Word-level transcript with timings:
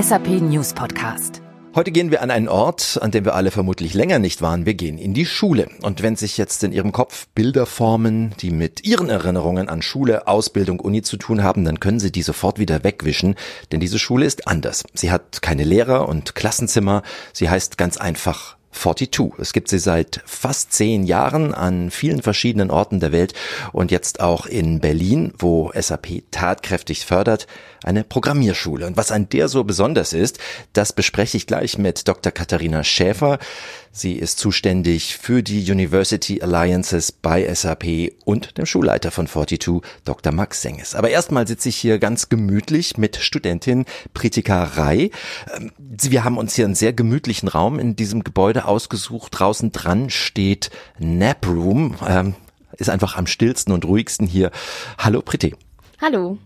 SAP 0.00 0.28
News 0.40 0.72
Podcast. 0.72 1.42
Heute 1.74 1.90
gehen 1.90 2.10
wir 2.10 2.22
an 2.22 2.30
einen 2.30 2.48
Ort, 2.48 2.98
an 3.02 3.10
dem 3.10 3.24
wir 3.26 3.34
alle 3.34 3.50
vermutlich 3.50 3.92
länger 3.92 4.18
nicht 4.18 4.40
waren. 4.40 4.64
Wir 4.64 4.74
gehen 4.74 4.96
in 4.96 5.12
die 5.12 5.26
Schule. 5.26 5.68
Und 5.82 6.02
wenn 6.02 6.16
sich 6.16 6.38
jetzt 6.38 6.64
in 6.64 6.72
Ihrem 6.72 6.92
Kopf 6.92 7.26
Bilder 7.34 7.66
formen, 7.66 8.32
die 8.40 8.50
mit 8.50 8.86
Ihren 8.86 9.10
Erinnerungen 9.10 9.68
an 9.68 9.82
Schule, 9.82 10.26
Ausbildung, 10.26 10.80
Uni 10.80 11.02
zu 11.02 11.16
tun 11.16 11.42
haben, 11.42 11.64
dann 11.64 11.80
können 11.80 12.00
Sie 12.00 12.12
die 12.12 12.22
sofort 12.22 12.58
wieder 12.58 12.82
wegwischen, 12.82 13.34
denn 13.72 13.80
diese 13.80 13.98
Schule 13.98 14.24
ist 14.24 14.48
anders. 14.48 14.84
Sie 14.94 15.10
hat 15.10 15.42
keine 15.42 15.64
Lehrer 15.64 16.08
und 16.08 16.34
Klassenzimmer. 16.34 17.02
Sie 17.32 17.50
heißt 17.50 17.76
ganz 17.76 17.98
einfach 17.98 18.56
42. 18.72 19.32
Es 19.38 19.52
gibt 19.52 19.68
sie 19.68 19.78
seit 19.78 20.22
fast 20.24 20.72
zehn 20.72 21.04
Jahren 21.04 21.54
an 21.54 21.90
vielen 21.90 22.22
verschiedenen 22.22 22.70
Orten 22.70 23.00
der 23.00 23.12
Welt 23.12 23.34
und 23.72 23.90
jetzt 23.90 24.20
auch 24.20 24.46
in 24.46 24.80
Berlin, 24.80 25.32
wo 25.38 25.72
SAP 25.74 26.22
tatkräftig 26.30 27.04
fördert, 27.04 27.46
eine 27.82 28.04
Programmierschule. 28.04 28.86
Und 28.86 28.96
was 28.96 29.12
an 29.12 29.28
der 29.28 29.48
so 29.48 29.64
besonders 29.64 30.12
ist, 30.12 30.38
das 30.72 30.92
bespreche 30.92 31.36
ich 31.36 31.46
gleich 31.46 31.78
mit 31.78 32.06
Dr. 32.06 32.32
Katharina 32.32 32.84
Schäfer. 32.84 33.38
Sie 33.92 34.12
ist 34.12 34.38
zuständig 34.38 35.18
für 35.18 35.42
die 35.42 35.68
University 35.68 36.40
Alliances 36.40 37.10
bei 37.10 37.52
SAP 37.52 38.12
und 38.24 38.56
dem 38.56 38.64
Schulleiter 38.64 39.10
von 39.10 39.26
42, 39.26 39.82
Dr. 40.04 40.32
Max 40.32 40.62
Senges. 40.62 40.94
Aber 40.94 41.10
erstmal 41.10 41.48
sitze 41.48 41.70
ich 41.70 41.76
hier 41.76 41.98
ganz 41.98 42.28
gemütlich 42.28 42.98
mit 42.98 43.16
Studentin 43.16 43.86
Pritika 44.14 44.62
Rai. 44.62 45.10
Ähm, 45.56 45.72
wir 45.78 46.22
haben 46.22 46.38
uns 46.38 46.54
hier 46.54 46.66
einen 46.66 46.76
sehr 46.76 46.92
gemütlichen 46.92 47.48
Raum 47.48 47.80
in 47.80 47.96
diesem 47.96 48.22
Gebäude 48.22 48.66
ausgesucht. 48.66 49.32
Draußen 49.36 49.72
dran 49.72 50.08
steht 50.08 50.70
Nap 51.00 51.44
Room. 51.48 51.96
Ähm, 52.06 52.36
ist 52.76 52.90
einfach 52.90 53.16
am 53.16 53.26
stillsten 53.26 53.72
und 53.72 53.84
ruhigsten 53.84 54.28
hier. 54.28 54.52
Hallo 54.98 55.20
Priti. 55.20 55.56
Hallo. 56.00 56.38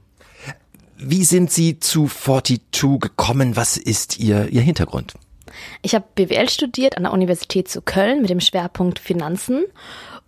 Wie 0.97 1.25
sind 1.25 1.53
Sie 1.53 1.79
zu 1.79 2.09
42 2.09 2.61
gekommen? 3.01 3.55
Was 3.55 3.77
ist 3.77 4.19
Ihr, 4.19 4.49
Ihr 4.49 4.63
Hintergrund? 4.63 5.13
Ich 5.83 5.95
habe 5.95 6.05
BWL 6.15 6.49
studiert 6.49 6.97
an 6.97 7.05
der 7.05 7.13
Universität 7.13 7.69
zu 7.69 7.83
Köln 7.83 8.21
mit 8.21 8.31
dem 8.31 8.41
Schwerpunkt 8.41 8.99
Finanzen 8.99 9.65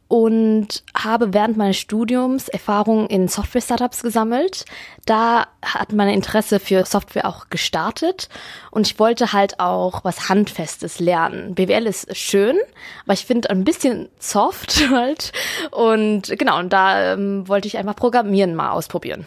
und 0.08 0.84
habe 0.94 1.34
während 1.34 1.56
meines 1.56 1.78
Studiums 1.78 2.48
Erfahrungen 2.48 3.08
in 3.08 3.26
Software-Startups 3.26 4.02
gesammelt. 4.02 4.64
Da 5.04 5.46
hat 5.62 5.92
mein 5.92 6.08
Interesse 6.08 6.60
für 6.60 6.84
Software 6.84 7.26
auch 7.26 7.50
gestartet 7.50 8.28
und 8.70 8.86
ich 8.86 8.98
wollte 8.98 9.32
halt 9.32 9.58
auch 9.58 10.04
was 10.04 10.28
Handfestes 10.28 11.00
lernen. 11.00 11.54
BWL 11.54 11.86
ist 11.86 12.16
schön, 12.16 12.56
aber 13.04 13.14
ich 13.14 13.24
finde 13.24 13.50
ein 13.50 13.64
bisschen 13.64 14.08
soft 14.18 14.88
halt 14.90 15.32
und 15.72 16.38
genau, 16.38 16.58
und 16.58 16.72
da 16.72 17.14
ähm, 17.14 17.48
wollte 17.48 17.66
ich 17.66 17.76
einfach 17.76 17.96
Programmieren 17.96 18.54
mal 18.54 18.70
ausprobieren. 18.70 19.26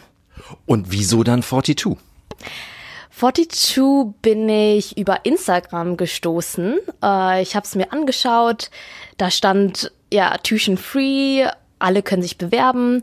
Und 0.64 0.90
wieso 0.90 1.22
dann 1.22 1.42
42? 1.42 1.96
42 3.20 4.14
bin 4.22 4.48
ich 4.48 4.96
über 4.96 5.26
Instagram 5.26 5.98
gestoßen. 5.98 6.78
Äh, 7.04 7.42
ich 7.42 7.54
habe 7.54 7.66
es 7.66 7.74
mir 7.74 7.92
angeschaut. 7.92 8.70
Da 9.18 9.30
stand 9.30 9.92
ja 10.10 10.38
Tuition 10.38 10.78
Free, 10.78 11.46
alle 11.78 12.02
können 12.02 12.22
sich 12.22 12.38
bewerben. 12.38 13.02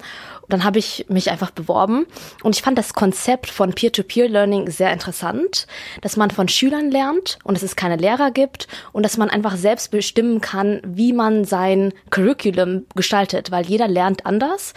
Dann 0.50 0.64
habe 0.64 0.80
ich 0.80 1.06
mich 1.08 1.30
einfach 1.30 1.52
beworben 1.52 2.08
und 2.42 2.56
ich 2.56 2.64
fand 2.64 2.80
das 2.80 2.96
Konzept 2.96 3.52
von 3.52 3.74
Peer-to-Peer-Learning 3.74 4.72
sehr 4.72 4.92
interessant, 4.92 5.68
dass 6.02 6.18
man 6.18 6.32
von 6.32 6.48
Schülern 6.48 6.90
lernt 6.90 7.38
und 7.44 7.54
dass 7.54 7.64
es 7.64 7.76
keine 7.76 7.98
Lehrer 7.98 8.32
gibt 8.32 8.68
und 8.94 9.04
dass 9.04 9.18
man 9.18 9.30
einfach 9.30 9.56
selbst 9.56 9.92
bestimmen 9.92 10.42
kann, 10.42 10.82
wie 10.84 11.14
man 11.14 11.46
sein 11.46 11.94
Curriculum 12.10 12.88
gestaltet, 12.96 13.52
weil 13.52 13.68
jeder 13.68 13.88
lernt 13.88 14.26
anders 14.26 14.74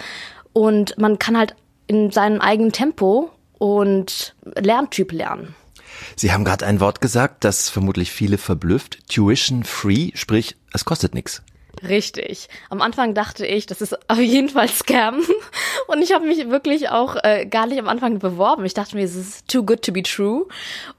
und 0.53 0.99
man 0.99 1.19
kann 1.19 1.39
halt 1.39 1.55
in 1.87 2.11
seinem 2.11 2.41
eigenen 2.43 2.73
Tempo 2.73 3.31
und 3.61 4.35
Lerntyp 4.57 5.13
lernen. 5.13 5.55
Sie 6.17 6.33
haben 6.33 6.45
gerade 6.45 6.67
ein 6.67 6.81
Wort 6.81 7.03
gesagt, 7.03 7.45
das 7.45 7.69
vermutlich 7.69 8.11
viele 8.11 8.39
verblüfft. 8.39 9.07
Tuition 9.09 9.65
free, 9.65 10.13
sprich, 10.15 10.57
es 10.73 10.87
kostet 10.87 11.15
nichts. 11.15 11.43
Richtig. 11.87 12.49
Am 12.71 12.81
Anfang 12.81 13.15
dachte 13.15 13.47
ich, 13.47 13.67
das 13.67 13.83
ist 13.83 13.97
auf 14.11 14.19
jeden 14.19 14.49
Fall 14.49 14.69
Scam. 14.69 15.21
Und 15.89 16.03
ich 16.03 16.13
habe 16.13 16.27
mich 16.27 16.49
wirklich 16.49 16.89
auch 16.89 17.17
äh, 17.23 17.47
gar 17.47 17.67
nicht 17.67 17.79
am 17.79 17.89
Anfang 17.89 18.19
beworben. 18.19 18.65
Ich 18.65 18.75
dachte 18.75 18.97
mir, 18.97 19.05
es 19.05 19.15
ist 19.15 19.47
too 19.47 19.63
good 19.63 19.83
to 19.83 19.93
be 19.93 20.03
true. 20.03 20.47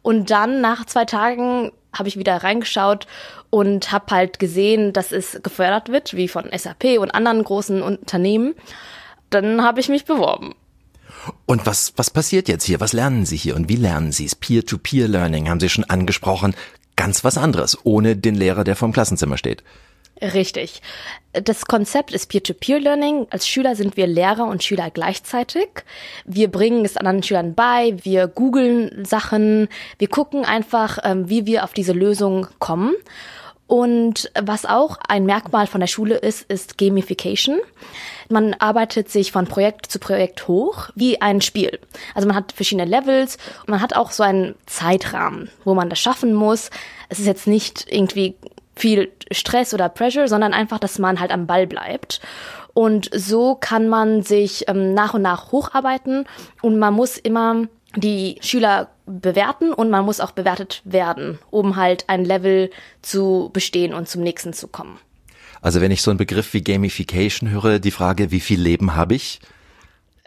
Und 0.03 0.29
dann 0.29 0.61
nach 0.61 0.85
zwei 0.85 1.05
Tagen 1.05 1.71
habe 1.93 2.09
ich 2.09 2.17
wieder 2.17 2.37
reingeschaut 2.37 3.07
und 3.49 3.91
habe 3.91 4.05
halt 4.15 4.39
gesehen, 4.39 4.93
dass 4.93 5.11
es 5.11 5.39
gefördert 5.41 5.89
wird, 5.89 6.15
wie 6.15 6.27
von 6.27 6.49
SAP 6.55 6.99
und 6.99 7.11
anderen 7.11 7.43
großen 7.43 7.81
Unternehmen. 7.81 8.53
Dann 9.31 9.63
habe 9.63 9.79
ich 9.79 9.89
mich 9.89 10.05
beworben. 10.05 10.53
Und 11.45 11.65
was, 11.65 11.93
was 11.95 12.09
passiert 12.09 12.47
jetzt 12.47 12.63
hier? 12.63 12.79
Was 12.79 12.93
lernen 12.93 13.25
Sie 13.25 13.37
hier 13.37 13.55
und 13.55 13.69
wie 13.69 13.75
lernen 13.75 14.11
Sie 14.11 14.25
es? 14.25 14.35
Peer-to-Peer-Learning 14.35 15.49
haben 15.49 15.59
Sie 15.59 15.69
schon 15.69 15.83
angesprochen. 15.83 16.55
Ganz 16.95 17.23
was 17.23 17.37
anderes, 17.37 17.77
ohne 17.83 18.15
den 18.15 18.35
Lehrer, 18.35 18.63
der 18.63 18.75
vorm 18.75 18.93
Klassenzimmer 18.93 19.37
steht. 19.37 19.63
Richtig. 20.21 20.81
Das 21.33 21.65
Konzept 21.65 22.11
ist 22.11 22.27
Peer-to-Peer-Learning. 22.27 23.27
Als 23.31 23.47
Schüler 23.47 23.75
sind 23.75 23.97
wir 23.97 24.05
Lehrer 24.05 24.45
und 24.45 24.63
Schüler 24.63 24.91
gleichzeitig. 24.91 25.67
Wir 26.25 26.49
bringen 26.49 26.85
es 26.85 26.95
anderen 26.95 27.23
Schülern 27.23 27.55
bei, 27.55 27.97
wir 28.03 28.27
googeln 28.27 29.03
Sachen, 29.03 29.67
wir 29.97 30.09
gucken 30.09 30.45
einfach, 30.45 30.99
ähm, 31.03 31.27
wie 31.27 31.47
wir 31.47 31.63
auf 31.63 31.73
diese 31.73 31.93
Lösung 31.93 32.47
kommen. 32.59 32.93
Und 33.71 34.29
was 34.37 34.65
auch 34.65 34.97
ein 35.07 35.25
Merkmal 35.25 35.65
von 35.65 35.79
der 35.79 35.87
Schule 35.87 36.17
ist, 36.17 36.41
ist 36.51 36.77
Gamification. 36.77 37.61
Man 38.27 38.53
arbeitet 38.55 39.09
sich 39.09 39.31
von 39.31 39.47
Projekt 39.47 39.85
zu 39.85 39.97
Projekt 39.97 40.49
hoch, 40.49 40.89
wie 40.95 41.21
ein 41.21 41.39
Spiel. 41.39 41.79
Also 42.13 42.27
man 42.27 42.35
hat 42.35 42.51
verschiedene 42.51 42.83
Levels 42.83 43.37
und 43.61 43.69
man 43.69 43.81
hat 43.81 43.95
auch 43.95 44.11
so 44.11 44.23
einen 44.23 44.55
Zeitrahmen, 44.65 45.49
wo 45.63 45.73
man 45.73 45.89
das 45.89 46.01
schaffen 46.01 46.33
muss. 46.33 46.69
Es 47.07 47.19
ist 47.19 47.27
jetzt 47.27 47.47
nicht 47.47 47.85
irgendwie 47.89 48.35
viel 48.75 49.09
Stress 49.31 49.73
oder 49.73 49.87
Pressure, 49.87 50.27
sondern 50.27 50.53
einfach, 50.53 50.79
dass 50.79 50.99
man 50.99 51.21
halt 51.21 51.31
am 51.31 51.47
Ball 51.47 51.65
bleibt. 51.65 52.19
Und 52.73 53.09
so 53.13 53.55
kann 53.55 53.87
man 53.87 54.21
sich 54.21 54.65
ähm, 54.67 54.93
nach 54.93 55.13
und 55.13 55.21
nach 55.21 55.53
hocharbeiten 55.53 56.25
und 56.61 56.77
man 56.77 56.93
muss 56.93 57.17
immer 57.17 57.67
die 57.95 58.37
Schüler 58.41 58.89
bewerten 59.05 59.73
und 59.73 59.89
man 59.89 60.05
muss 60.05 60.19
auch 60.19 60.31
bewertet 60.31 60.81
werden, 60.85 61.39
um 61.49 61.75
halt 61.75 62.05
ein 62.07 62.23
Level 62.23 62.69
zu 63.01 63.49
bestehen 63.53 63.93
und 63.93 64.07
zum 64.07 64.23
nächsten 64.23 64.53
zu 64.53 64.67
kommen. 64.67 64.99
Also 65.61 65.81
wenn 65.81 65.91
ich 65.91 66.01
so 66.01 66.11
einen 66.11 66.17
Begriff 66.17 66.53
wie 66.53 66.63
Gamification 66.63 67.49
höre, 67.49 67.79
die 67.79 67.91
Frage, 67.91 68.31
wie 68.31 68.39
viel 68.39 68.59
Leben 68.59 68.95
habe 68.95 69.15
ich? 69.15 69.39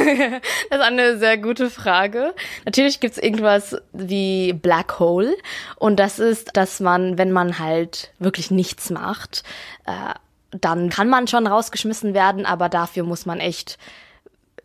das 0.71 0.79
ist 0.79 0.85
eine 0.85 1.19
sehr 1.19 1.39
gute 1.39 1.71
Frage. 1.71 2.35
Natürlich 2.67 3.01
gibt 3.01 3.17
es 3.17 3.23
irgendwas 3.23 3.77
wie 3.93 4.53
Black 4.53 4.99
Hole 4.99 5.35
und 5.77 5.97
das 5.99 6.19
ist, 6.19 6.51
dass 6.57 6.81
man, 6.81 7.17
wenn 7.17 7.33
man 7.33 7.59
halt 7.59 8.13
wirklich 8.19 8.51
nichts 8.51 8.91
macht, 8.91 9.45
äh, 9.87 10.15
dann 10.51 10.91
kann 10.91 11.09
man 11.09 11.27
schon 11.27 11.47
rausgeschmissen 11.47 12.15
werden, 12.15 12.47
aber 12.47 12.69
dafür 12.69 13.03
muss 13.03 13.27
man 13.27 13.41
echt 13.41 13.79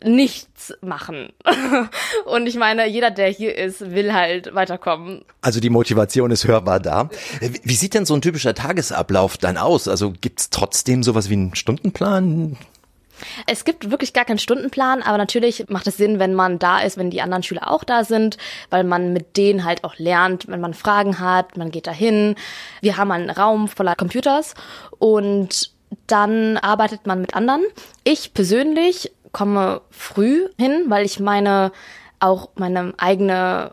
nichts 0.04 0.74
machen. 0.80 1.32
Und 2.24 2.46
ich 2.46 2.56
meine, 2.56 2.86
jeder, 2.86 3.10
der 3.10 3.28
hier 3.28 3.56
ist, 3.56 3.92
will 3.92 4.12
halt 4.12 4.54
weiterkommen. 4.54 5.24
Also 5.40 5.60
die 5.60 5.70
Motivation 5.70 6.30
ist 6.30 6.46
hörbar 6.46 6.80
da. 6.80 7.10
Wie 7.40 7.74
sieht 7.74 7.94
denn 7.94 8.06
so 8.06 8.14
ein 8.14 8.22
typischer 8.22 8.54
Tagesablauf 8.54 9.38
dann 9.38 9.56
aus? 9.56 9.88
Also 9.88 10.12
gibt's 10.12 10.50
trotzdem 10.50 11.02
sowas 11.02 11.28
wie 11.28 11.34
einen 11.34 11.54
Stundenplan? 11.54 12.56
Es 13.46 13.64
gibt 13.64 13.90
wirklich 13.90 14.12
gar 14.12 14.24
keinen 14.24 14.38
Stundenplan, 14.38 15.02
aber 15.02 15.18
natürlich 15.18 15.66
macht 15.68 15.86
es 15.86 15.96
Sinn, 15.96 16.18
wenn 16.18 16.34
man 16.34 16.58
da 16.58 16.80
ist, 16.80 16.96
wenn 16.96 17.10
die 17.10 17.22
anderen 17.22 17.42
Schüler 17.42 17.70
auch 17.70 17.84
da 17.84 18.04
sind, 18.04 18.36
weil 18.70 18.84
man 18.84 19.12
mit 19.12 19.36
denen 19.36 19.64
halt 19.64 19.84
auch 19.84 19.96
lernt, 19.98 20.48
wenn 20.48 20.60
man 20.60 20.74
Fragen 20.74 21.20
hat, 21.20 21.56
man 21.56 21.70
geht 21.70 21.86
dahin. 21.86 22.34
Wir 22.80 22.96
haben 22.96 23.12
einen 23.12 23.30
Raum 23.30 23.68
voller 23.68 23.94
Computers 23.94 24.54
und 24.98 25.70
dann 26.06 26.56
arbeitet 26.56 27.06
man 27.06 27.20
mit 27.20 27.34
anderen. 27.34 27.62
Ich 28.04 28.34
persönlich 28.34 29.12
komme 29.32 29.80
früh 29.90 30.48
hin, 30.58 30.84
weil 30.88 31.04
ich 31.04 31.20
meine 31.20 31.72
auch 32.20 32.50
meine 32.54 32.94
eigene 32.98 33.72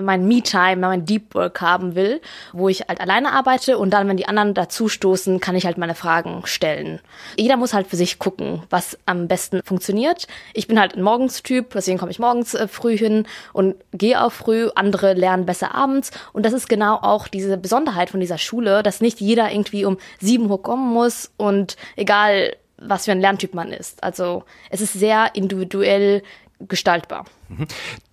mein 0.00 0.26
Me-Time, 0.26 0.76
mein 0.76 1.04
Deep 1.04 1.34
Work 1.34 1.60
haben 1.60 1.94
will, 1.94 2.20
wo 2.52 2.68
ich 2.68 2.80
halt 2.88 3.00
alleine 3.00 3.32
arbeite 3.32 3.78
und 3.78 3.90
dann, 3.90 4.08
wenn 4.08 4.16
die 4.16 4.26
anderen 4.26 4.54
dazu 4.54 4.88
stoßen, 4.88 5.40
kann 5.40 5.56
ich 5.56 5.66
halt 5.66 5.78
meine 5.78 5.94
Fragen 5.94 6.42
stellen. 6.44 7.00
Jeder 7.36 7.56
muss 7.56 7.74
halt 7.74 7.86
für 7.86 7.96
sich 7.96 8.18
gucken, 8.18 8.62
was 8.70 8.98
am 9.06 9.28
besten 9.28 9.62
funktioniert. 9.64 10.26
Ich 10.52 10.66
bin 10.66 10.80
halt 10.80 10.96
ein 10.96 11.02
Morgenstyp, 11.02 11.70
deswegen 11.74 11.98
komme 11.98 12.10
ich 12.10 12.18
morgens 12.18 12.54
äh, 12.54 12.68
früh 12.68 12.96
hin 12.96 13.26
und 13.52 13.76
gehe 13.92 14.22
auch 14.22 14.32
früh. 14.32 14.68
Andere 14.74 15.14
lernen 15.14 15.46
besser 15.46 15.74
abends 15.74 16.10
und 16.32 16.44
das 16.44 16.52
ist 16.52 16.68
genau 16.68 16.96
auch 16.96 17.28
diese 17.28 17.56
Besonderheit 17.56 18.10
von 18.10 18.20
dieser 18.20 18.38
Schule, 18.38 18.82
dass 18.82 19.00
nicht 19.00 19.20
jeder 19.20 19.50
irgendwie 19.52 19.84
um 19.84 19.98
sieben 20.20 20.50
Uhr 20.50 20.62
kommen 20.62 20.92
muss 20.92 21.32
und 21.36 21.76
egal 21.96 22.56
was 22.78 23.04
für 23.04 23.12
ein 23.12 23.20
Lerntyp 23.20 23.54
man 23.54 23.72
ist. 23.72 24.02
Also 24.02 24.44
es 24.70 24.80
ist 24.80 24.92
sehr 24.94 25.34
individuell 25.34 26.22
gestaltbar. 26.60 27.24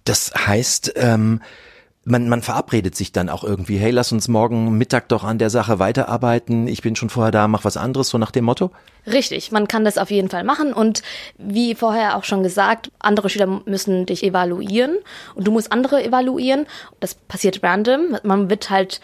Das 0.04 0.34
heißt, 0.36 0.94
ähm, 0.96 1.42
man, 2.04 2.28
man 2.28 2.42
verabredet 2.42 2.96
sich 2.96 3.12
dann 3.12 3.30
auch 3.30 3.44
irgendwie, 3.44 3.78
hey, 3.78 3.92
lass 3.92 4.12
uns 4.12 4.28
morgen 4.28 4.78
Mittag 4.78 5.08
doch 5.10 5.24
an 5.24 5.38
der 5.38 5.50
Sache 5.50 5.78
weiterarbeiten, 5.78 6.68
ich 6.68 6.82
bin 6.82 6.96
schon 6.96 7.10
vorher 7.10 7.32
da, 7.32 7.48
mach 7.48 7.64
was 7.64 7.78
anderes, 7.78 8.10
so 8.10 8.18
nach 8.18 8.32
dem 8.32 8.46
Motto? 8.46 8.72
Richtig, 9.06 9.52
man 9.52 9.68
kann 9.68 9.86
das 9.86 9.98
auf 9.98 10.10
jeden 10.10 10.30
Fall 10.30 10.44
machen 10.44 10.74
und 10.74 11.04
wie 11.38 11.76
vorher 11.76 12.18
auch 12.18 12.24
schon 12.24 12.44
gesagt, 12.44 12.92
andere 13.00 13.30
Schüler 13.30 13.62
müssen 13.66 14.06
dich 14.06 14.24
evaluieren 14.24 14.98
und 15.36 15.46
du 15.46 15.52
musst 15.52 15.72
andere 15.72 16.04
evaluieren. 16.04 16.66
Das 17.00 17.14
passiert 17.14 17.62
random, 17.64 18.18
man 18.24 18.50
wird 18.50 18.70
halt 18.70 19.00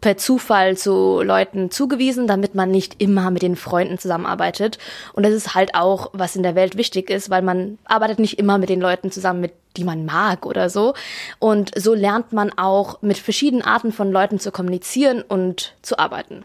per 0.00 0.16
Zufall 0.16 0.76
zu 0.76 1.20
Leuten 1.22 1.70
zugewiesen, 1.70 2.26
damit 2.26 2.54
man 2.54 2.70
nicht 2.70 3.00
immer 3.02 3.30
mit 3.30 3.42
den 3.42 3.56
Freunden 3.56 3.98
zusammenarbeitet. 3.98 4.78
Und 5.12 5.24
das 5.24 5.32
ist 5.32 5.54
halt 5.54 5.74
auch, 5.74 6.10
was 6.12 6.36
in 6.36 6.42
der 6.42 6.54
Welt 6.54 6.76
wichtig 6.76 7.10
ist, 7.10 7.30
weil 7.30 7.42
man 7.42 7.78
arbeitet 7.84 8.18
nicht 8.18 8.38
immer 8.38 8.58
mit 8.58 8.70
den 8.70 8.80
Leuten 8.80 9.10
zusammen, 9.10 9.40
mit 9.40 9.52
die 9.76 9.84
man 9.84 10.04
mag 10.04 10.46
oder 10.46 10.70
so. 10.70 10.94
Und 11.38 11.70
so 11.78 11.94
lernt 11.94 12.32
man 12.32 12.52
auch 12.56 13.02
mit 13.02 13.18
verschiedenen 13.18 13.62
Arten 13.62 13.92
von 13.92 14.10
Leuten 14.10 14.40
zu 14.40 14.50
kommunizieren 14.50 15.22
und 15.22 15.74
zu 15.82 15.98
arbeiten. 15.98 16.44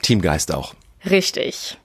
Teamgeist 0.00 0.52
auch. 0.52 0.74
Richtig. 1.08 1.78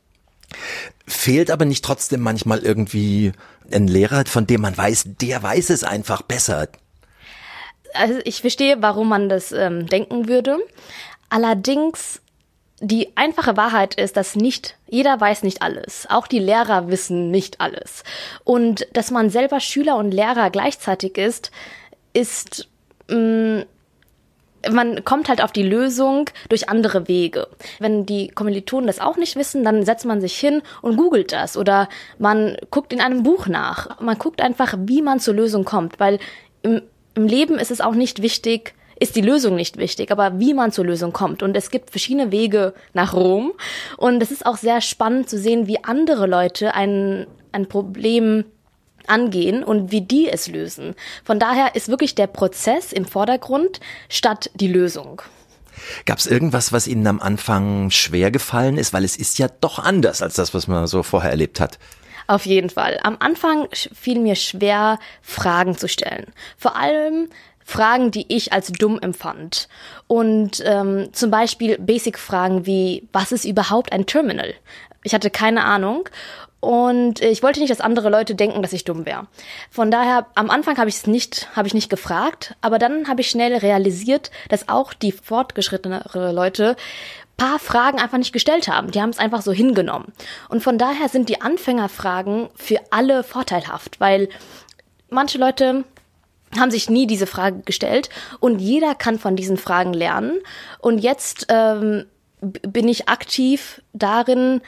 Fehlt 1.06 1.52
aber 1.52 1.66
nicht 1.66 1.84
trotzdem 1.84 2.22
manchmal 2.22 2.60
irgendwie 2.60 3.34
ein 3.72 3.88
Lehrer, 3.88 4.26
von 4.26 4.48
dem 4.48 4.62
man 4.62 4.78
weiß, 4.78 5.06
der 5.20 5.44
weiß 5.44 5.70
es 5.72 5.84
einfach 5.84 6.22
besser 6.22 6.68
also 7.98 8.20
ich 8.24 8.42
verstehe, 8.42 8.82
warum 8.82 9.10
man 9.10 9.30
das 9.30 9.52
ähm, 9.52 9.88
denken 9.88 10.28
würde. 10.28 10.58
Allerdings 11.30 12.22
die 12.80 13.10
einfache 13.16 13.58
Wahrheit 13.58 13.96
ist, 13.96 14.18
dass 14.18 14.36
nicht 14.36 14.78
jeder 14.88 15.20
weiß 15.20 15.44
nicht 15.44 15.62
alles. 15.62 16.08
Auch 16.10 16.28
die 16.28 16.40
Lehrer 16.40 16.90
wissen 16.90 17.32
nicht 17.32 17.60
alles. 17.60 18.04
Und 18.44 18.88
dass 18.94 19.12
man 19.12 19.30
selber 19.30 19.60
Schüler 19.60 19.98
und 19.98 20.12
Lehrer 20.12 20.50
gleichzeitig 20.50 21.18
ist, 21.18 21.52
ist 22.14 22.68
mh, 23.10 23.18
mm, 23.18 23.66
man 24.72 25.06
kommt 25.06 25.30
halt 25.30 25.42
auf 25.42 25.52
die 25.52 25.64
Lösung 25.64 26.30
durch 26.50 26.70
andere 26.70 27.08
Wege. 27.08 27.48
Wenn 27.80 28.06
die 28.06 28.30
Kommilitonen 28.30 28.88
das 28.88 29.00
auch 29.00 29.18
nicht 29.18 29.36
wissen, 29.36 29.64
dann 29.64 29.86
setzt 29.86 30.06
man 30.06 30.20
sich 30.20 30.38
hin 30.38 30.62
und 30.82 30.98
googelt 30.98 31.32
das 31.32 31.58
oder 31.58 31.88
man 32.18 32.58
guckt 32.72 32.92
in 32.92 33.02
einem 33.02 33.24
Buch 33.24 33.48
nach. 33.48 34.00
Man 34.02 34.18
guckt 34.18 34.42
einfach, 34.42 34.76
wie 34.78 35.02
man 35.02 35.20
zur 35.20 35.36
Lösung 35.36 35.64
kommt, 35.64 36.00
weil 36.00 36.20
im 36.64 36.82
im 37.18 37.28
Leben 37.28 37.58
ist 37.58 37.72
es 37.72 37.82
auch 37.82 37.96
nicht 37.96 38.22
wichtig, 38.22 38.76
ist 39.00 39.16
die 39.16 39.22
Lösung 39.22 39.56
nicht 39.56 39.78
wichtig, 39.78 40.12
aber 40.12 40.40
wie 40.40 40.54
man 40.54 40.72
zur 40.72 40.86
Lösung 40.86 41.14
kommt. 41.14 41.42
Und 41.42 41.58
es 41.58 41.72
gibt 41.72 41.90
verschiedene 41.90 42.32
Wege 42.32 42.74
nach 42.94 43.14
Rom. 43.14 43.54
Und 43.98 44.22
es 44.22 44.32
ist 44.32 44.46
auch 44.46 44.58
sehr 44.58 44.82
spannend 44.82 45.28
zu 45.28 45.38
sehen, 45.38 45.66
wie 45.68 45.84
andere 45.84 46.28
Leute 46.28 46.76
ein, 46.76 47.26
ein 47.52 47.68
Problem 47.68 48.46
angehen 49.08 49.64
und 49.64 49.92
wie 49.92 50.02
die 50.02 50.30
es 50.30 50.48
lösen. 50.48 50.94
Von 51.24 51.40
daher 51.40 51.76
ist 51.76 51.90
wirklich 51.90 52.14
der 52.14 52.28
Prozess 52.28 52.94
im 52.94 53.06
Vordergrund 53.06 53.80
statt 54.10 54.52
die 54.54 54.68
Lösung. 54.68 55.22
Gab 56.06 56.20
es 56.20 56.28
irgendwas, 56.28 56.72
was 56.72 56.88
Ihnen 56.88 57.08
am 57.08 57.20
Anfang 57.20 57.90
schwer 57.90 58.30
gefallen 58.30 58.78
ist? 58.78 58.94
Weil 58.94 59.04
es 59.04 59.16
ist 59.16 59.40
ja 59.40 59.48
doch 59.62 59.80
anders 59.80 60.22
als 60.22 60.36
das, 60.36 60.54
was 60.54 60.68
man 60.68 60.86
so 60.86 61.02
vorher 61.02 61.32
erlebt 61.32 61.60
hat. 61.60 61.80
Auf 62.28 62.46
jeden 62.46 62.70
Fall. 62.70 63.00
Am 63.04 63.18
Anfang 63.20 63.68
fiel 63.72 64.20
mir 64.20 64.36
schwer, 64.36 65.00
Fragen 65.22 65.78
zu 65.78 65.88
stellen. 65.88 66.34
Vor 66.58 66.76
allem 66.76 67.30
Fragen, 67.64 68.12
die 68.12 68.26
ich 68.30 68.54
als 68.54 68.72
dumm 68.72 69.00
empfand. 69.00 69.68
Und 70.08 70.64
ähm, 70.66 71.10
zum 71.12 71.32
Beispiel 71.32 71.78
Basic-Fragen 71.78 72.66
wie, 72.66 73.08
was 73.12 73.32
ist 73.32 73.46
überhaupt 73.46 73.92
ein 73.92 74.06
Terminal? 74.06 74.54
Ich 75.04 75.14
hatte 75.14 75.30
keine 75.30 75.64
Ahnung. 75.64 76.10
Und 76.60 77.22
ich 77.22 77.44
wollte 77.44 77.60
nicht, 77.60 77.70
dass 77.70 77.82
andere 77.82 78.10
Leute 78.10 78.34
denken, 78.34 78.62
dass 78.62 78.74
ich 78.74 78.84
dumm 78.84 79.06
wäre. 79.06 79.28
Von 79.70 79.92
daher, 79.92 80.26
am 80.34 80.50
Anfang 80.50 80.78
habe 80.78 80.90
ich 80.90 80.96
es 80.96 81.08
nicht, 81.08 81.50
habe 81.56 81.68
ich 81.68 81.74
nicht 81.74 81.90
gefragt, 81.90 82.56
aber 82.62 82.80
dann 82.80 83.08
habe 83.08 83.22
ich 83.22 83.30
schnell 83.30 83.56
realisiert, 83.56 84.32
dass 84.50 84.68
auch 84.68 84.94
die 84.94 85.12
fortgeschrittenere 85.12 86.32
Leute 86.32 86.76
paar 87.38 87.60
Fragen 87.60 88.00
einfach 88.00 88.18
nicht 88.18 88.34
gestellt 88.34 88.68
haben. 88.68 88.92
Die 88.92 89.02
haben 89.02 89.12
es 89.12 89.20
einfach 89.20 89.42
so 89.42 89.52
hingenommen. 89.52 90.12
Und 90.50 90.64
von 90.64 90.80
daher 90.80 91.08
sind 91.08 91.30
die 91.30 91.42
Anfängerfragen 91.42 92.50
für 92.56 92.80
alle 92.90 93.24
vorteilhaft, 93.24 94.00
weil 94.00 94.28
manche 95.10 95.38
Leute 95.38 95.86
haben 96.60 96.72
sich 96.72 96.90
nie 96.90 97.06
diese 97.08 97.28
Frage 97.28 97.62
gestellt 97.62 98.10
und 98.40 98.60
jeder 98.60 98.96
kann 98.96 99.20
von 99.20 99.36
diesen 99.36 99.58
Fragen 99.58 99.94
lernen. 99.94 100.40
Und 100.80 101.00
jetzt 101.00 101.46
ähm, 101.50 102.06
bin 102.42 102.88
ich 102.88 103.08
aktiv 103.10 103.82
darin, 103.94 104.62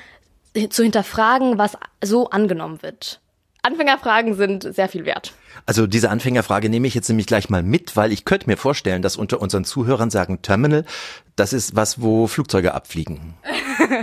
zu 0.69 0.84
hinterfragen, 0.84 1.57
was 1.57 1.78
so 2.04 2.30
angenommen 2.30 2.81
wird. 2.81 3.22
Anfängerfragen 3.62 4.36
sind 4.36 4.63
sehr 4.63 4.88
viel 4.88 5.06
wert. 5.06 5.34
Also 5.66 5.86
diese 5.86 6.10
Anfängerfrage 6.10 6.69
nehme 6.69 6.88
ich 6.88 6.94
jetzt 6.94 7.10
nämlich 7.10 7.28
gleich 7.28 7.50
mal 7.50 7.62
mit, 7.62 7.98
weil 7.98 8.12
ich 8.12 8.24
könnte 8.24 8.48
mir 8.48 8.56
vorstellen, 8.56 9.01
dass 9.01 9.18
unter 9.18 9.42
unseren 9.42 9.66
Zuhörern 9.66 10.10
sagen 10.10 10.42
Terminal, 10.42 10.86
das 11.36 11.51
ist 11.51 11.75
was, 11.75 12.01
wo 12.01 12.28
Flugzeuge 12.28 12.74
abfliegen. 12.74 13.36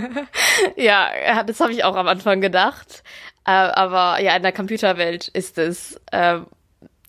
ja, 0.75 1.43
das 1.43 1.59
habe 1.59 1.71
ich 1.71 1.83
auch 1.83 1.95
am 1.95 2.07
Anfang 2.07 2.39
gedacht. 2.39 3.03
Äh, 3.45 3.51
aber 3.51 4.21
ja, 4.21 4.35
in 4.35 4.43
der 4.43 4.51
Computerwelt 4.51 5.27
ist 5.29 5.57
es, 5.57 5.99
äh, 6.11 6.39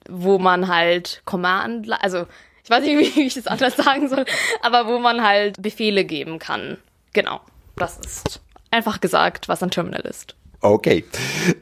wo 0.08 0.38
man 0.38 0.68
halt 0.68 1.22
Command, 1.26 1.90
also 2.02 2.26
ich 2.64 2.70
weiß 2.70 2.82
nicht, 2.82 3.16
wie 3.16 3.22
ich 3.22 3.34
das 3.34 3.46
anders 3.46 3.76
sagen 3.76 4.08
soll, 4.08 4.24
aber 4.62 4.86
wo 4.86 4.98
man 4.98 5.22
halt 5.22 5.60
Befehle 5.60 6.04
geben 6.04 6.38
kann. 6.38 6.78
Genau, 7.12 7.40
das 7.76 7.98
ist 7.98 8.40
einfach 8.70 9.00
gesagt, 9.00 9.48
was 9.48 9.62
ein 9.62 9.70
Terminal 9.70 10.02
ist. 10.02 10.34
Okay. 10.60 11.04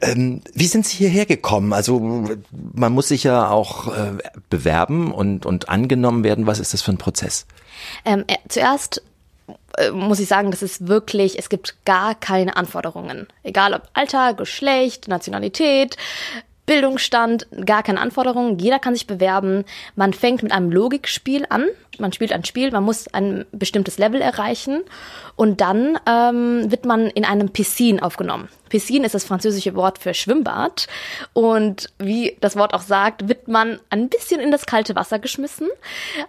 Ähm, 0.01 0.41
wie 0.53 0.65
sind 0.65 0.85
Sie 0.87 0.97
hierher 0.97 1.27
gekommen? 1.27 1.71
Also 1.71 2.25
man 2.73 2.91
muss 2.91 3.09
sich 3.09 3.23
ja 3.23 3.49
auch 3.49 3.95
äh, 3.95 4.13
bewerben 4.49 5.11
und, 5.11 5.45
und 5.45 5.69
angenommen 5.69 6.23
werden. 6.23 6.47
Was 6.47 6.59
ist 6.59 6.73
das 6.73 6.81
für 6.81 6.91
ein 6.91 6.97
Prozess? 6.97 7.45
Ähm, 8.05 8.23
äh, 8.25 8.37
zuerst 8.49 9.03
äh, 9.77 9.91
muss 9.91 10.19
ich 10.19 10.27
sagen, 10.27 10.49
das 10.49 10.63
ist 10.63 10.87
wirklich, 10.87 11.37
es 11.37 11.49
gibt 11.49 11.85
gar 11.85 12.15
keine 12.15 12.57
Anforderungen. 12.57 13.27
Egal 13.43 13.73
ob 13.73 13.83
Alter, 13.93 14.33
Geschlecht, 14.33 15.07
Nationalität, 15.07 15.95
Bildungsstand, 16.67 17.47
gar 17.65 17.81
keine 17.81 18.01
Anforderungen. 18.01 18.59
Jeder 18.59 18.77
kann 18.77 18.93
sich 18.93 19.07
bewerben. 19.07 19.63
Man 19.95 20.13
fängt 20.13 20.43
mit 20.43 20.51
einem 20.51 20.69
Logikspiel 20.69 21.45
an. 21.49 21.65
Man 21.97 22.11
spielt 22.13 22.33
ein 22.33 22.43
Spiel, 22.43 22.69
man 22.71 22.83
muss 22.83 23.07
ein 23.13 23.45
bestimmtes 23.51 23.97
Level 23.97 24.21
erreichen 24.21 24.83
und 25.35 25.61
dann 25.61 25.97
ähm, 26.05 26.69
wird 26.69 26.85
man 26.85 27.07
in 27.07 27.25
einem 27.25 27.49
Piscine 27.49 28.03
aufgenommen. 28.03 28.49
Piscine 28.69 29.05
ist 29.05 29.15
das 29.15 29.23
französische 29.23 29.73
Wort 29.73 29.97
für 29.97 30.13
Schwimmbad 30.13 30.87
und 31.33 31.89
wie 31.97 32.37
das 32.41 32.55
Wort 32.55 32.73
auch 32.75 32.81
sagt, 32.81 33.27
wird 33.27 33.47
man 33.47 33.79
ein 33.89 34.09
bisschen 34.09 34.39
in 34.39 34.51
das 34.51 34.65
kalte 34.67 34.95
Wasser 34.95 35.17
geschmissen. 35.17 35.69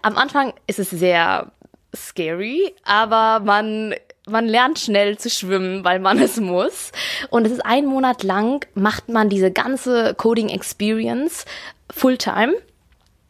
Am 0.00 0.17
Anfang 0.17 0.55
ist 0.67 0.79
es 0.79 0.88
sehr 0.88 1.50
scary, 1.94 2.75
aber 2.85 3.40
man 3.44 3.94
man 4.29 4.46
lernt 4.46 4.79
schnell 4.79 5.19
zu 5.19 5.31
schwimmen, 5.31 5.85
weil 5.85 6.00
man 6.00 6.19
es 6.19 6.38
muss. 6.38 6.93
Und 7.31 7.46
es 7.46 7.52
ist 7.52 7.64
ein 7.64 7.87
Monat 7.87 8.23
lang, 8.23 8.67
macht 8.75 9.08
man 9.08 9.29
diese 9.29 9.50
ganze 9.50 10.14
Coding 10.14 10.50
Experience 10.50 11.45
Fulltime. 11.90 12.54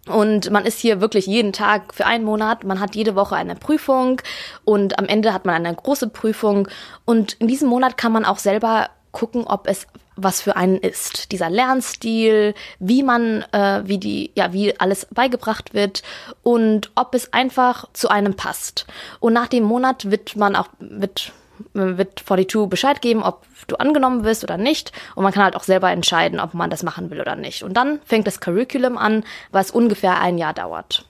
Und 0.06 0.50
man 0.50 0.64
ist 0.64 0.80
hier 0.80 1.00
wirklich 1.00 1.26
jeden 1.26 1.52
Tag 1.52 1.94
für 1.94 2.06
einen 2.06 2.24
Monat. 2.24 2.64
Man 2.64 2.80
hat 2.80 2.96
jede 2.96 3.14
Woche 3.14 3.36
eine 3.36 3.56
Prüfung 3.56 4.22
und 4.64 4.98
am 4.98 5.04
Ende 5.04 5.34
hat 5.34 5.44
man 5.44 5.54
eine 5.54 5.74
große 5.74 6.08
Prüfung. 6.08 6.66
Und 7.04 7.34
in 7.34 7.46
diesem 7.46 7.68
Monat 7.68 7.96
kann 7.98 8.12
man 8.12 8.24
auch 8.24 8.38
selber 8.38 8.88
gucken, 9.12 9.44
ob 9.46 9.68
es 9.68 9.86
was 10.20 10.40
für 10.40 10.56
einen 10.56 10.78
ist. 10.78 11.32
Dieser 11.32 11.48
Lernstil, 11.48 12.54
wie 12.78 13.02
man, 13.02 13.44
äh, 13.52 13.82
wie 13.84 13.98
die, 13.98 14.32
ja, 14.34 14.52
wie 14.52 14.78
alles 14.78 15.06
beigebracht 15.06 15.74
wird 15.74 16.02
und 16.42 16.90
ob 16.94 17.14
es 17.14 17.32
einfach 17.32 17.86
zu 17.92 18.08
einem 18.08 18.34
passt. 18.34 18.86
Und 19.20 19.32
nach 19.32 19.48
dem 19.48 19.64
Monat 19.64 20.10
wird 20.10 20.36
man 20.36 20.56
auch, 20.56 20.68
wird 20.78 21.32
wird 21.72 22.20
42 22.24 22.68
Bescheid 22.68 23.02
geben, 23.02 23.22
ob 23.22 23.44
du 23.66 23.76
angenommen 23.76 24.24
wirst 24.24 24.44
oder 24.44 24.56
nicht. 24.56 24.92
Und 25.14 25.24
man 25.24 25.32
kann 25.32 25.42
halt 25.42 25.56
auch 25.56 25.64
selber 25.64 25.90
entscheiden, 25.90 26.40
ob 26.40 26.54
man 26.54 26.70
das 26.70 26.82
machen 26.82 27.10
will 27.10 27.20
oder 27.20 27.36
nicht. 27.36 27.62
Und 27.62 27.74
dann 27.74 28.00
fängt 28.04 28.26
das 28.26 28.40
Curriculum 28.40 28.96
an, 28.96 29.24
was 29.50 29.70
ungefähr 29.70 30.20
ein 30.20 30.38
Jahr 30.38 30.54
dauert. 30.54 31.04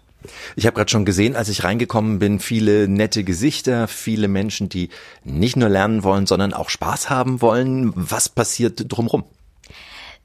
Ich 0.56 0.66
habe 0.66 0.74
gerade 0.74 0.90
schon 0.90 1.04
gesehen, 1.04 1.36
als 1.36 1.48
ich 1.48 1.64
reingekommen 1.64 2.18
bin, 2.18 2.40
viele 2.40 2.88
nette 2.88 3.24
Gesichter, 3.24 3.88
viele 3.88 4.28
Menschen, 4.28 4.68
die 4.68 4.90
nicht 5.24 5.56
nur 5.56 5.68
lernen 5.68 6.02
wollen, 6.02 6.26
sondern 6.26 6.52
auch 6.52 6.70
Spaß 6.70 7.08
haben 7.08 7.40
wollen. 7.40 7.92
Was 7.94 8.28
passiert 8.28 8.84
drumrum? 8.88 9.24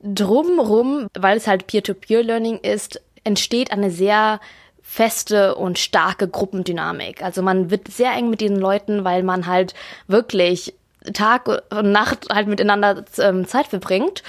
Drumrum, 0.01 1.07
weil 1.13 1.37
es 1.37 1.47
halt 1.47 1.67
Peer-to-Peer-Learning 1.67 2.57
ist, 2.57 3.01
entsteht 3.23 3.71
eine 3.71 3.91
sehr 3.91 4.41
feste 4.81 5.55
und 5.55 5.79
starke 5.79 6.27
Gruppendynamik. 6.27 7.23
Also 7.23 7.41
man 7.41 7.71
wird 7.71 7.87
sehr 7.87 8.11
eng 8.11 8.29
mit 8.29 8.41
diesen 8.41 8.57
Leuten, 8.57 9.05
weil 9.05 9.23
man 9.23 9.47
halt 9.47 9.73
wirklich 10.07 10.73
Tag 11.13 11.47
und 11.47 11.91
Nacht 11.91 12.27
halt 12.31 12.47
miteinander 12.47 13.03
ähm, 13.17 13.47
Zeit 13.47 13.67
verbringt. 13.67 14.23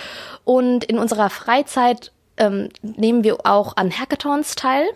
Und 0.44 0.85
in 0.85 0.99
unserer 0.99 1.30
Freizeit 1.30 2.12
ähm, 2.36 2.68
nehmen 2.82 3.24
wir 3.24 3.46
auch 3.46 3.76
an 3.76 3.90
Hackathons 3.90 4.54
teil 4.54 4.86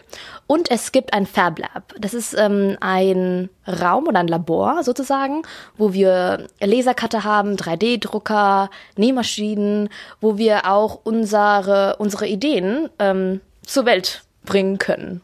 und 0.47 0.71
es 0.71 0.93
gibt 0.93 1.13
ein 1.13 1.27
Fab 1.27 1.59
Lab. 1.59 1.95
Das 1.99 2.15
ist 2.15 2.35
ähm, 2.37 2.77
ein 2.81 3.49
Raum 3.67 4.07
oder 4.09 4.21
ein 4.21 4.29
Labor 4.29 4.83
sozusagen, 4.83 5.43
wo 5.77 5.93
wir 5.93 6.49
Lasercutter 6.61 7.25
haben, 7.25 7.57
3D-Drucker, 7.57 8.71
Nähmaschinen, 8.97 9.89
wo 10.21 10.39
wir 10.39 10.71
auch 10.71 11.01
unsere, 11.05 11.97
unsere 11.99 12.27
Ideen 12.27 12.89
ähm, 12.99 13.41
zur 13.63 13.87
Welt 13.87 14.23
bringen 14.45 14.79
können. 14.79 15.21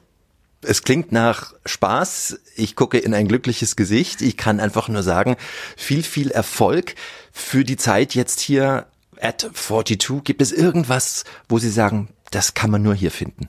Es 0.66 0.82
klingt 0.82 1.12
nach 1.12 1.52
Spaß. 1.66 2.40
Ich 2.56 2.74
gucke 2.74 2.98
in 2.98 3.12
ein 3.12 3.28
glückliches 3.28 3.76
Gesicht. 3.76 4.22
Ich 4.22 4.36
kann 4.36 4.60
einfach 4.60 4.88
nur 4.88 5.02
sagen, 5.02 5.36
viel, 5.76 6.02
viel 6.02 6.30
Erfolg 6.30 6.94
für 7.32 7.64
die 7.64 7.76
Zeit 7.76 8.14
jetzt 8.14 8.40
hier 8.40 8.86
at 9.24 9.40
42. 9.40 10.22
Gibt 10.22 10.42
es 10.42 10.52
irgendwas, 10.52 11.24
wo 11.48 11.58
Sie 11.58 11.70
sagen, 11.70 12.08
das 12.30 12.54
kann 12.54 12.70
man 12.70 12.82
nur 12.82 12.94
hier 12.94 13.10
finden? 13.10 13.48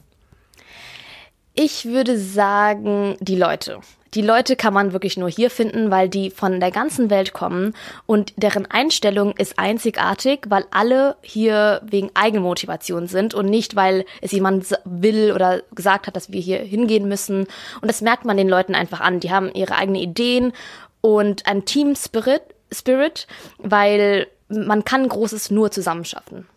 Ich 1.54 1.86
würde 1.86 2.18
sagen, 2.20 3.18
die 3.20 3.36
Leute. 3.36 3.80
Die 4.14 4.22
Leute 4.22 4.56
kann 4.56 4.74
man 4.74 4.94
wirklich 4.94 5.18
nur 5.18 5.30
hier 5.30 5.50
finden, 5.50 5.92
weil 5.92 6.08
die 6.08 6.30
von 6.30 6.62
der 6.62 6.72
ganzen 6.72 7.10
Welt 7.10 7.34
kommen 7.34 7.74
und 8.06 8.34
deren 8.38 8.66
Einstellung 8.66 9.36
ist 9.38 9.60
einzigartig, 9.60 10.46
weil 10.48 10.66
alle 10.72 11.18
hier 11.22 11.82
wegen 11.86 12.12
Eigenmotivation 12.14 13.08
sind 13.08 13.34
und 13.34 13.48
nicht, 13.48 13.76
weil 13.76 14.06
es 14.22 14.32
jemand 14.32 14.68
will 14.86 15.34
oder 15.34 15.64
gesagt 15.74 16.08
hat, 16.08 16.16
dass 16.16 16.32
wir 16.32 16.40
hier 16.40 16.60
hingehen 16.60 17.10
müssen. 17.10 17.42
Und 17.82 17.88
das 17.90 18.02
merkt 18.02 18.24
man 18.24 18.38
den 18.38 18.48
Leuten 18.48 18.74
einfach 18.74 19.02
an. 19.02 19.20
Die 19.20 19.32
haben 19.32 19.52
ihre 19.54 19.76
eigenen 19.76 20.02
Ideen 20.02 20.54
und 21.02 21.46
ein 21.46 21.66
Team 21.66 21.94
Spirit, 21.96 22.42
Spirit, 22.72 23.28
weil 23.58 24.28
man 24.50 24.86
kann 24.86 25.08
Großes 25.08 25.52
nur 25.52 25.72
zusammen 25.72 26.06
schaffen. 26.06 26.48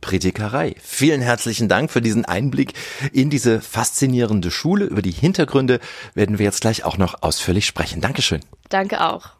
Predigerei. 0.00 0.74
Vielen 0.82 1.20
herzlichen 1.20 1.68
Dank 1.68 1.90
für 1.90 2.00
diesen 2.00 2.24
Einblick 2.24 2.72
in 3.12 3.28
diese 3.28 3.60
faszinierende 3.60 4.50
Schule. 4.50 4.86
Über 4.86 5.02
die 5.02 5.10
Hintergründe 5.10 5.78
werden 6.14 6.38
wir 6.38 6.44
jetzt 6.44 6.62
gleich 6.62 6.84
auch 6.84 6.96
noch 6.96 7.22
ausführlich 7.22 7.66
sprechen. 7.66 8.00
Dankeschön. 8.00 8.40
Danke 8.70 9.04
auch. 9.04 9.32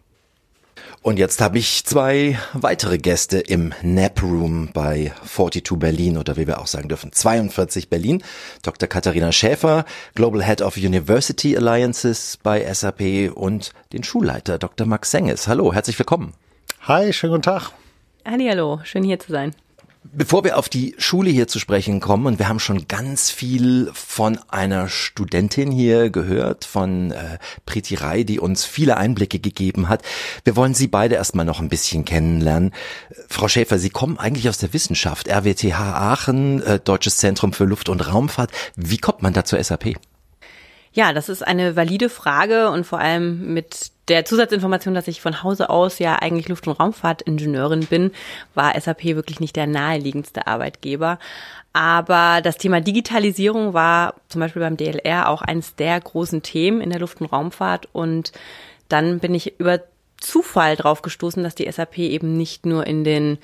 Und 1.02 1.18
jetzt 1.18 1.40
habe 1.40 1.58
ich 1.58 1.86
zwei 1.86 2.38
weitere 2.52 2.98
Gäste 2.98 3.38
im 3.38 3.72
Nap 3.80 4.22
Room 4.22 4.68
bei 4.74 5.14
42 5.24 5.78
Berlin 5.78 6.18
oder 6.18 6.36
wie 6.36 6.46
wir 6.46 6.60
auch 6.60 6.66
sagen 6.66 6.90
dürfen 6.90 7.10
42 7.10 7.88
Berlin. 7.88 8.22
Dr. 8.62 8.86
Katharina 8.86 9.32
Schäfer, 9.32 9.86
Global 10.14 10.44
Head 10.44 10.60
of 10.60 10.76
University 10.76 11.56
Alliances 11.56 12.38
bei 12.42 12.70
SAP 12.72 13.32
und 13.34 13.72
den 13.94 14.04
Schulleiter 14.04 14.58
Dr. 14.58 14.86
Max 14.86 15.10
Senges. 15.10 15.48
Hallo, 15.48 15.72
herzlich 15.72 15.98
willkommen. 15.98 16.34
Hi, 16.84 17.12
schönen 17.12 17.32
guten 17.32 17.42
Tag. 17.42 17.72
Hallo, 18.24 18.80
schön 18.84 19.04
hier 19.04 19.18
zu 19.20 19.30
sein. 19.32 19.54
Bevor 20.02 20.44
wir 20.44 20.56
auf 20.56 20.70
die 20.70 20.94
Schule 20.96 21.28
hier 21.28 21.46
zu 21.46 21.58
sprechen 21.58 22.00
kommen, 22.00 22.24
und 22.24 22.38
wir 22.38 22.48
haben 22.48 22.58
schon 22.58 22.88
ganz 22.88 23.30
viel 23.30 23.90
von 23.92 24.38
einer 24.48 24.88
Studentin 24.88 25.70
hier 25.70 26.08
gehört, 26.08 26.64
von 26.64 27.10
äh, 27.10 27.38
Priti 27.66 27.96
Rai, 27.96 28.24
die 28.24 28.40
uns 28.40 28.64
viele 28.64 28.96
Einblicke 28.96 29.40
gegeben 29.40 29.90
hat. 29.90 30.02
Wir 30.44 30.56
wollen 30.56 30.72
Sie 30.72 30.88
beide 30.88 31.16
erstmal 31.16 31.44
noch 31.44 31.60
ein 31.60 31.68
bisschen 31.68 32.06
kennenlernen. 32.06 32.72
Frau 33.28 33.46
Schäfer, 33.46 33.78
Sie 33.78 33.90
kommen 33.90 34.18
eigentlich 34.18 34.48
aus 34.48 34.56
der 34.56 34.72
Wissenschaft, 34.72 35.28
RWTH 35.28 35.78
Aachen, 35.78 36.62
äh, 36.62 36.80
Deutsches 36.80 37.18
Zentrum 37.18 37.52
für 37.52 37.64
Luft- 37.64 37.90
und 37.90 38.00
Raumfahrt. 38.10 38.52
Wie 38.74 38.98
kommt 38.98 39.20
man 39.20 39.34
da 39.34 39.44
zur 39.44 39.62
SAP? 39.62 39.96
Ja, 40.92 41.12
das 41.12 41.28
ist 41.28 41.46
eine 41.46 41.76
valide 41.76 42.08
Frage 42.08 42.70
und 42.70 42.84
vor 42.84 42.98
allem 42.98 43.54
mit 43.54 43.92
der 44.08 44.24
Zusatzinformation, 44.24 44.92
dass 44.92 45.06
ich 45.06 45.20
von 45.20 45.44
Hause 45.44 45.70
aus 45.70 46.00
ja 46.00 46.16
eigentlich 46.16 46.48
Luft- 46.48 46.66
und 46.66 46.72
Raumfahrtingenieurin 46.72 47.86
bin, 47.86 48.10
war 48.54 48.78
SAP 48.78 49.04
wirklich 49.04 49.38
nicht 49.38 49.54
der 49.54 49.68
naheliegendste 49.68 50.48
Arbeitgeber. 50.48 51.20
Aber 51.72 52.40
das 52.42 52.58
Thema 52.58 52.80
Digitalisierung 52.80 53.72
war 53.72 54.14
zum 54.28 54.40
Beispiel 54.40 54.62
beim 54.62 54.76
DLR 54.76 55.28
auch 55.28 55.42
eines 55.42 55.76
der 55.76 56.00
großen 56.00 56.42
Themen 56.42 56.80
in 56.80 56.90
der 56.90 56.98
Luft- 56.98 57.20
und 57.20 57.32
Raumfahrt. 57.32 57.88
Und 57.92 58.32
dann 58.88 59.20
bin 59.20 59.32
ich 59.32 59.60
über 59.60 59.80
Zufall 60.20 60.74
drauf 60.74 61.02
gestoßen, 61.02 61.44
dass 61.44 61.54
die 61.54 61.70
SAP 61.70 61.98
eben 61.98 62.36
nicht 62.36 62.66
nur 62.66 62.84
in 62.88 63.04
den 63.04 63.38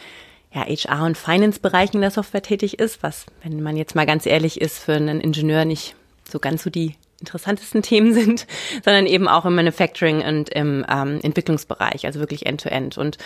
ja, 0.52 0.62
HR- 0.62 1.06
und 1.06 1.16
Finance-Bereichen 1.16 2.00
der 2.00 2.10
Software 2.10 2.42
tätig 2.42 2.80
ist, 2.80 3.04
was, 3.04 3.26
wenn 3.44 3.62
man 3.62 3.76
jetzt 3.76 3.94
mal 3.94 4.06
ganz 4.06 4.26
ehrlich 4.26 4.60
ist, 4.60 4.80
für 4.80 4.94
einen 4.94 5.20
Ingenieur 5.20 5.64
nicht 5.64 5.94
so 6.28 6.40
ganz 6.40 6.64
so 6.64 6.70
die 6.70 6.96
interessantesten 7.20 7.82
Themen 7.82 8.12
sind, 8.12 8.46
sondern 8.84 9.06
eben 9.06 9.28
auch 9.28 9.44
im 9.44 9.54
Manufacturing 9.54 10.22
und 10.22 10.48
im 10.50 10.84
ähm, 10.88 11.20
Entwicklungsbereich, 11.22 12.06
also 12.06 12.20
wirklich 12.20 12.46
End-to-End. 12.46 12.94
-End. 12.94 13.00
Und 13.00 13.18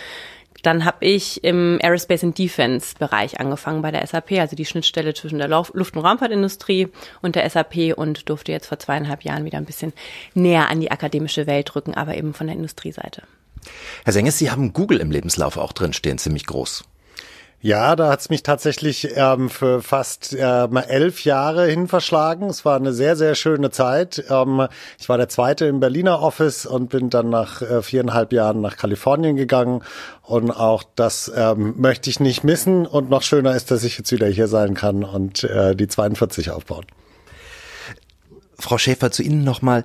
dann 0.62 0.84
habe 0.84 1.06
ich 1.06 1.42
im 1.42 1.78
Aerospace 1.82 2.24
and 2.24 2.38
Defense 2.38 2.94
Bereich 2.98 3.40
angefangen 3.40 3.82
bei 3.82 3.90
der 3.90 4.06
SAP, 4.06 4.32
also 4.32 4.56
die 4.56 4.66
Schnittstelle 4.66 5.14
zwischen 5.14 5.38
der 5.38 5.48
Luft- 5.48 5.74
und 5.74 6.04
Raumfahrtindustrie 6.04 6.88
und 7.22 7.34
der 7.34 7.48
SAP 7.48 7.96
und 7.96 8.28
durfte 8.28 8.52
jetzt 8.52 8.66
vor 8.66 8.78
zweieinhalb 8.78 9.22
Jahren 9.22 9.44
wieder 9.44 9.58
ein 9.58 9.64
bisschen 9.64 9.92
näher 10.34 10.68
an 10.68 10.80
die 10.80 10.90
akademische 10.90 11.46
Welt 11.46 11.74
rücken, 11.74 11.94
aber 11.94 12.16
eben 12.16 12.34
von 12.34 12.46
der 12.46 12.56
Industrieseite. 12.56 13.22
Herr 14.04 14.12
Senges, 14.12 14.38
Sie 14.38 14.50
haben 14.50 14.72
Google 14.72 15.00
im 15.00 15.10
Lebenslauf 15.10 15.56
auch 15.56 15.72
drinstehen, 15.72 16.18
ziemlich 16.18 16.46
groß. 16.46 16.84
Ja, 17.62 17.94
da 17.94 18.08
hat's 18.08 18.30
mich 18.30 18.42
tatsächlich 18.42 19.16
ähm, 19.16 19.50
für 19.50 19.82
fast 19.82 20.34
ähm, 20.38 20.78
elf 20.78 21.24
Jahre 21.24 21.66
hin 21.66 21.88
verschlagen. 21.88 22.48
Es 22.48 22.64
war 22.64 22.76
eine 22.76 22.94
sehr, 22.94 23.16
sehr 23.16 23.34
schöne 23.34 23.70
Zeit. 23.70 24.24
Ähm, 24.30 24.66
ich 24.98 25.10
war 25.10 25.18
der 25.18 25.28
Zweite 25.28 25.66
im 25.66 25.78
Berliner 25.78 26.22
Office 26.22 26.64
und 26.64 26.88
bin 26.88 27.10
dann 27.10 27.28
nach 27.28 27.60
äh, 27.60 27.82
viereinhalb 27.82 28.32
Jahren 28.32 28.62
nach 28.62 28.78
Kalifornien 28.78 29.36
gegangen. 29.36 29.82
Und 30.22 30.50
auch 30.50 30.84
das 30.94 31.30
ähm, 31.36 31.74
möchte 31.76 32.08
ich 32.08 32.18
nicht 32.18 32.44
missen. 32.44 32.86
Und 32.86 33.10
noch 33.10 33.20
schöner 33.20 33.54
ist, 33.54 33.70
dass 33.70 33.84
ich 33.84 33.98
jetzt 33.98 34.10
wieder 34.10 34.28
hier 34.28 34.48
sein 34.48 34.72
kann 34.72 35.04
und 35.04 35.44
äh, 35.44 35.76
die 35.76 35.86
42 35.86 36.52
aufbauen. 36.52 36.86
Frau 38.58 38.78
Schäfer, 38.78 39.10
zu 39.10 39.22
Ihnen 39.22 39.44
nochmal. 39.44 39.84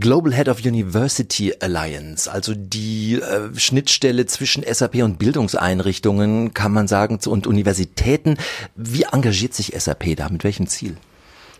Global 0.00 0.32
Head 0.32 0.48
of 0.48 0.60
University 0.64 1.54
Alliance, 1.60 2.30
also 2.30 2.54
die 2.56 3.20
äh, 3.20 3.54
Schnittstelle 3.58 4.24
zwischen 4.24 4.64
SAP 4.64 4.96
und 5.02 5.18
Bildungseinrichtungen, 5.18 6.54
kann 6.54 6.72
man 6.72 6.88
sagen, 6.88 7.18
und 7.26 7.46
Universitäten. 7.46 8.38
Wie 8.74 9.02
engagiert 9.12 9.52
sich 9.52 9.74
SAP 9.78 10.16
da? 10.16 10.30
Mit 10.30 10.44
welchem 10.44 10.66
Ziel? 10.66 10.96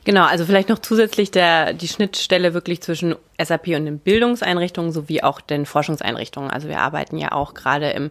Genau, 0.04 0.24
also 0.24 0.46
vielleicht 0.46 0.70
noch 0.70 0.78
zusätzlich 0.78 1.30
der, 1.30 1.74
die 1.74 1.88
Schnittstelle 1.88 2.54
wirklich 2.54 2.80
zwischen 2.80 3.14
SAP 3.40 3.68
und 3.68 3.84
den 3.84 3.98
Bildungseinrichtungen 3.98 4.92
sowie 4.92 5.22
auch 5.22 5.42
den 5.42 5.66
Forschungseinrichtungen. 5.66 6.50
Also 6.50 6.68
wir 6.68 6.80
arbeiten 6.80 7.18
ja 7.18 7.32
auch 7.32 7.52
gerade 7.52 7.90
im 7.90 8.10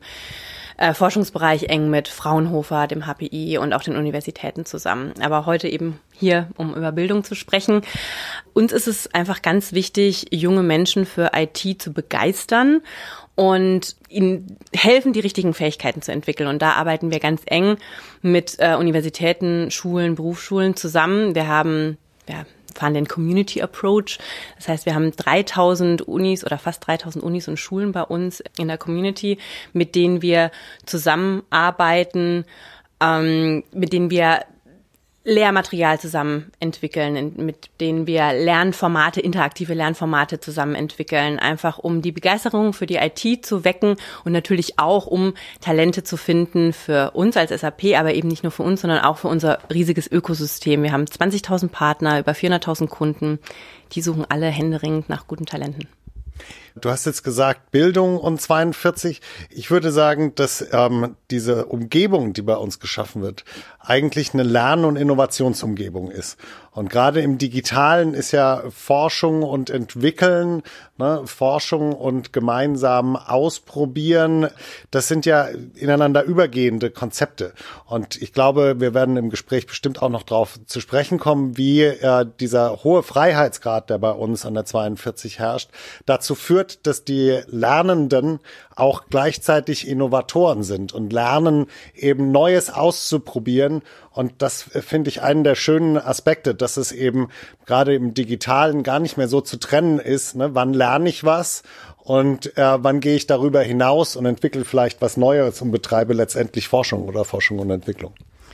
äh, 0.82 0.96
Forschungsbereich 0.96 1.66
eng 1.70 1.92
mit 1.92 2.08
Fraunhofer, 2.08 2.88
dem 2.88 3.06
HPI 3.06 3.60
und 3.60 3.72
auch 3.72 3.84
den 3.84 3.96
Universitäten 3.96 4.66
zusammen. 4.66 5.14
Aber 5.22 5.46
heute 5.46 5.68
eben 5.68 6.00
hier, 6.12 6.48
um 6.58 6.74
über 6.74 6.92
Bildung 6.92 7.24
zu 7.24 7.36
sprechen. 7.36 7.82
Uns 8.54 8.72
ist 8.74 8.88
es 8.88 9.14
einfach 9.14 9.44
ganz 9.44 9.74
wichtig, 9.74 10.30
junge 10.32 10.64
Menschen 10.64 11.06
für 11.06 11.32
IT 11.36 11.80
zu 11.80 11.94
begeistern 11.94 12.82
und 13.36 13.96
ihnen 14.10 14.58
helfen, 14.76 15.14
die 15.14 15.20
richtigen 15.20 15.54
Fähigkeiten 15.54 16.02
zu 16.02 16.12
entwickeln. 16.12 16.50
Und 16.50 16.64
da 16.64 16.72
arbeiten 16.72 17.12
wir 17.12 17.20
ganz 17.20 17.44
eng 17.46 17.78
mit 18.24 18.56
äh, 18.58 18.76
Universitäten, 18.76 19.70
Schulen, 19.70 20.16
Berufsschulen 20.16 20.76
zusammen. 20.76 21.36
Wir 21.36 21.48
haben 21.48 22.00
ja, 22.28 22.46
fahren 22.74 22.94
den 22.94 23.08
Community 23.08 23.62
Approach. 23.62 24.20
Das 24.56 24.68
heißt, 24.68 24.86
wir 24.86 24.96
haben 24.96 25.12
3000 25.12 26.02
Unis 26.02 26.46
oder 26.46 26.58
fast 26.58 26.86
3000 26.88 27.24
Unis 27.24 27.48
und 27.48 27.58
Schulen 27.58 27.92
bei 27.92 28.04
uns 28.04 28.44
in 28.58 28.68
der 28.68 28.78
Community, 28.78 29.38
mit 29.74 29.96
denen 29.96 30.22
wir 30.22 30.52
zusammenarbeiten, 30.86 32.46
ähm, 33.02 33.64
mit 33.74 33.94
denen 33.94 34.10
wir 34.10 34.42
Lehrmaterial 35.24 36.00
zusammen 36.00 36.52
entwickeln, 36.60 37.34
mit 37.38 37.70
denen 37.80 38.08
wir 38.08 38.34
Lernformate, 38.34 39.22
interaktive 39.22 39.76
Lernformate 39.76 40.40
zusammen 40.40 40.74
entwickeln, 40.74 41.38
einfach 41.38 41.78
um 41.78 42.02
die 42.02 42.12
Begeisterung 42.12 42.74
für 42.74 42.88
die 42.88 42.96
IT 42.96 43.46
zu 43.46 43.64
wecken 43.64 43.98
und 44.26 44.32
natürlich 44.32 44.80
auch 44.80 45.06
um 45.06 45.36
Talente 45.60 46.04
zu 46.04 46.18
finden 46.18 46.74
für 46.74 47.12
uns 47.12 47.38
als 47.38 47.52
SAP, 47.52 47.96
aber 47.96 48.16
eben 48.16 48.30
nicht 48.30 48.42
nur 48.42 48.52
für 48.52 48.64
uns, 48.64 48.82
sondern 48.82 49.00
auch 49.00 49.20
für 49.20 49.28
unser 49.28 49.60
riesiges 49.72 50.12
Ökosystem. 50.12 50.82
Wir 50.82 50.92
haben 50.92 51.06
20.000 51.06 51.70
Partner, 51.70 52.20
über 52.20 52.32
400.000 52.32 52.88
Kunden, 52.88 53.38
die 53.92 54.02
suchen 54.02 54.26
alle 54.28 54.48
händeringend 54.48 55.08
nach 55.08 55.28
guten 55.28 55.46
Talenten. 55.46 55.88
Du 56.80 56.90
hast 56.90 57.06
jetzt 57.06 57.24
gesagt 57.24 57.72
Bildung 57.72 58.18
und 58.18 58.40
42. 58.40 59.22
Ich 59.50 59.72
würde 59.72 59.92
sagen, 59.92 60.34
dass 60.36 60.66
ähm, 60.72 61.16
diese 61.30 61.66
Umgebung, 61.66 62.34
die 62.34 62.42
bei 62.42 62.56
uns 62.56 62.80
geschaffen 62.80 63.22
wird, 63.22 63.44
eigentlich 63.80 64.34
eine 64.34 64.44
Lern- 64.44 64.86
und 64.86 64.96
Innovationsumgebung 64.96 66.10
ist. 66.12 66.38
Und 66.74 66.90
gerade 66.90 67.20
im 67.20 67.38
Digitalen 67.38 68.14
ist 68.14 68.32
ja 68.32 68.64
Forschung 68.70 69.44
und 69.44 69.70
Entwickeln, 69.70 70.64
ne, 70.98 71.22
Forschung 71.26 71.92
und 71.92 72.32
gemeinsam 72.32 73.18
ausprobieren, 73.18 74.48
das 74.90 75.10
sind 75.10 75.26
ja 75.26 75.50
ineinander 75.76 76.24
übergehende 76.24 76.90
Konzepte. 76.90 77.54
Und 77.86 78.22
ich 78.22 78.32
glaube, 78.32 78.80
wir 78.80 78.94
werden 78.94 79.18
im 79.18 79.30
Gespräch 79.30 79.68
bestimmt 79.68 80.02
auch 80.02 80.08
noch 80.08 80.24
darauf 80.24 80.60
zu 80.66 80.80
sprechen 80.80 81.20
kommen, 81.20 81.58
wie 81.58 81.82
äh, 81.82 82.26
dieser 82.40 82.86
hohe 82.86 83.04
Freiheitsgrad, 83.04 83.90
der 83.90 83.98
bei 83.98 84.12
uns 84.12 84.46
an 84.46 84.54
der 84.54 84.64
42 84.64 85.40
herrscht, 85.40 85.72
dazu 86.06 86.36
führt, 86.36 86.88
dass 86.88 87.04
die 87.04 87.42
Lernenden 87.48 88.40
auch 88.76 89.04
gleichzeitig 89.10 89.88
Innovatoren 89.88 90.64
sind 90.64 90.94
und 90.94 91.12
lernen 91.12 91.68
eben 91.94 92.32
Neues 92.32 92.70
auszuprobieren. 92.70 93.82
Und 94.14 94.42
das 94.42 94.64
finde 94.64 95.10
ich 95.10 95.22
einen 95.22 95.44
der 95.44 95.56
schönen 95.56 95.98
Aspekte, 95.98 96.54
dass 96.54 96.76
es 96.78 96.92
eben 96.92 97.30
gerade 97.66 97.96
im 97.96 98.14
Digitalen 98.14 98.84
gar 98.84 99.00
nicht 99.00 99.18
mehr 99.18 99.30
so 99.30 99.40
zu 99.40 99.58
trennen 99.58 100.00
ist. 100.00 100.36
Ne? 100.36 100.54
Wann 100.54 100.74
lerne 100.74 101.08
ich 101.08 101.24
was 101.24 101.64
und 101.98 102.58
äh, 102.58 102.84
wann 102.84 103.00
gehe 103.00 103.16
ich 103.16 103.26
darüber 103.26 103.62
hinaus 103.62 104.18
und 104.18 104.26
entwickle 104.26 104.66
vielleicht 104.66 105.02
was 105.02 105.16
Neues 105.16 105.62
und 105.62 105.72
betreibe 105.72 106.14
letztendlich 106.14 106.68
Forschung 106.68 107.04
oder 107.04 107.24
Forschung 107.24 107.60
und 107.60 107.70
Entwicklung. 107.70 108.14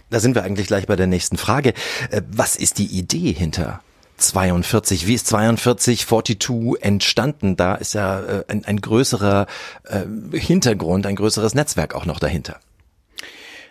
Da 0.09 0.19
sind 0.19 0.35
wir 0.35 0.43
eigentlich 0.43 0.67
gleich 0.67 0.85
bei 0.87 0.95
der 0.95 1.07
nächsten 1.07 1.37
Frage. 1.37 1.73
Äh, 2.11 2.21
was 2.31 2.55
ist 2.55 2.77
die 2.77 2.85
Idee 2.85 3.33
hinter 3.33 3.81
42. 4.17 5.07
Wie 5.07 5.13
ist 5.13 5.27
42 5.27 6.05
42 6.05 6.81
entstanden? 6.81 7.55
Da 7.55 7.75
ist 7.75 7.93
ja 7.93 8.19
äh, 8.19 8.43
ein, 8.47 8.65
ein 8.65 8.81
größerer 8.81 9.47
äh, 9.85 10.37
Hintergrund, 10.37 11.05
ein 11.05 11.15
größeres 11.15 11.55
Netzwerk 11.55 11.95
auch 11.95 12.05
noch 12.05 12.19
dahinter. 12.19 12.59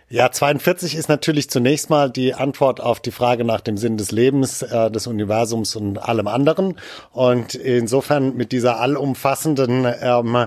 Ja, 0.08 0.30
42 0.30 0.94
ist 0.94 1.08
natürlich 1.08 1.50
zunächst 1.50 1.90
mal 1.90 2.08
die 2.10 2.32
Antwort 2.32 2.80
auf 2.80 3.00
die 3.00 3.10
Frage 3.10 3.42
nach 3.42 3.60
dem 3.60 3.76
Sinn 3.76 3.96
des 3.96 4.12
Lebens, 4.12 4.62
äh, 4.62 4.88
des 4.88 5.08
Universums 5.08 5.74
und 5.74 5.98
allem 5.98 6.28
anderen. 6.28 6.78
Und 7.10 7.56
insofern 7.56 8.36
mit 8.36 8.52
dieser 8.52 8.78
allumfassenden 8.78 9.84
ähm, 10.00 10.46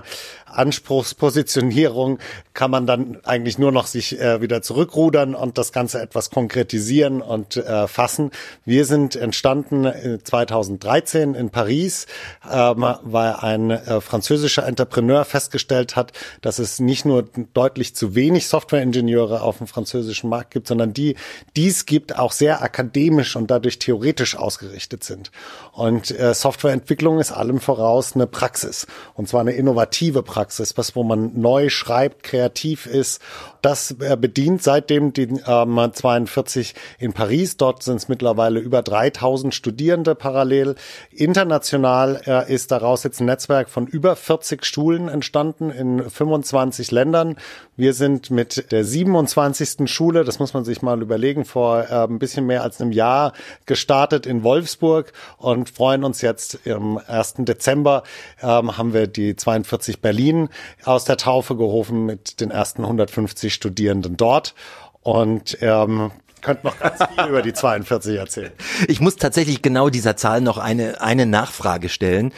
Anspruchspositionierung 0.52 2.18
kann 2.54 2.70
man 2.70 2.86
dann 2.86 3.18
eigentlich 3.24 3.58
nur 3.58 3.72
noch 3.72 3.86
sich 3.86 4.18
äh, 4.20 4.40
wieder 4.40 4.62
zurückrudern 4.62 5.34
und 5.34 5.58
das 5.58 5.72
Ganze 5.72 6.00
etwas 6.00 6.30
konkretisieren 6.30 7.22
und 7.22 7.56
äh, 7.56 7.86
fassen. 7.88 8.30
Wir 8.64 8.84
sind 8.84 9.16
entstanden 9.16 10.20
2013 10.22 11.34
in 11.34 11.50
Paris, 11.50 12.06
ähm, 12.50 12.84
weil 13.02 13.34
ein 13.34 13.70
äh, 13.70 14.00
französischer 14.00 14.66
Entrepreneur 14.66 15.24
festgestellt 15.24 15.96
hat, 15.96 16.12
dass 16.40 16.58
es 16.58 16.80
nicht 16.80 17.04
nur 17.04 17.28
deutlich 17.54 17.94
zu 17.94 18.14
wenig 18.14 18.48
Softwareingenieure 18.48 19.42
auf 19.42 19.58
dem 19.58 19.66
französischen 19.66 20.28
Markt 20.28 20.50
gibt, 20.52 20.66
sondern 20.66 20.92
die, 20.92 21.16
dies 21.56 21.86
gibt, 21.86 22.18
auch 22.18 22.32
sehr 22.32 22.62
akademisch 22.62 23.36
und 23.36 23.50
dadurch 23.50 23.78
theoretisch 23.78 24.36
ausgerichtet 24.36 25.04
sind. 25.04 25.30
Und 25.72 26.10
äh, 26.10 26.34
Softwareentwicklung 26.34 27.20
ist 27.20 27.32
allem 27.32 27.60
voraus 27.60 28.14
eine 28.14 28.26
Praxis 28.26 28.86
und 29.14 29.28
zwar 29.28 29.40
eine 29.40 29.52
innovative 29.52 30.22
Praxis. 30.22 30.39
Praxis, 30.40 30.78
was 30.78 30.96
wo 30.96 31.04
man 31.04 31.38
neu 31.38 31.68
schreibt, 31.68 32.22
kreativ 32.22 32.86
ist. 32.86 33.20
Das 33.60 33.94
äh, 34.00 34.16
bedient 34.18 34.62
seitdem 34.62 35.12
die 35.12 35.28
ähm, 35.46 35.90
42 35.92 36.74
in 36.98 37.12
Paris. 37.12 37.58
Dort 37.58 37.82
sind 37.82 37.96
es 37.96 38.08
mittlerweile 38.08 38.58
über 38.58 38.80
3000 38.80 39.54
Studierende 39.54 40.14
parallel. 40.14 40.76
International 41.10 42.22
äh, 42.26 42.50
ist 42.50 42.70
daraus 42.70 43.02
jetzt 43.04 43.20
ein 43.20 43.26
Netzwerk 43.26 43.68
von 43.68 43.86
über 43.86 44.16
40 44.16 44.64
Schulen 44.64 45.08
entstanden 45.08 45.68
in 45.68 46.08
25 46.08 46.90
Ländern. 46.90 47.36
Wir 47.76 47.92
sind 47.92 48.30
mit 48.30 48.72
der 48.72 48.84
27. 48.84 49.90
Schule, 49.90 50.24
das 50.24 50.38
muss 50.38 50.54
man 50.54 50.64
sich 50.64 50.80
mal 50.80 51.02
überlegen, 51.02 51.44
vor 51.44 51.82
äh, 51.82 52.04
ein 52.04 52.18
bisschen 52.18 52.46
mehr 52.46 52.62
als 52.62 52.80
einem 52.80 52.92
Jahr 52.92 53.34
gestartet 53.66 54.24
in 54.24 54.42
Wolfsburg 54.42 55.12
und 55.36 55.68
freuen 55.68 56.02
uns 56.02 56.22
jetzt 56.22 56.60
im 56.64 56.98
1. 56.98 57.34
Dezember 57.40 58.04
ähm, 58.42 58.78
haben 58.78 58.94
wir 58.94 59.06
die 59.06 59.36
42 59.36 60.00
Berlin 60.00 60.29
Berlin 60.30 60.48
aus 60.84 61.04
der 61.04 61.16
Taufe 61.16 61.56
gerufen 61.56 62.06
mit 62.06 62.40
den 62.40 62.50
ersten 62.50 62.82
150 62.82 63.52
Studierenden 63.52 64.16
dort. 64.16 64.54
Und 65.02 65.58
ähm, 65.60 66.10
könnt 66.42 66.64
noch 66.64 66.78
ganz 66.78 66.98
viel 66.98 67.28
über 67.28 67.42
die 67.42 67.52
42 67.52 68.16
erzählen. 68.16 68.52
Ich 68.86 69.00
muss 69.00 69.16
tatsächlich 69.16 69.62
genau 69.62 69.88
dieser 69.88 70.16
Zahl 70.16 70.40
noch 70.40 70.58
eine, 70.58 71.00
eine 71.00 71.26
Nachfrage 71.26 71.88
stellen. 71.88 72.32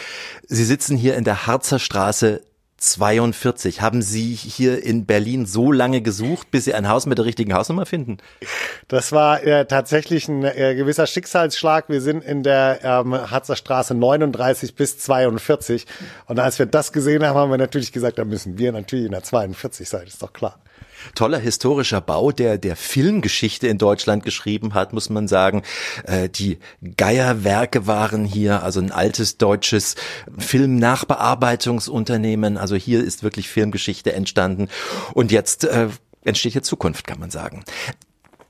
Sie 0.46 0.64
sitzen 0.64 0.96
hier 0.96 1.16
in 1.16 1.24
der 1.24 1.46
Harzer 1.46 1.78
Straße 1.78 2.42
42. 2.82 3.80
Haben 3.80 4.02
Sie 4.02 4.34
hier 4.34 4.82
in 4.82 5.06
Berlin 5.06 5.46
so 5.46 5.70
lange 5.70 6.02
gesucht, 6.02 6.50
bis 6.50 6.64
Sie 6.64 6.74
ein 6.74 6.88
Haus 6.88 7.06
mit 7.06 7.18
der 7.18 7.24
richtigen 7.24 7.54
Hausnummer 7.54 7.86
finden? 7.86 8.18
Das 8.88 9.12
war 9.12 9.42
äh, 9.44 9.66
tatsächlich 9.66 10.28
ein 10.28 10.44
äh, 10.44 10.74
gewisser 10.74 11.06
Schicksalsschlag. 11.06 11.88
Wir 11.88 12.00
sind 12.00 12.24
in 12.24 12.42
der 12.42 12.80
ähm, 12.82 13.14
Harzer 13.30 13.56
Straße 13.56 13.94
39 13.94 14.74
bis 14.74 14.98
42. 14.98 15.86
Und 16.26 16.40
als 16.40 16.58
wir 16.58 16.66
das 16.66 16.92
gesehen 16.92 17.24
haben, 17.24 17.36
haben 17.36 17.50
wir 17.50 17.58
natürlich 17.58 17.92
gesagt, 17.92 18.18
da 18.18 18.24
müssen 18.24 18.58
wir 18.58 18.72
natürlich 18.72 19.06
in 19.06 19.12
der 19.12 19.22
42 19.22 19.88
sein, 19.88 20.06
ist 20.06 20.22
doch 20.22 20.32
klar 20.32 20.58
toller 21.14 21.38
historischer 21.38 22.00
Bau, 22.00 22.32
der 22.32 22.58
der 22.58 22.74
Filmgeschichte 22.76 23.68
in 23.68 23.78
Deutschland 23.78 24.24
geschrieben 24.24 24.74
hat, 24.74 24.92
muss 24.92 25.08
man 25.10 25.28
sagen. 25.28 25.62
Äh, 26.04 26.28
die 26.28 26.58
Geierwerke 26.96 27.86
waren 27.86 28.24
hier, 28.24 28.62
also 28.62 28.80
ein 28.80 28.92
altes 28.92 29.38
deutsches 29.38 29.94
Filmnachbearbeitungsunternehmen. 30.38 32.58
Also 32.58 32.76
hier 32.76 33.02
ist 33.02 33.22
wirklich 33.22 33.48
Filmgeschichte 33.48 34.12
entstanden. 34.12 34.68
Und 35.14 35.32
jetzt 35.32 35.64
äh, 35.64 35.88
entsteht 36.24 36.52
hier 36.52 36.62
Zukunft, 36.62 37.06
kann 37.06 37.20
man 37.20 37.30
sagen. 37.30 37.64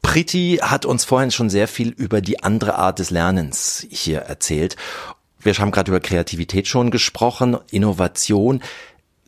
Priti 0.02 0.58
hat 0.60 0.84
uns 0.84 1.04
vorhin 1.04 1.30
schon 1.30 1.48
sehr 1.48 1.68
viel 1.68 1.90
über 1.90 2.20
die 2.20 2.42
andere 2.42 2.76
Art 2.76 2.98
des 2.98 3.10
Lernens 3.10 3.86
hier 3.88 4.18
erzählt. 4.18 4.76
Wir 5.40 5.54
haben 5.54 5.70
gerade 5.70 5.90
über 5.90 6.00
Kreativität 6.00 6.68
schon 6.68 6.90
gesprochen, 6.90 7.56
Innovation. 7.70 8.62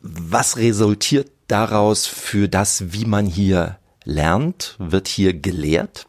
Was 0.02 0.58
resultiert 0.58 1.30
daraus 1.48 2.06
für 2.06 2.48
das, 2.48 2.92
wie 2.92 3.04
man 3.04 3.26
hier 3.26 3.78
lernt? 4.04 4.76
Wird 4.78 5.08
hier 5.08 5.34
gelehrt? 5.34 6.06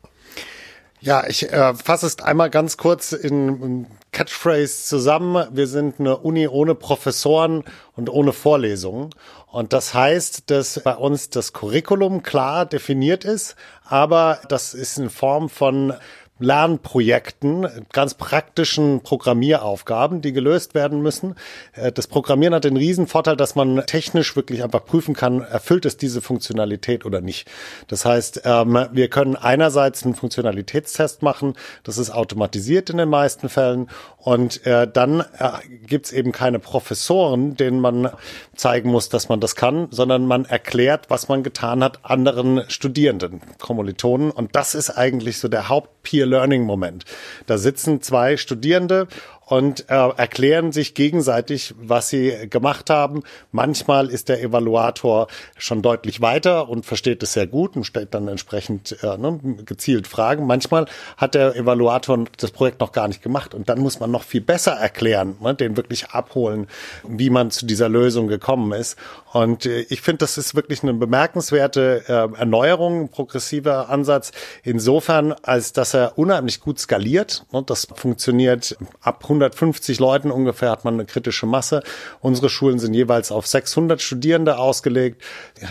Ja, 1.02 1.28
ich 1.28 1.52
äh, 1.52 1.76
fasse 1.76 2.08
es 2.08 2.20
einmal 2.20 2.50
ganz 2.50 2.78
kurz 2.78 3.12
in 3.12 3.86
Catchphrase 4.12 4.86
zusammen. 4.86 5.46
Wir 5.52 5.68
sind 5.68 6.00
eine 6.00 6.18
Uni 6.18 6.48
ohne 6.48 6.74
Professoren 6.74 7.64
und 7.96 8.10
ohne 8.10 8.34
Vorlesungen. 8.34 9.12
Und 9.52 9.72
das 9.72 9.94
heißt, 9.94 10.50
dass 10.50 10.82
bei 10.84 10.96
uns 10.96 11.30
das 11.30 11.54
Curriculum 11.54 12.24
klar 12.24 12.66
definiert 12.66 13.24
ist, 13.24 13.56
aber 13.84 14.40
das 14.50 14.74
ist 14.74 14.98
in 14.98 15.10
Form 15.10 15.50
von 15.50 15.94
Lernprojekten, 16.40 17.68
ganz 17.94 18.14
praktischen 18.16 19.02
Programmieraufgaben, 19.02 20.22
die 20.22 20.34
gelöst 20.34 20.76
werden 20.76 21.02
müssen. 21.02 21.36
Äh, 21.74 21.92
das 21.94 22.08
Programmieren 22.08 22.54
hat 22.54 22.66
den 22.66 22.76
riesen 22.76 23.08
Vorteil, 23.08 23.38
dass 23.38 23.56
man 23.56 23.86
technisch 23.86 24.36
wirklich 24.36 24.62
einfach 24.64 24.84
prüfen 24.84 25.16
kann, 25.16 25.42
erfüllt 25.42 25.86
es 25.86 25.96
diese 25.96 26.22
Funktionalität 26.22 27.06
oder 27.06 27.22
nicht. 27.22 27.50
Das 27.88 28.04
heißt, 28.04 28.42
ähm, 28.44 28.88
wir 28.92 29.10
können 29.10 29.38
einerseits 29.38 30.04
einen 30.04 30.16
Funktionalitätstest 30.16 31.22
machen, 31.22 31.54
das 31.84 31.98
ist 31.98 32.12
automatisiert 32.12 32.90
in 32.90 32.98
den 32.98 33.10
meisten 33.10 33.48
Fällen 33.48 33.90
und 34.26 34.66
äh, 34.66 34.88
dann 34.92 35.20
äh, 35.20 35.52
gibt's 35.86 36.12
eben 36.12 36.32
keine 36.32 36.58
Professoren, 36.58 37.56
denen 37.56 37.80
man 37.80 38.10
zeigen 38.56 38.90
muss, 38.90 39.08
dass 39.08 39.30
man 39.30 39.40
das 39.40 39.56
kann, 39.56 39.88
sondern 39.92 40.26
man 40.26 40.46
erklärt, 40.46 41.12
was 41.12 41.28
man 41.28 41.44
getan 41.44 41.84
hat, 41.84 42.00
anderen 42.02 42.64
Studierenden, 42.68 43.42
Kommilitonen. 43.60 44.32
Und 44.32 44.56
das 44.56 44.74
ist 44.74 44.90
eigentlich 44.90 45.38
so 45.38 45.48
der 45.48 45.70
Haupt-Peer-Learning-Moment. 45.70 47.06
Da 47.46 47.60
sitzen 47.60 48.02
zwei 48.02 48.36
Studierende 48.36 49.08
und 49.46 49.90
äh, 49.90 49.94
erklären 49.94 50.72
sich 50.72 50.94
gegenseitig, 50.94 51.76
was 51.78 52.10
sie 52.10 52.50
gemacht 52.50 52.90
haben. 52.90 53.24
Manchmal 53.52 54.10
ist 54.10 54.30
der 54.30 54.42
Evaluator 54.42 55.28
schon 55.58 55.82
deutlich 55.82 56.22
weiter 56.22 56.68
und 56.68 56.86
versteht 56.86 57.22
es 57.24 57.34
sehr 57.34 57.48
gut 57.48 57.76
und 57.76 57.84
stellt 57.84 58.14
dann 58.14 58.28
entsprechend 58.28 59.04
äh, 59.04 59.18
ne, 59.18 59.40
gezielt 59.66 60.08
Fragen. 60.08 60.48
Manchmal 60.48 60.88
hat 61.18 61.36
der 61.36 61.56
Evaluator 61.56 62.26
das 62.38 62.52
Projekt 62.52 62.80
noch 62.80 62.92
gar 62.92 63.08
nicht 63.08 63.22
gemacht 63.22 63.54
und 63.54 63.70
dann 63.70 63.80
muss 63.80 64.00
man 64.00 64.12
noch 64.12 64.24
viel 64.24 64.42
besser 64.42 64.74
erklären, 64.74 65.36
ne, 65.40 65.54
den 65.54 65.78
wirklich 65.78 66.10
abholen, 66.10 66.68
wie 67.08 67.30
man 67.30 67.52
zu 67.52 67.66
dieser 67.66 67.90
Lösung 67.90 68.28
gekommen 68.28 68.72
ist. 68.72 68.98
Und 69.32 69.66
äh, 69.66 69.82
ich 69.90 70.02
finde, 70.02 70.20
das 70.20 70.38
ist 70.38 70.56
wirklich 70.56 70.82
eine 70.82 70.94
bemerkenswerte 70.94 72.04
äh, 72.08 72.40
Erneuerung, 72.40 73.02
ein 73.02 73.10
progressiver 73.10 73.90
Ansatz. 73.90 74.32
Insofern, 74.64 75.34
als 75.44 75.74
dass 75.74 75.94
er 75.94 76.18
unheimlich 76.18 76.62
gut 76.62 76.80
skaliert. 76.80 77.46
Und 77.52 77.70
das 77.70 77.88
funktioniert 77.96 78.78
ab 79.02 79.24
150 79.36 80.00
Leuten 80.00 80.32
ungefähr 80.32 80.72
hat 80.72 80.86
man 80.86 80.96
eine 80.96 81.06
kritische 81.06 81.46
Masse. 81.46 81.82
Unsere 82.22 82.50
Schulen 82.50 82.80
sind 82.80 82.94
jeweils 82.94 83.32
auf 83.32 83.48
600 83.48 84.02
Studierende 84.02 84.58
ausgelegt. 84.58 85.22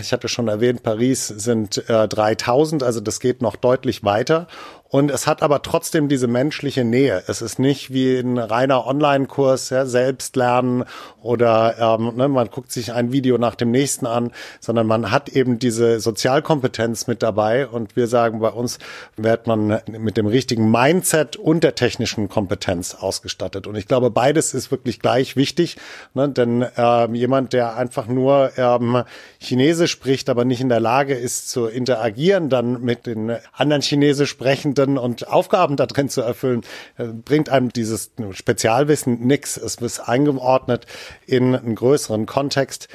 Ich 0.00 0.12
hatte 0.12 0.28
schon 0.28 0.48
erwähnt, 0.48 0.82
Paris 0.82 1.26
sind 1.28 1.88
äh, 1.88 2.08
3000, 2.08 2.82
also 2.82 3.00
das 3.00 3.20
geht 3.20 3.42
noch 3.42 3.56
deutlich 3.56 4.04
weiter. 4.04 4.46
Und 4.94 5.10
es 5.10 5.26
hat 5.26 5.42
aber 5.42 5.60
trotzdem 5.62 6.08
diese 6.08 6.28
menschliche 6.28 6.84
Nähe. 6.84 7.24
Es 7.26 7.42
ist 7.42 7.58
nicht 7.58 7.92
wie 7.92 8.16
ein 8.16 8.38
reiner 8.38 8.86
Online-Kurs, 8.86 9.70
ja, 9.70 9.86
selbst 9.86 10.36
lernen 10.36 10.84
oder 11.20 11.98
ähm, 11.98 12.12
ne, 12.14 12.28
man 12.28 12.48
guckt 12.48 12.70
sich 12.70 12.92
ein 12.92 13.10
Video 13.10 13.36
nach 13.36 13.56
dem 13.56 13.72
nächsten 13.72 14.06
an, 14.06 14.30
sondern 14.60 14.86
man 14.86 15.10
hat 15.10 15.30
eben 15.30 15.58
diese 15.58 15.98
Sozialkompetenz 15.98 17.08
mit 17.08 17.24
dabei. 17.24 17.66
Und 17.66 17.96
wir 17.96 18.06
sagen, 18.06 18.38
bei 18.38 18.50
uns 18.50 18.78
wird 19.16 19.48
man 19.48 19.80
mit 19.88 20.16
dem 20.16 20.26
richtigen 20.26 20.70
Mindset 20.70 21.34
und 21.34 21.64
der 21.64 21.74
technischen 21.74 22.28
Kompetenz 22.28 22.94
ausgestattet. 22.94 23.66
Und 23.66 23.74
ich 23.74 23.88
glaube, 23.88 24.10
beides 24.10 24.54
ist 24.54 24.70
wirklich 24.70 25.00
gleich 25.00 25.34
wichtig, 25.34 25.76
ne, 26.12 26.28
denn 26.28 26.66
ähm, 26.76 27.16
jemand, 27.16 27.52
der 27.52 27.74
einfach 27.74 28.06
nur 28.06 28.52
ähm, 28.56 29.02
Chinesisch 29.40 29.90
spricht, 29.90 30.30
aber 30.30 30.44
nicht 30.44 30.60
in 30.60 30.68
der 30.68 30.78
Lage 30.78 31.14
ist 31.14 31.50
zu 31.50 31.66
interagieren, 31.66 32.48
dann 32.48 32.80
mit 32.80 33.06
den 33.06 33.34
anderen 33.56 33.82
Chinesisch 33.82 34.30
sprechenden 34.30 34.83
Pflichten 34.84 34.98
und 34.98 35.28
Aufgaben 35.28 35.76
da 35.76 35.86
drin 35.86 36.08
zu 36.08 36.20
erfüllen, 36.20 36.62
äh, 36.96 37.04
bringt 37.06 37.48
einem 37.48 37.70
dieses 37.70 38.12
Spezialwissen 38.32 39.26
nix. 39.26 39.56
Es 39.56 39.80
wird 39.80 40.08
eingeordnet 40.08 40.86
in 41.26 41.54
einen 41.54 41.74
größeren 41.74 42.26
Kontext. 42.26 42.88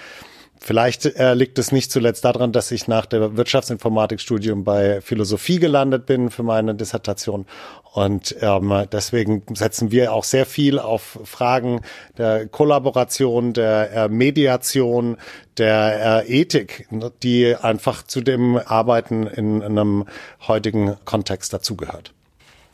Vielleicht 0.62 1.06
äh, 1.06 1.34
liegt 1.36 1.58
es 1.58 1.72
nicht 1.72 1.89
zuletzt 1.89 2.26
daran, 2.26 2.52
dass 2.52 2.72
ich 2.72 2.88
nach 2.88 3.06
der 3.06 3.38
Wirtschaftsinformatikstudium 3.38 4.65
bei 4.65 5.00
Philosophie 5.00 5.58
gelandet 5.58 6.06
bin 6.06 6.30
für 6.30 6.43
meine 6.43 6.76
Dissertation. 6.76 7.45
Und 7.93 8.36
ähm, 8.41 8.86
deswegen 8.91 9.43
setzen 9.54 9.89
wir 9.91 10.13
auch 10.13 10.26
sehr 10.26 10.45
viel 10.45 10.78
auf 10.78 11.19
Fragen 11.24 11.82
der 12.17 12.48
Kollaboration, 12.48 13.54
der 13.54 13.91
äh, 13.93 14.10
Mediation, 14.10 15.17
der 15.58 16.26
äh, 16.28 16.41
Ethik, 16.41 16.88
die 17.24 17.56
einfach 17.56 18.04
zu 18.04 18.19
dem 18.19 18.58
Arbeiten 18.58 19.28
in, 19.28 19.62
in 19.62 19.80
einem 19.80 20.06
heutigen 20.48 20.98
Kontext 21.06 21.54
dazugehört. 21.54 22.13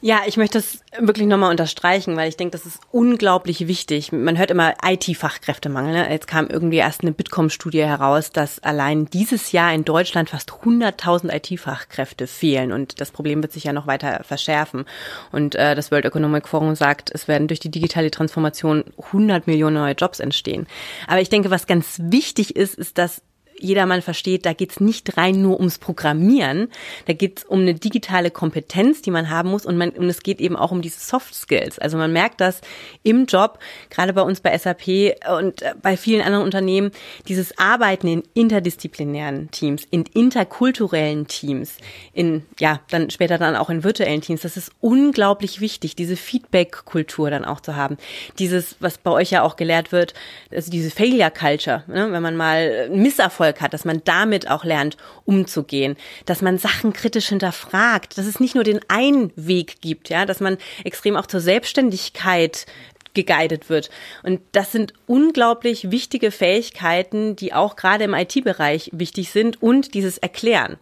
Ja, 0.05 0.21
ich 0.27 0.37
möchte 0.37 0.59
das 0.59 0.81
wirklich 0.99 1.25
nochmal 1.25 1.49
unterstreichen, 1.49 2.15
weil 2.15 2.29
ich 2.29 2.37
denke, 2.37 2.51
das 2.51 2.67
ist 2.67 2.79
unglaublich 2.91 3.67
wichtig. 3.67 4.11
Man 4.11 4.37
hört 4.37 4.51
immer 4.51 4.75
IT-Fachkräftemangel. 4.85 5.93
Ne? 5.93 6.11
Jetzt 6.11 6.27
kam 6.27 6.45
irgendwie 6.45 6.77
erst 6.77 7.01
eine 7.01 7.11
Bitkom-Studie 7.11 7.83
heraus, 7.83 8.29
dass 8.29 8.59
allein 8.59 9.07
dieses 9.07 9.51
Jahr 9.51 9.73
in 9.73 9.83
Deutschland 9.83 10.29
fast 10.29 10.51
100.000 10.51 11.33
IT-Fachkräfte 11.33 12.27
fehlen 12.27 12.71
und 12.71 13.01
das 13.01 13.09
Problem 13.09 13.41
wird 13.41 13.51
sich 13.51 13.63
ja 13.63 13.73
noch 13.73 13.87
weiter 13.87 14.23
verschärfen. 14.23 14.85
Und 15.31 15.55
äh, 15.55 15.73
das 15.73 15.89
World 15.89 16.05
Economic 16.05 16.47
Forum 16.47 16.75
sagt, 16.75 17.09
es 17.11 17.27
werden 17.27 17.47
durch 17.47 17.59
die 17.59 17.71
digitale 17.71 18.11
Transformation 18.11 18.83
100 19.07 19.47
Millionen 19.47 19.77
neue 19.77 19.95
Jobs 19.95 20.19
entstehen. 20.19 20.67
Aber 21.07 21.21
ich 21.21 21.29
denke, 21.29 21.49
was 21.49 21.65
ganz 21.65 21.97
wichtig 21.99 22.55
ist, 22.55 22.75
ist, 22.75 22.99
dass 22.99 23.23
jedermann 23.65 24.01
versteht, 24.01 24.45
da 24.45 24.53
geht's 24.53 24.79
nicht 24.79 25.17
rein 25.17 25.41
nur 25.41 25.59
ums 25.59 25.77
Programmieren, 25.77 26.69
da 27.05 27.13
geht's 27.13 27.43
um 27.43 27.61
eine 27.61 27.73
digitale 27.73 28.31
Kompetenz, 28.31 29.01
die 29.01 29.11
man 29.11 29.29
haben 29.29 29.49
muss 29.49 29.65
und, 29.65 29.77
man, 29.77 29.89
und 29.91 30.07
es 30.09 30.23
geht 30.23 30.39
eben 30.39 30.55
auch 30.55 30.71
um 30.71 30.81
diese 30.81 30.99
Soft 30.99 31.35
Skills. 31.35 31.79
Also 31.79 31.97
man 31.97 32.13
merkt 32.13 32.41
das 32.41 32.61
im 33.03 33.25
Job, 33.25 33.59
gerade 33.89 34.13
bei 34.13 34.21
uns 34.21 34.39
bei 34.39 34.57
SAP 34.57 35.15
und 35.37 35.61
äh, 35.61 35.73
bei 35.81 35.97
vielen 35.97 36.21
anderen 36.21 36.45
Unternehmen, 36.45 36.91
dieses 37.27 37.57
Arbeiten 37.57 38.07
in 38.07 38.23
interdisziplinären 38.33 39.51
Teams, 39.51 39.83
in 39.89 40.05
interkulturellen 40.13 41.27
Teams, 41.27 41.77
in, 42.13 42.43
ja, 42.59 42.79
dann 42.89 43.09
später 43.09 43.37
dann 43.37 43.55
auch 43.55 43.69
in 43.69 43.83
virtuellen 43.83 44.21
Teams, 44.21 44.41
das 44.41 44.57
ist 44.57 44.71
unglaublich 44.81 45.61
wichtig, 45.61 45.95
diese 45.95 46.15
Feedback-Kultur 46.15 47.29
dann 47.29 47.45
auch 47.45 47.61
zu 47.61 47.75
haben. 47.75 47.97
Dieses, 48.39 48.75
was 48.79 48.97
bei 48.97 49.11
euch 49.11 49.31
ja 49.31 49.41
auch 49.41 49.55
gelehrt 49.55 49.91
wird, 49.91 50.13
also 50.51 50.71
diese 50.71 50.91
Failure 50.91 51.31
Culture, 51.31 51.83
ne? 51.87 52.11
wenn 52.11 52.21
man 52.21 52.35
mal 52.35 52.89
Misserfolg 52.89 53.54
Erfolg 53.55 53.61
hat, 53.61 53.73
dass 53.73 53.85
man 53.85 54.01
damit 54.03 54.49
auch 54.49 54.63
lernt, 54.63 54.97
umzugehen, 55.25 55.95
dass 56.25 56.41
man 56.41 56.57
Sachen 56.57 56.93
kritisch 56.93 57.29
hinterfragt, 57.29 58.17
dass 58.17 58.25
es 58.25 58.39
nicht 58.39 58.55
nur 58.55 58.63
den 58.63 58.79
einen 58.87 59.31
Weg 59.35 59.81
gibt, 59.81 60.09
ja, 60.09 60.25
dass 60.25 60.39
man 60.39 60.57
extrem 60.83 61.15
auch 61.15 61.27
zur 61.27 61.39
Selbstständigkeit 61.39 62.65
geguidet 63.13 63.69
wird. 63.69 63.89
Und 64.23 64.41
das 64.51 64.73
sind 64.73 64.93
unglaublich 65.07 65.89
wichtige 65.89 66.31
Fähigkeiten, 66.31 67.35
die 67.35 67.53
auch 67.53 67.77
gerade 67.77 68.03
im 68.03 68.13
IT-Bereich 68.13 68.89
wichtig 68.93 69.31
sind 69.31 69.61
und 69.61 69.93
dieses 69.93 70.17
Erklären. 70.17 70.77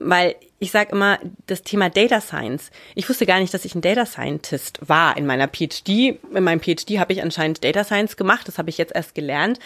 Weil 0.00 0.34
ich 0.60 0.70
sage 0.70 0.92
immer, 0.92 1.18
das 1.46 1.62
Thema 1.62 1.90
Data 1.90 2.20
Science. 2.20 2.70
Ich 2.94 3.08
wusste 3.08 3.26
gar 3.26 3.40
nicht, 3.40 3.52
dass 3.52 3.64
ich 3.64 3.74
ein 3.74 3.80
Data 3.80 4.06
Scientist 4.06 4.78
war 4.86 5.16
in 5.16 5.26
meiner 5.26 5.48
PhD. 5.48 6.20
In 6.32 6.44
meinem 6.44 6.60
PhD 6.60 6.98
habe 6.98 7.12
ich 7.12 7.22
anscheinend 7.22 7.64
Data 7.64 7.82
Science 7.82 8.16
gemacht. 8.16 8.46
Das 8.46 8.56
habe 8.56 8.70
ich 8.70 8.78
jetzt 8.78 8.94
erst 8.94 9.16
gelernt. 9.16 9.58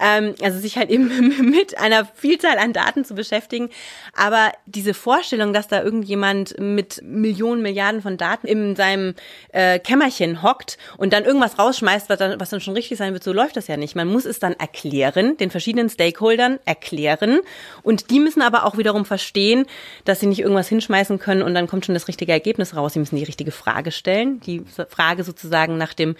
Ähm, 0.00 0.34
also 0.42 0.58
sich 0.58 0.76
halt 0.76 0.90
eben 0.90 1.50
mit 1.50 1.78
einer 1.78 2.04
Vielzahl 2.04 2.58
an 2.58 2.72
Daten 2.72 3.04
zu 3.04 3.14
beschäftigen. 3.14 3.70
Aber 4.14 4.50
diese 4.66 4.94
Vorstellung, 4.94 5.52
dass 5.52 5.68
da 5.68 5.80
irgendjemand 5.80 6.58
mit 6.58 7.00
Millionen, 7.04 7.62
Milliarden 7.62 8.02
von 8.02 8.16
Daten 8.16 8.48
in 8.48 8.74
seinem 8.74 9.14
äh, 9.52 9.78
Kämmerchen 9.78 10.42
hockt 10.42 10.76
und 10.96 11.12
dann 11.12 11.24
irgendwas 11.24 11.58
rausschmeißt, 11.58 12.08
was 12.10 12.18
dann, 12.18 12.40
was 12.40 12.50
dann 12.50 12.60
schon 12.60 12.74
richtig 12.74 12.98
sein 12.98 13.12
wird, 13.12 13.22
so 13.22 13.32
läuft 13.32 13.56
das 13.56 13.68
ja 13.68 13.76
nicht. 13.76 13.94
Man 13.94 14.08
muss 14.08 14.24
es 14.24 14.40
dann 14.40 14.54
erklären, 14.54 15.36
den 15.36 15.50
verschiedenen 15.50 15.88
Stakeholdern 15.88 16.58
erklären. 16.64 17.38
Und 17.84 18.10
die 18.10 18.18
müssen 18.18 18.42
aber 18.42 18.66
auch 18.66 18.76
wiederum 18.76 19.04
verstehen, 19.04 19.66
dass 20.04 20.18
sie 20.18 20.31
nicht 20.32 20.40
irgendwas 20.40 20.68
hinschmeißen 20.68 21.18
können 21.18 21.42
und 21.42 21.54
dann 21.54 21.66
kommt 21.66 21.86
schon 21.86 21.94
das 21.94 22.08
richtige 22.08 22.32
Ergebnis 22.32 22.74
raus. 22.74 22.94
Sie 22.94 22.98
müssen 22.98 23.16
die 23.16 23.24
richtige 23.24 23.52
Frage 23.52 23.92
stellen. 23.92 24.40
Die 24.40 24.62
Frage 24.88 25.24
sozusagen 25.24 25.78
nach 25.78 25.94
dem 25.94 26.16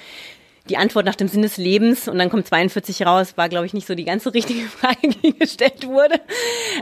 die 0.69 0.77
Antwort 0.77 1.07
nach 1.07 1.17
dem 1.17 1.29
Sinn 1.29 1.43
des 1.43 1.57
Lebens 1.57 2.07
und 2.07 2.19
dann 2.19 2.31
kommt 2.31 2.47
42 2.47 3.05
raus, 3.05 3.37
war, 3.37 3.49
glaube 3.49 3.67
ich, 3.67 3.75
nicht 3.75 3.87
so 3.87 3.95
die 3.95 4.05
ganze 4.05 4.33
richtige 4.33 4.61
Frage, 4.69 5.09
die 5.09 5.37
gestellt 5.37 5.87
wurde. 5.87 6.21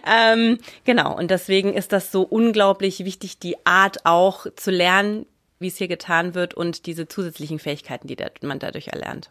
Ähm, 0.06 0.58
genau, 0.84 1.16
und 1.16 1.30
deswegen 1.30 1.72
ist 1.72 1.92
das 1.92 2.12
so 2.12 2.22
unglaublich 2.22 3.04
wichtig, 3.04 3.38
die 3.38 3.56
Art 3.64 4.04
auch 4.04 4.46
zu 4.54 4.70
lernen, 4.70 5.24
wie 5.58 5.68
es 5.68 5.76
hier 5.76 5.88
getan 5.88 6.34
wird 6.34 6.54
und 6.54 6.86
diese 6.86 7.08
zusätzlichen 7.08 7.58
Fähigkeiten, 7.58 8.06
die 8.06 8.16
man 8.42 8.58
dadurch 8.58 8.88
erlernt. 8.88 9.30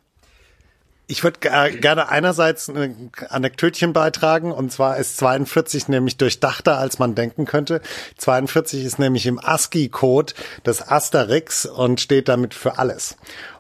Ich 1.12 1.24
würde 1.24 1.40
gerne 1.40 2.10
einerseits 2.10 2.70
ein 2.70 3.12
Anekdötchen 3.30 3.94
beitragen 3.94 4.52
und 4.52 4.72
zwar 4.72 4.98
ist 4.98 5.18
42 5.18 5.88
nämlich 5.88 6.18
durchdachter, 6.18 6.78
als 6.78 7.00
man 7.00 7.16
denken 7.16 7.46
könnte. 7.46 7.82
42 8.18 8.86
ist 8.86 9.00
nämlich 9.00 9.26
im 9.26 9.40
ASCII-Code 9.44 10.36
des 10.68 10.88
Asterix 10.88 11.66
und 11.66 12.00
steht 12.00 12.30
damit 12.30 12.54
für 12.54 12.78
alles. 12.78 13.18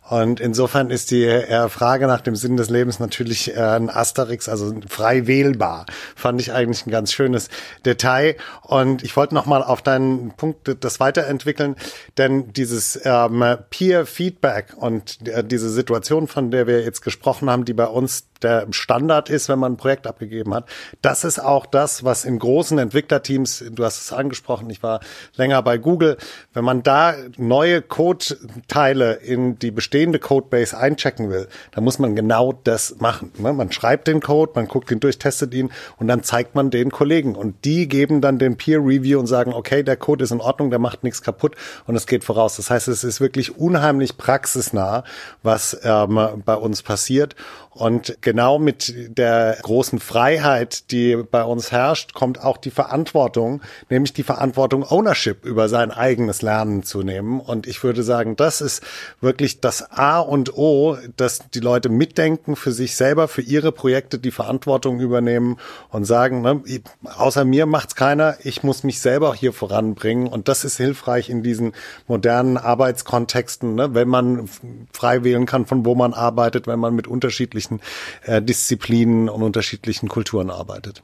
Und 0.10 0.39
insofern 0.39 0.89
ist 0.89 1.12
die 1.12 1.26
äh, 1.26 1.69
Frage 1.69 2.08
nach 2.08 2.22
dem 2.22 2.36
Sinn 2.36 2.58
des 2.58 2.72
Lebens 2.72 3.00
natürlich 3.00 3.56
äh, 3.56 3.60
ein 3.60 3.91
Asterix, 3.91 4.50
also 4.50 4.74
frei 4.88 5.28
wählbar. 5.28 5.86
Fand 6.15 6.41
ich 6.41 6.52
eigentlich 6.52 6.88
ein 6.88 6.91
ganz 6.91 7.13
schönes 7.13 7.50
Detail. 7.86 8.36
Und 8.63 9.04
ich 9.04 9.15
wollte 9.15 9.36
nochmal 9.36 9.62
auf 9.62 9.84
deinen 9.84 10.32
Punkt 10.32 10.84
das 10.84 11.00
weiterentwickeln, 11.00 11.76
denn 12.17 12.52
dieses 12.54 13.00
ähm, 13.04 13.43
Peer-Feedback 13.69 14.74
und 14.78 15.28
äh, 15.28 15.43
diese 15.43 15.69
Situation, 15.69 16.28
von 16.28 16.50
der 16.50 16.65
wir 16.65 16.82
jetzt 16.82 17.02
gesprochen 17.02 17.50
haben, 17.50 17.65
die 17.65 17.74
bei 17.74 17.88
uns 17.88 18.29
der 18.41 18.67
Standard 18.71 19.30
ist, 19.30 19.49
wenn 19.49 19.60
man 19.60 19.73
ein 19.73 19.78
Projekt 19.78 20.08
abgegeben 20.08 20.54
hat. 20.54 20.65
Das 21.02 21.23
ist 21.23 21.39
auch 21.39 21.65
das, 21.65 22.04
was 22.04 22.25
in 22.25 22.39
großen 22.39 22.78
Entwicklerteams, 22.78 23.63
du 23.71 23.84
hast 23.84 24.02
es 24.02 24.13
angesprochen, 24.13 24.69
ich 24.69 24.82
war 24.84 24.99
länger 25.36 25.62
bei 25.62 25.78
Google, 25.78 26.17
wenn 26.54 26.63
man 26.63 26.84
da 26.84 27.15
neue 27.38 27.82
Code-Teile 27.82 29.13
in 29.13 29.60
die 29.60 29.71
bestehende 29.71 30.19
Codebase 30.19 30.78
einchecken 30.78 31.30
will, 31.30 31.47
dann 31.71 31.84
muss 31.84 31.99
man 31.99 32.15
genau 32.15 32.54
das 32.54 32.95
machen. 32.99 33.32
Ne? 33.38 33.54
Man 33.54 33.71
schreibt 33.71 34.08
den 34.08 34.21
Code, 34.21 34.52
man 34.56 34.67
guckt 34.67 34.91
ihn 34.91 34.99
durch, 34.99 35.19
testet 35.19 35.54
ihn 35.54 35.71
und 35.97 36.08
dann 36.08 36.23
zeigt 36.23 36.56
man 36.56 36.69
den 36.69 36.91
Kollegen 36.91 37.36
und 37.36 37.65
die 37.65 37.88
geben 37.88 38.21
dann 38.21 38.39
den 38.39 38.58
Peer 38.58 38.80
Review 38.80 39.19
und 39.19 39.28
sagen, 39.28 39.54
okay, 39.54 39.84
der 39.84 39.97
Code 39.97 40.23
ist 40.23 40.32
in 40.32 40.41
Ordnung, 40.41 40.69
der 40.69 40.80
macht 40.80 41.04
nichts 41.04 41.21
kaputt 41.21 41.56
und 41.88 41.95
es 41.95 42.08
geht 42.08 42.23
voraus. 42.23 42.56
Das 42.58 42.69
heißt, 42.69 42.88
es 42.88 43.04
ist 43.04 43.21
wirklich 43.21 43.58
unheimlich 43.58 44.17
praxisnah, 44.17 45.04
was 45.43 45.80
ähm, 45.84 46.43
bei 46.45 46.56
uns 46.56 46.82
passiert 46.82 47.36
und 47.80 48.18
genau 48.20 48.60
mit 48.60 48.94
der 49.18 49.58
großen 49.62 50.02
Freiheit, 50.02 50.92
die 50.92 51.15
bei 51.15 51.46
uns 51.46 51.72
herrscht, 51.72 52.13
kommt 52.13 52.44
auch 52.44 52.58
die 52.58 52.72
Verantwortung, 52.72 53.62
nämlich 53.89 54.12
die 54.12 54.24
Verantwortung, 54.24 54.84
Ownership 54.84 55.46
über 55.46 55.70
sein 55.70 55.92
eigenes 55.92 56.42
Lernen 56.42 56.84
zu 56.84 57.04
nehmen. 57.04 57.39
Und 57.39 57.68
ich 57.68 57.82
würde 57.82 58.04
sagen, 58.04 58.36
das 58.36 58.60
ist 58.60 58.84
wirklich 59.22 59.62
das 59.62 59.94
A 59.94 60.20
und 60.20 60.58
O, 60.58 60.98
dass 61.15 61.50
die 61.52 61.62
Leute 61.62 61.88
mitdenken 61.88 62.58
für 62.58 62.74
sich 62.74 62.98
selber, 62.98 63.30
für 63.30 63.44
ihre 63.44 63.72
Projekte 63.72 64.20
die 64.20 64.32
Verantwortung 64.32 65.00
übernehmen 65.00 65.56
und 65.89 66.04
sagen, 66.04 66.42
ne, 66.42 66.62
außer 67.06 67.46
mir 67.46 67.65
macht's 67.65 67.96
keiner, 67.96 68.36
ich 68.44 68.62
muss 68.62 68.84
mich 68.84 69.00
selber 69.00 69.34
hier 69.34 69.54
voranbringen. 69.54 70.28
Und 70.28 70.50
das 70.50 70.65
ist 70.65 70.76
hilfreich 70.76 71.30
in 71.30 71.44
diesen 71.44 71.72
modernen 72.08 72.58
Arbeitskontexten, 72.58 73.76
ne, 73.76 73.94
wenn 73.94 74.10
man 74.10 74.50
frei 74.92 75.24
wählen 75.24 75.46
kann, 75.46 75.65
von 75.65 75.86
wo 75.86 75.96
man 75.96 76.13
arbeitet, 76.13 76.68
wenn 76.68 76.80
man 76.80 76.94
mit 76.94 77.08
unterschiedlichen 77.08 77.69
unterschiedlichen 77.70 77.80
äh, 78.24 78.42
Disziplinen 78.42 79.30
und 79.30 79.44
unterschiedlichen 79.44 80.10
Kulturen 80.10 80.50
arbeitet. 80.50 81.04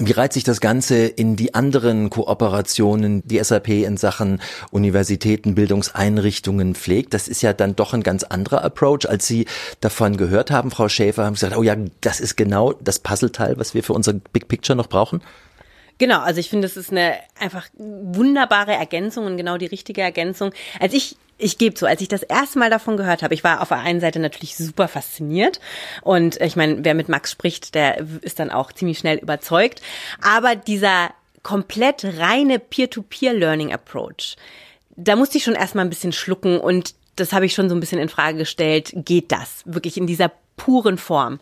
Wie 0.00 0.12
reiht 0.12 0.32
sich 0.32 0.44
das 0.44 0.60
Ganze 0.60 1.06
in 1.06 1.34
die 1.34 1.54
anderen 1.54 2.08
Kooperationen, 2.08 3.26
die 3.26 3.42
SAP 3.42 3.68
in 3.68 3.96
Sachen 3.96 4.40
Universitäten, 4.70 5.56
Bildungseinrichtungen 5.56 6.76
pflegt? 6.76 7.14
Das 7.14 7.26
ist 7.26 7.42
ja 7.42 7.52
dann 7.52 7.74
doch 7.74 7.94
ein 7.94 8.04
ganz 8.04 8.22
anderer 8.22 8.62
Approach, 8.62 9.08
als 9.08 9.26
Sie 9.26 9.46
davon 9.80 10.16
gehört 10.16 10.52
haben, 10.52 10.70
Frau 10.70 10.88
Schäfer, 10.88 11.24
haben 11.24 11.34
Sie 11.34 11.46
gesagt, 11.46 11.58
oh 11.58 11.64
ja, 11.64 11.74
das 12.00 12.20
ist 12.20 12.36
genau 12.36 12.74
das 12.74 13.00
Puzzleteil, 13.00 13.58
was 13.58 13.74
wir 13.74 13.82
für 13.82 13.92
unser 13.92 14.12
Big 14.12 14.46
Picture 14.46 14.76
noch 14.76 14.86
brauchen? 14.86 15.20
Genau, 15.98 16.20
also 16.20 16.40
ich 16.40 16.48
finde, 16.48 16.66
es 16.66 16.76
ist 16.76 16.90
eine 16.90 17.16
einfach 17.38 17.68
wunderbare 17.76 18.72
Ergänzung 18.72 19.26
und 19.26 19.36
genau 19.36 19.58
die 19.58 19.66
richtige 19.66 20.00
Ergänzung. 20.00 20.52
Als 20.80 20.94
ich 20.94 21.16
ich 21.38 21.56
gebe 21.56 21.74
zu, 21.74 21.86
als 21.86 22.00
ich 22.00 22.08
das 22.08 22.24
erste 22.24 22.58
Mal 22.58 22.68
davon 22.68 22.96
gehört 22.96 23.22
habe, 23.22 23.32
ich 23.32 23.44
war 23.44 23.62
auf 23.62 23.68
der 23.68 23.78
einen 23.78 24.00
Seite 24.00 24.18
natürlich 24.18 24.56
super 24.56 24.88
fasziniert 24.88 25.60
und 26.02 26.40
ich 26.40 26.56
meine, 26.56 26.84
wer 26.84 26.94
mit 26.94 27.08
Max 27.08 27.30
spricht, 27.30 27.76
der 27.76 28.04
ist 28.22 28.40
dann 28.40 28.50
auch 28.50 28.72
ziemlich 28.72 28.98
schnell 28.98 29.18
überzeugt. 29.18 29.80
Aber 30.20 30.56
dieser 30.56 31.10
komplett 31.44 32.04
reine 32.04 32.58
Peer-to-Peer-Learning-Approach, 32.58 34.36
da 34.96 35.14
musste 35.14 35.38
ich 35.38 35.44
schon 35.44 35.54
erstmal 35.54 35.84
ein 35.84 35.90
bisschen 35.90 36.12
schlucken 36.12 36.58
und 36.58 36.94
das 37.14 37.32
habe 37.32 37.46
ich 37.46 37.54
schon 37.54 37.68
so 37.68 37.76
ein 37.76 37.80
bisschen 37.80 38.00
in 38.00 38.08
Frage 38.08 38.38
gestellt. 38.38 38.92
Geht 38.94 39.32
das 39.32 39.62
wirklich 39.64 39.96
in 39.96 40.06
dieser 40.06 40.32
puren 40.56 40.98
Form? 40.98 41.38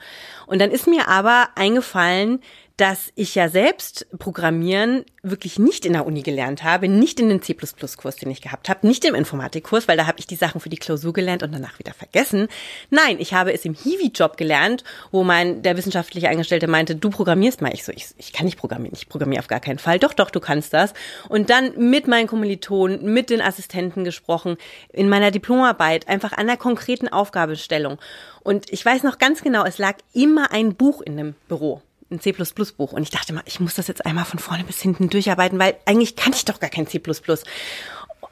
Und 0.47 0.61
dann 0.61 0.71
ist 0.71 0.87
mir 0.87 1.09
aber 1.09 1.49
eingefallen, 1.55 2.43
dass 2.77 3.11
ich 3.15 3.35
ja 3.35 3.49
selbst 3.49 4.07
Programmieren 4.19 5.05
wirklich 5.23 5.59
nicht 5.59 5.87
in 5.87 5.95
der 5.95 6.07
Uni 6.07 6.23
gelernt 6.23 6.63
habe, 6.63 6.89
nicht 6.89 7.19
in 7.19 7.31
den 7.31 7.41
C++-Kurs, 7.41 8.17
den 8.17 8.31
ich 8.31 8.43
gehabt 8.43 8.69
habe, 8.69 8.87
nicht 8.87 9.05
im 9.07 9.15
Informatikkurs, 9.15 9.89
weil 9.89 9.97
da 9.97 10.07
habe 10.07 10.19
ich 10.19 10.27
die 10.27 10.37
Sachen 10.37 10.61
für 10.61 10.69
die 10.69 10.77
Klausur 10.77 11.15
gelernt 11.15 11.43
und 11.43 11.53
danach 11.53 11.79
wieder 11.79 11.95
vergessen. 11.95 12.49
Nein, 12.91 13.17
ich 13.19 13.33
habe 13.33 13.53
es 13.53 13.65
im 13.65 13.75
Hiwi-Job 13.75 14.37
gelernt, 14.37 14.85
wo 15.11 15.25
mein 15.25 15.63
der 15.63 15.77
wissenschaftliche 15.77 16.29
Angestellte 16.29 16.69
meinte, 16.69 16.97
du 16.97 17.09
programmierst 17.09 17.63
mal. 17.63 17.73
Ich 17.73 17.85
so, 17.85 17.93
ich, 17.93 18.09
ich 18.19 18.33
kann 18.33 18.45
nicht 18.45 18.59
programmieren, 18.59 18.95
ich 18.95 19.09
programmiere 19.09 19.41
auf 19.41 19.49
gar 19.49 19.61
keinen 19.61 19.79
Fall. 19.79 19.99
Doch, 19.99 20.13
doch, 20.13 20.31
du 20.31 20.41
kannst 20.41 20.75
das. 20.75 20.93
Und 21.31 21.49
dann 21.49 21.73
mit 21.79 22.07
meinen 22.07 22.27
Kommilitonen, 22.27 23.13
mit 23.13 23.31
den 23.31 23.41
Assistenten 23.41 24.05
gesprochen, 24.05 24.59
in 24.93 25.09
meiner 25.09 25.31
Diplomarbeit, 25.31 26.09
einfach 26.09 26.33
an 26.33 26.47
der 26.47 26.59
konkreten 26.59 27.09
Aufgabenstellung. 27.09 27.99
Und 28.43 28.71
ich 28.71 28.85
weiß 28.85 29.03
noch 29.03 29.19
ganz 29.19 29.43
genau, 29.43 29.65
es 29.65 29.79
lag 29.79 29.97
immer 30.13 30.53
ein 30.53 30.75
Buch 30.75 31.01
in 31.01 31.17
dem 31.17 31.35
Büro 31.49 31.83
ein 32.11 32.21
C++-Buch 32.21 32.93
und 32.93 33.03
ich 33.03 33.11
dachte 33.11 33.33
mal, 33.33 33.43
ich 33.47 33.61
muss 33.61 33.75
das 33.75 33.89
jetzt 33.89 34.07
einmal 34.07 34.25
von 34.25 34.39
vorne 34.39 34.65
bis 34.65 34.81
hinten 34.81 35.09
durcharbeiten, 35.09 35.59
weil 35.59 35.77
eigentlich 35.87 36.17
kann 36.17 36.33
ich 36.33 36.45
doch 36.45 36.61
gar 36.61 36.71
kein 36.71 36.87
C++. 36.87 37.01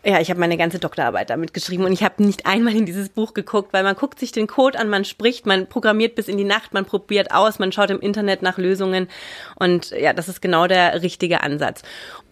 Ja, 0.06 0.20
ich 0.20 0.28
habe 0.28 0.38
meine 0.38 0.58
ganze 0.58 0.78
Doktorarbeit 0.78 1.30
damit 1.30 1.54
geschrieben 1.54 1.84
und 1.84 1.92
ich 1.92 2.02
habe 2.02 2.22
nicht 2.22 2.44
einmal 2.44 2.76
in 2.76 2.84
dieses 2.84 3.08
Buch 3.08 3.32
geguckt, 3.32 3.72
weil 3.72 3.82
man 3.84 3.96
guckt 3.96 4.18
sich 4.18 4.32
den 4.32 4.46
Code 4.46 4.78
an, 4.78 4.90
man 4.90 5.06
spricht, 5.06 5.46
man 5.46 5.66
programmiert 5.66 6.14
bis 6.14 6.28
in 6.28 6.36
die 6.36 6.44
Nacht, 6.44 6.74
man 6.74 6.84
probiert 6.84 7.32
aus, 7.32 7.58
man 7.58 7.72
schaut 7.72 7.88
im 7.88 8.00
Internet 8.00 8.42
nach 8.42 8.58
Lösungen 8.58 9.08
und 9.54 9.92
ja, 9.92 10.12
das 10.12 10.28
ist 10.28 10.42
genau 10.42 10.66
der 10.66 11.00
richtige 11.00 11.42
Ansatz. 11.42 11.82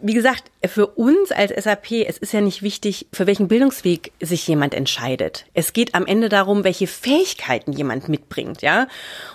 Wie 0.03 0.13
gesagt, 0.13 0.51
für 0.67 0.87
uns 0.87 1.33
als 1.33 1.51
SAP, 1.65 1.93
es 2.07 2.19
ist 2.19 2.35
ja 2.35 2.43
nicht 2.43 2.61
wichtig, 2.61 3.07
für 3.11 3.27
welchen 3.27 3.49
Bildungsweg 3.49 4.13
sich 4.21 4.47
jemand 4.47 4.75
entscheidet. 4.75 5.47
Es 5.55 5.73
geht 5.73 5.95
am 5.95 6.05
Ende 6.05 6.29
darum, 6.29 6.65
welche 6.65 6.87
Fähigkeiten 6.87 7.73
jemand 7.73 8.07
mitbringt, 8.07 8.61
ja? 8.61 8.87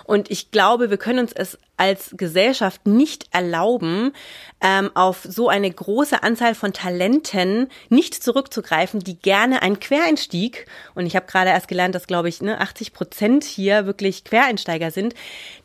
Und 0.04 0.30
ich 0.30 0.52
glaube, 0.52 0.90
wir 0.90 0.96
können 0.96 1.18
uns 1.18 1.32
es 1.32 1.58
als 1.78 2.10
Gesellschaft 2.16 2.86
nicht 2.86 3.26
erlauben, 3.32 4.12
ähm, 4.60 4.90
auf 4.94 5.26
so 5.28 5.48
eine 5.48 5.70
große 5.70 6.22
Anzahl 6.22 6.54
von 6.54 6.72
Talenten 6.72 7.68
nicht 7.88 8.14
zurückzugreifen, 8.22 9.00
die 9.00 9.18
gerne 9.18 9.62
einen 9.62 9.80
Quereinstieg, 9.80 10.66
und 10.94 11.06
ich 11.06 11.16
habe 11.16 11.26
gerade 11.26 11.50
erst 11.50 11.68
gelernt, 11.68 11.94
dass, 11.94 12.06
glaube 12.06 12.28
ich, 12.28 12.42
ne, 12.42 12.60
80 12.60 12.92
Prozent 12.92 13.44
hier 13.44 13.86
wirklich 13.86 14.24
Quereinsteiger 14.24 14.90
sind, 14.90 15.14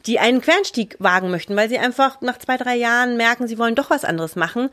die 0.06 0.19
einen 0.19 0.41
Quereinstieg 0.41 0.95
wagen 0.99 1.32
möchten, 1.32 1.56
weil 1.56 1.69
sie 1.69 1.80
einfach 1.80 2.21
nach 2.21 2.38
zwei, 2.38 2.58
drei 2.58 2.76
Jahren 2.76 3.17
merken, 3.17 3.47
sie 3.47 3.58
wollen 3.58 3.76
doch 3.76 3.89
was 3.89 4.06
anderes 4.06 4.36
machen. 4.36 4.69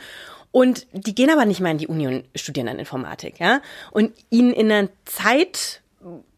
Und 0.52 0.86
die 0.92 1.14
gehen 1.14 1.30
aber 1.30 1.44
nicht 1.44 1.60
mehr 1.60 1.70
in 1.70 1.78
die 1.78 1.86
Uni 1.86 2.08
und 2.08 2.24
studieren 2.34 2.66
dann 2.66 2.80
Informatik, 2.80 3.38
ja. 3.38 3.60
Und 3.92 4.12
ihnen 4.30 4.52
in 4.52 4.70
einer 4.70 4.88
Zeit 5.04 5.79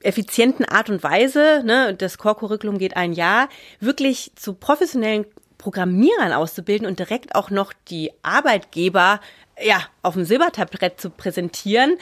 effizienten 0.01 0.65
Art 0.65 0.91
und 0.91 1.03
Weise, 1.03 1.63
ne, 1.65 1.95
das 1.95 2.19
Core-Curriculum 2.19 2.79
geht 2.79 2.97
ein 2.97 3.13
Jahr, 3.13 3.49
wirklich 3.81 4.33
zu 4.35 4.55
professionellen 4.55 5.27
Programmierern 5.59 6.33
auszubilden 6.33 6.87
und 6.87 6.99
direkt 6.99 7.37
auch 7.37 7.51
noch 7.51 7.73
die 7.89 8.11
Arbeitgeber 8.23 9.21
ja 9.63 9.81
auf 10.03 10.15
dem 10.15 10.25
Silbertablett 10.25 11.01
zu 11.01 11.11
präsentieren, 11.11 11.97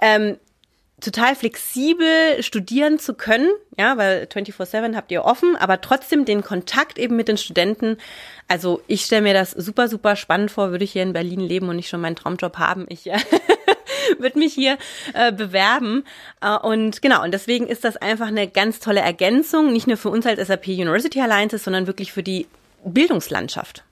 ähm, 0.00 0.38
total 1.00 1.34
flexibel 1.34 2.42
studieren 2.42 2.98
zu 2.98 3.14
können, 3.14 3.48
ja, 3.78 3.96
weil 3.96 4.26
24/7 4.26 4.94
habt 4.94 5.10
ihr 5.10 5.24
offen, 5.24 5.56
aber 5.56 5.80
trotzdem 5.80 6.24
den 6.24 6.42
Kontakt 6.42 6.98
eben 6.98 7.16
mit 7.16 7.26
den 7.26 7.38
Studenten. 7.38 7.96
Also 8.48 8.82
ich 8.86 9.04
stelle 9.04 9.22
mir 9.22 9.34
das 9.34 9.50
super 9.52 9.88
super 9.88 10.14
spannend 10.14 10.50
vor, 10.50 10.70
würde 10.70 10.84
ich 10.84 10.92
hier 10.92 11.02
in 11.02 11.12
Berlin 11.12 11.40
leben 11.40 11.68
und 11.68 11.76
nicht 11.76 11.88
schon 11.88 12.00
meinen 12.00 12.16
Traumjob 12.16 12.58
haben. 12.58 12.86
Ich 12.88 13.06
äh, 13.06 13.18
würde 14.18 14.38
mich 14.38 14.54
hier 14.54 14.78
äh, 15.14 15.32
bewerben. 15.32 16.04
Äh, 16.40 16.56
und 16.56 17.02
genau, 17.02 17.22
und 17.22 17.32
deswegen 17.32 17.66
ist 17.66 17.84
das 17.84 17.96
einfach 17.96 18.28
eine 18.28 18.48
ganz 18.48 18.80
tolle 18.80 19.00
Ergänzung, 19.00 19.72
nicht 19.72 19.86
nur 19.86 19.96
für 19.96 20.10
uns 20.10 20.26
als 20.26 20.46
SAP 20.46 20.68
University 20.68 21.20
Alliances, 21.20 21.64
sondern 21.64 21.86
wirklich 21.86 22.12
für 22.12 22.22
die 22.22 22.46
Bildungslandschaft. 22.84 23.84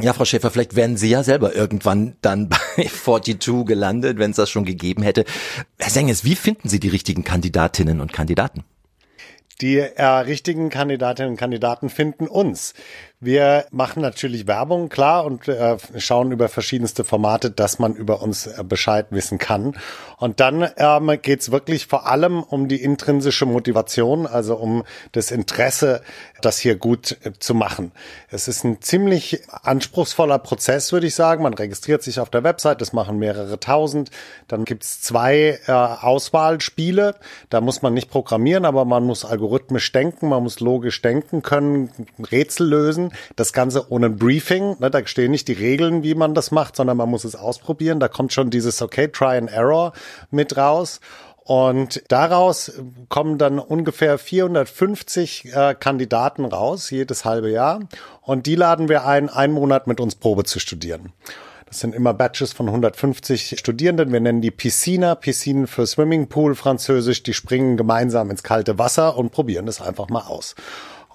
Ja, 0.00 0.12
Frau 0.12 0.24
Schäfer, 0.24 0.50
vielleicht 0.50 0.74
wären 0.74 0.96
Sie 0.96 1.08
ja 1.08 1.22
selber 1.22 1.54
irgendwann 1.54 2.16
dann 2.20 2.48
bei 2.76 2.84
42 2.84 3.64
gelandet, 3.64 4.18
wenn 4.18 4.32
es 4.32 4.36
das 4.36 4.50
schon 4.50 4.64
gegeben 4.64 5.02
hätte. 5.02 5.24
Herr 5.78 5.90
Senges, 5.90 6.24
wie 6.24 6.34
finden 6.34 6.68
Sie 6.68 6.80
die 6.80 6.88
richtigen 6.88 7.22
Kandidatinnen 7.22 8.00
und 8.00 8.12
Kandidaten? 8.12 8.64
Die 9.60 9.78
äh, 9.78 10.04
richtigen 10.04 10.68
Kandidatinnen 10.68 11.32
und 11.32 11.36
Kandidaten 11.36 11.88
finden 11.88 12.26
uns. 12.26 12.74
Wir 13.24 13.64
machen 13.70 14.02
natürlich 14.02 14.46
Werbung, 14.46 14.90
klar, 14.90 15.24
und 15.24 15.48
äh, 15.48 15.78
schauen 15.96 16.30
über 16.30 16.50
verschiedenste 16.50 17.04
Formate, 17.04 17.50
dass 17.50 17.78
man 17.78 17.94
über 17.94 18.20
uns 18.20 18.46
äh, 18.46 18.62
Bescheid 18.62 19.06
wissen 19.08 19.38
kann. 19.38 19.78
Und 20.18 20.40
dann 20.40 20.68
ähm, 20.76 21.10
geht 21.22 21.40
es 21.40 21.50
wirklich 21.50 21.86
vor 21.86 22.06
allem 22.06 22.42
um 22.42 22.68
die 22.68 22.82
intrinsische 22.82 23.46
Motivation, 23.46 24.26
also 24.26 24.56
um 24.56 24.84
das 25.12 25.30
Interesse, 25.30 26.02
das 26.42 26.58
hier 26.58 26.76
gut 26.76 27.16
äh, 27.24 27.32
zu 27.38 27.54
machen. 27.54 27.92
Es 28.28 28.46
ist 28.46 28.62
ein 28.62 28.82
ziemlich 28.82 29.40
anspruchsvoller 29.48 30.38
Prozess, 30.38 30.92
würde 30.92 31.06
ich 31.06 31.14
sagen. 31.14 31.44
Man 31.44 31.54
registriert 31.54 32.02
sich 32.02 32.20
auf 32.20 32.28
der 32.28 32.44
Website, 32.44 32.82
das 32.82 32.92
machen 32.92 33.18
mehrere 33.18 33.58
tausend. 33.58 34.10
Dann 34.48 34.66
gibt 34.66 34.84
es 34.84 35.00
zwei 35.00 35.60
äh, 35.66 35.72
Auswahlspiele. 35.72 37.14
Da 37.48 37.62
muss 37.62 37.80
man 37.80 37.94
nicht 37.94 38.10
programmieren, 38.10 38.66
aber 38.66 38.84
man 38.84 39.04
muss 39.04 39.24
algorithmisch 39.24 39.90
denken, 39.92 40.28
man 40.28 40.42
muss 40.42 40.60
logisch 40.60 41.00
denken 41.00 41.40
können, 41.40 41.88
Rätsel 42.30 42.68
lösen. 42.68 43.13
Das 43.36 43.52
Ganze 43.52 43.90
ohne 43.90 44.10
Briefing. 44.10 44.76
Ne, 44.78 44.90
da 44.90 45.06
stehen 45.06 45.30
nicht 45.30 45.48
die 45.48 45.52
Regeln, 45.52 46.02
wie 46.02 46.14
man 46.14 46.34
das 46.34 46.50
macht, 46.50 46.76
sondern 46.76 46.96
man 46.96 47.08
muss 47.08 47.24
es 47.24 47.36
ausprobieren. 47.36 48.00
Da 48.00 48.08
kommt 48.08 48.32
schon 48.32 48.50
dieses 48.50 48.80
Okay, 48.80 49.08
Try 49.08 49.36
and 49.38 49.50
Error 49.50 49.92
mit 50.30 50.56
raus. 50.56 51.00
Und 51.44 52.02
daraus 52.08 52.72
kommen 53.10 53.36
dann 53.36 53.58
ungefähr 53.58 54.16
450 54.16 55.52
äh, 55.54 55.74
Kandidaten 55.78 56.46
raus, 56.46 56.88
jedes 56.90 57.26
halbe 57.26 57.50
Jahr. 57.50 57.80
Und 58.22 58.46
die 58.46 58.54
laden 58.54 58.88
wir 58.88 59.04
ein, 59.04 59.28
einen 59.28 59.52
Monat 59.52 59.86
mit 59.86 60.00
uns 60.00 60.14
Probe 60.14 60.44
zu 60.44 60.58
studieren. 60.58 61.12
Das 61.74 61.80
sind 61.80 61.94
immer 61.94 62.14
Batches 62.14 62.52
von 62.52 62.68
150 62.68 63.58
Studierenden. 63.58 64.12
Wir 64.12 64.20
nennen 64.20 64.40
die 64.40 64.52
Piscina, 64.52 65.16
Piscine 65.16 65.66
für 65.66 65.86
Swimmingpool 65.86 66.54
französisch. 66.54 67.24
Die 67.24 67.34
springen 67.34 67.76
gemeinsam 67.76 68.30
ins 68.30 68.42
kalte 68.42 68.78
Wasser 68.78 69.16
und 69.16 69.30
probieren 69.30 69.66
das 69.66 69.82
einfach 69.82 70.08
mal 70.08 70.22
aus. 70.22 70.54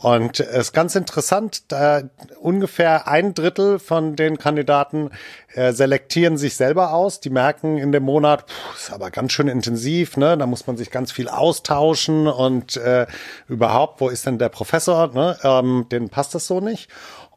Und 0.01 0.39
es 0.39 0.67
ist 0.67 0.73
ganz 0.73 0.95
interessant, 0.95 1.71
da 1.71 2.03
ungefähr 2.39 3.07
ein 3.07 3.33
Drittel 3.33 3.79
von 3.79 4.15
den 4.15 4.37
Kandidaten 4.37 5.11
äh, 5.53 5.73
selektieren 5.73 6.37
sich 6.37 6.55
selber 6.55 6.93
aus. 6.93 7.19
Die 7.19 7.29
merken 7.29 7.77
in 7.77 7.91
dem 7.91 8.03
Monat, 8.03 8.49
pff, 8.49 8.75
ist 8.75 8.93
aber 8.93 9.11
ganz 9.11 9.31
schön 9.31 9.47
intensiv, 9.47 10.17
ne? 10.17 10.37
Da 10.37 10.45
muss 10.45 10.67
man 10.67 10.77
sich 10.77 10.91
ganz 10.91 11.11
viel 11.11 11.27
austauschen 11.27 12.27
und 12.27 12.77
äh, 12.77 13.07
überhaupt, 13.47 14.01
wo 14.01 14.09
ist 14.09 14.25
denn 14.25 14.37
der 14.37 14.49
Professor? 14.49 15.11
Ne? 15.13 15.37
Ähm, 15.43 15.85
denen 15.91 16.09
passt 16.09 16.35
das 16.35 16.47
so 16.47 16.59
nicht. 16.59 16.89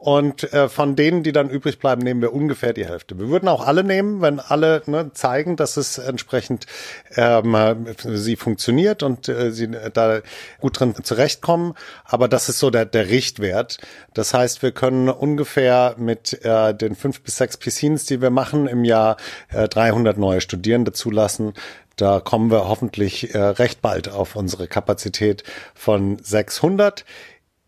Und 0.02 0.52
äh, 0.52 0.68
von 0.68 0.96
denen, 0.96 1.22
die 1.22 1.30
dann 1.30 1.48
übrig 1.48 1.78
bleiben, 1.78 2.02
nehmen 2.02 2.20
wir 2.22 2.32
ungefähr 2.32 2.72
die 2.72 2.84
Hälfte. 2.84 3.20
Wir 3.20 3.28
würden 3.28 3.48
auch 3.48 3.64
alle 3.64 3.84
nehmen, 3.84 4.20
wenn 4.20 4.40
alle 4.40 4.82
ne, 4.86 5.12
zeigen, 5.14 5.54
dass 5.54 5.76
es 5.76 5.96
entsprechend 5.96 6.66
ähm, 7.14 7.86
sie 8.02 8.34
funktioniert 8.34 9.04
und 9.04 9.28
äh, 9.28 9.52
sie 9.52 9.68
da 9.68 10.22
gut 10.60 10.80
drin 10.80 10.96
zurechtkommen. 11.04 11.74
Aber 12.04 12.26
das 12.26 12.48
ist 12.48 12.58
so 12.58 12.70
der, 12.70 12.84
der 12.84 13.10
Richtwert. 13.10 13.78
Das 14.12 14.34
heißt, 14.34 14.64
wir 14.64 14.72
können 14.72 15.08
ungefähr 15.08 15.94
mit 15.98 16.44
äh, 16.44 16.74
den 16.74 16.96
fünf 16.96 17.20
bis 17.20 17.36
sechs 17.36 17.56
Piscines, 17.56 18.01
die 18.10 18.20
wir 18.20 18.30
machen, 18.30 18.66
im 18.66 18.84
Jahr 18.84 19.16
äh, 19.48 19.68
300 19.68 20.18
neue 20.18 20.40
Studierende 20.40 20.92
zulassen. 20.92 21.54
Da 21.96 22.20
kommen 22.20 22.50
wir 22.50 22.68
hoffentlich 22.68 23.34
äh, 23.34 23.38
recht 23.38 23.82
bald 23.82 24.08
auf 24.08 24.36
unsere 24.36 24.66
Kapazität 24.66 25.44
von 25.74 26.18
600. 26.22 27.04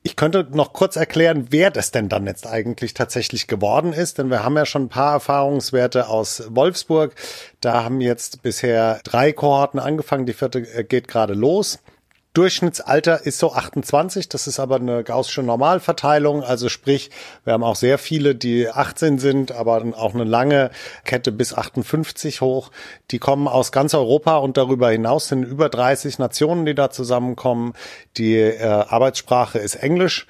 Ich 0.06 0.16
könnte 0.16 0.46
noch 0.50 0.74
kurz 0.74 0.96
erklären, 0.96 1.46
wer 1.48 1.70
das 1.70 1.90
denn 1.90 2.10
dann 2.10 2.26
jetzt 2.26 2.46
eigentlich 2.46 2.92
tatsächlich 2.92 3.46
geworden 3.46 3.94
ist, 3.94 4.18
denn 4.18 4.28
wir 4.28 4.44
haben 4.44 4.56
ja 4.56 4.66
schon 4.66 4.82
ein 4.82 4.88
paar 4.90 5.14
Erfahrungswerte 5.14 6.08
aus 6.08 6.42
Wolfsburg. 6.50 7.14
Da 7.62 7.84
haben 7.84 8.02
jetzt 8.02 8.42
bisher 8.42 9.00
drei 9.04 9.32
Kohorten 9.32 9.80
angefangen, 9.80 10.26
die 10.26 10.34
vierte 10.34 10.58
äh, 10.58 10.84
geht 10.84 11.08
gerade 11.08 11.32
los. 11.32 11.78
Durchschnittsalter 12.34 13.24
ist 13.24 13.38
so 13.38 13.52
28, 13.52 14.28
das 14.28 14.48
ist 14.48 14.58
aber 14.58 14.76
eine 14.76 15.04
gaußsche 15.04 15.44
Normalverteilung, 15.44 16.42
also 16.42 16.68
sprich, 16.68 17.10
wir 17.44 17.52
haben 17.52 17.62
auch 17.62 17.76
sehr 17.76 17.96
viele, 17.96 18.34
die 18.34 18.68
18 18.68 19.20
sind, 19.20 19.52
aber 19.52 19.84
auch 19.96 20.14
eine 20.14 20.24
lange 20.24 20.70
Kette 21.04 21.30
bis 21.30 21.54
58 21.54 22.40
hoch. 22.40 22.72
Die 23.12 23.20
kommen 23.20 23.46
aus 23.46 23.70
ganz 23.70 23.94
Europa 23.94 24.38
und 24.38 24.56
darüber 24.56 24.90
hinaus 24.90 25.28
sind 25.28 25.44
über 25.44 25.68
30 25.68 26.18
Nationen, 26.18 26.66
die 26.66 26.74
da 26.74 26.90
zusammenkommen. 26.90 27.74
Die 28.16 28.34
äh, 28.34 28.64
Arbeitssprache 28.64 29.60
ist 29.60 29.76
Englisch 29.76 30.26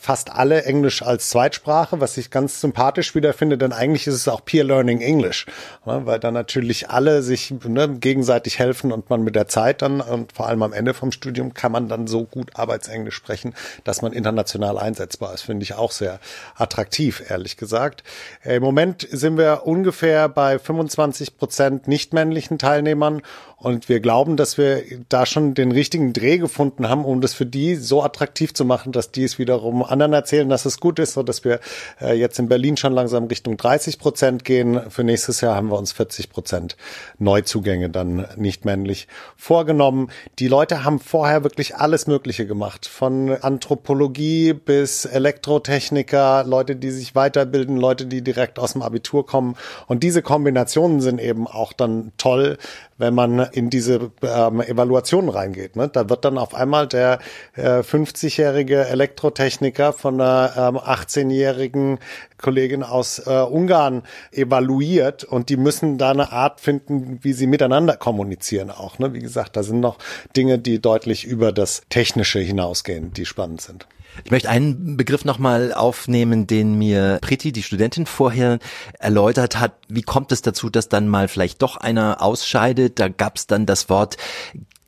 fast 0.00 0.30
alle 0.30 0.64
Englisch 0.64 1.02
als 1.02 1.30
Zweitsprache, 1.30 2.00
was 2.00 2.16
ich 2.16 2.30
ganz 2.30 2.60
sympathisch 2.60 3.14
wieder 3.14 3.32
finde, 3.32 3.58
denn 3.58 3.72
eigentlich 3.72 4.06
ist 4.06 4.14
es 4.14 4.28
auch 4.28 4.44
Peer 4.44 4.64
Learning 4.64 5.00
English, 5.00 5.46
ne, 5.84 6.02
weil 6.04 6.20
dann 6.20 6.34
natürlich 6.34 6.90
alle 6.90 7.22
sich 7.22 7.52
ne, 7.64 7.88
gegenseitig 7.88 8.58
helfen 8.58 8.92
und 8.92 9.10
man 9.10 9.22
mit 9.24 9.34
der 9.34 9.48
Zeit 9.48 9.82
dann 9.82 10.00
und 10.00 10.32
vor 10.32 10.48
allem 10.48 10.62
am 10.62 10.72
Ende 10.72 10.94
vom 10.94 11.10
Studium 11.10 11.52
kann 11.52 11.72
man 11.72 11.88
dann 11.88 12.06
so 12.06 12.24
gut 12.24 12.50
Arbeitsenglisch 12.54 13.16
sprechen, 13.16 13.54
dass 13.82 14.02
man 14.02 14.12
international 14.12 14.78
einsetzbar 14.78 15.34
ist, 15.34 15.42
finde 15.42 15.64
ich 15.64 15.74
auch 15.74 15.90
sehr 15.90 16.20
attraktiv, 16.54 17.22
ehrlich 17.28 17.56
gesagt. 17.56 18.04
Äh, 18.44 18.56
Im 18.56 18.62
Moment 18.62 19.06
sind 19.10 19.36
wir 19.36 19.62
ungefähr 19.66 20.28
bei 20.28 20.58
25 20.58 21.36
Prozent 21.36 21.88
nicht 21.88 22.12
männlichen 22.12 22.58
Teilnehmern 22.58 23.22
Und 23.62 23.88
wir 23.88 24.00
glauben, 24.00 24.36
dass 24.36 24.58
wir 24.58 24.82
da 25.08 25.24
schon 25.24 25.54
den 25.54 25.70
richtigen 25.70 26.12
Dreh 26.12 26.38
gefunden 26.38 26.88
haben, 26.88 27.04
um 27.04 27.20
das 27.20 27.32
für 27.32 27.46
die 27.46 27.76
so 27.76 28.02
attraktiv 28.02 28.52
zu 28.54 28.64
machen, 28.64 28.90
dass 28.90 29.12
die 29.12 29.22
es 29.22 29.38
wiederum 29.38 29.84
anderen 29.84 30.12
erzählen, 30.12 30.48
dass 30.48 30.64
es 30.64 30.80
gut 30.80 30.98
ist, 30.98 31.12
so 31.12 31.22
dass 31.22 31.44
wir 31.44 31.60
äh, 32.00 32.12
jetzt 32.14 32.40
in 32.40 32.48
Berlin 32.48 32.76
schon 32.76 32.92
langsam 32.92 33.26
Richtung 33.26 33.56
30 33.56 34.00
Prozent 34.00 34.44
gehen. 34.44 34.90
Für 34.90 35.04
nächstes 35.04 35.40
Jahr 35.42 35.54
haben 35.54 35.68
wir 35.68 35.78
uns 35.78 35.92
40 35.92 36.30
Prozent 36.30 36.76
Neuzugänge 37.20 37.88
dann 37.88 38.26
nicht 38.34 38.64
männlich 38.64 39.06
vorgenommen. 39.36 40.10
Die 40.40 40.48
Leute 40.48 40.82
haben 40.82 40.98
vorher 40.98 41.44
wirklich 41.44 41.76
alles 41.76 42.08
Mögliche 42.08 42.48
gemacht, 42.48 42.86
von 42.86 43.30
Anthropologie 43.30 44.54
bis 44.54 45.04
Elektrotechniker, 45.04 46.42
Leute, 46.42 46.74
die 46.74 46.90
sich 46.90 47.14
weiterbilden, 47.14 47.76
Leute, 47.76 48.06
die 48.06 48.22
direkt 48.22 48.58
aus 48.58 48.72
dem 48.72 48.82
Abitur 48.82 49.24
kommen. 49.24 49.54
Und 49.86 50.02
diese 50.02 50.20
Kombinationen 50.20 51.00
sind 51.00 51.20
eben 51.20 51.46
auch 51.46 51.72
dann 51.72 52.10
toll, 52.16 52.58
wenn 53.02 53.14
man 53.14 53.40
in 53.52 53.68
diese 53.68 54.12
ähm, 54.22 54.60
Evaluation 54.60 55.28
reingeht. 55.28 55.74
Ne? 55.74 55.88
Da 55.88 56.08
wird 56.08 56.24
dann 56.24 56.38
auf 56.38 56.54
einmal 56.54 56.86
der 56.86 57.18
äh, 57.56 57.80
50-jährige 57.80 58.86
Elektrotechniker 58.86 59.92
von 59.92 60.20
einer 60.20 60.52
ähm, 60.56 60.76
18-jährigen 60.78 61.98
Kollegin 62.38 62.84
aus 62.84 63.18
äh, 63.26 63.40
Ungarn 63.40 64.04
evaluiert 64.30 65.24
und 65.24 65.48
die 65.48 65.56
müssen 65.56 65.98
da 65.98 66.12
eine 66.12 66.30
Art 66.30 66.60
finden, 66.60 67.18
wie 67.22 67.32
sie 67.32 67.48
miteinander 67.48 67.96
kommunizieren 67.96 68.70
auch. 68.70 69.00
Ne? 69.00 69.12
Wie 69.14 69.20
gesagt, 69.20 69.56
da 69.56 69.64
sind 69.64 69.80
noch 69.80 69.98
Dinge, 70.36 70.60
die 70.60 70.80
deutlich 70.80 71.24
über 71.24 71.50
das 71.50 71.82
Technische 71.90 72.38
hinausgehen, 72.38 73.12
die 73.12 73.26
spannend 73.26 73.62
sind. 73.62 73.88
Ich 74.24 74.30
möchte 74.30 74.48
einen 74.48 74.96
Begriff 74.96 75.24
nochmal 75.24 75.72
aufnehmen, 75.72 76.46
den 76.46 76.74
mir 76.74 77.18
Priti, 77.22 77.52
die 77.52 77.62
Studentin, 77.62 78.06
vorher 78.06 78.58
erläutert 78.98 79.58
hat. 79.58 79.72
Wie 79.88 80.02
kommt 80.02 80.32
es 80.32 80.42
dazu, 80.42 80.70
dass 80.70 80.88
dann 80.88 81.08
mal 81.08 81.28
vielleicht 81.28 81.62
doch 81.62 81.76
einer 81.76 82.22
ausscheidet? 82.22 82.98
Da 82.98 83.08
gab 83.08 83.36
es 83.36 83.46
dann 83.46 83.66
das 83.66 83.88
Wort 83.88 84.16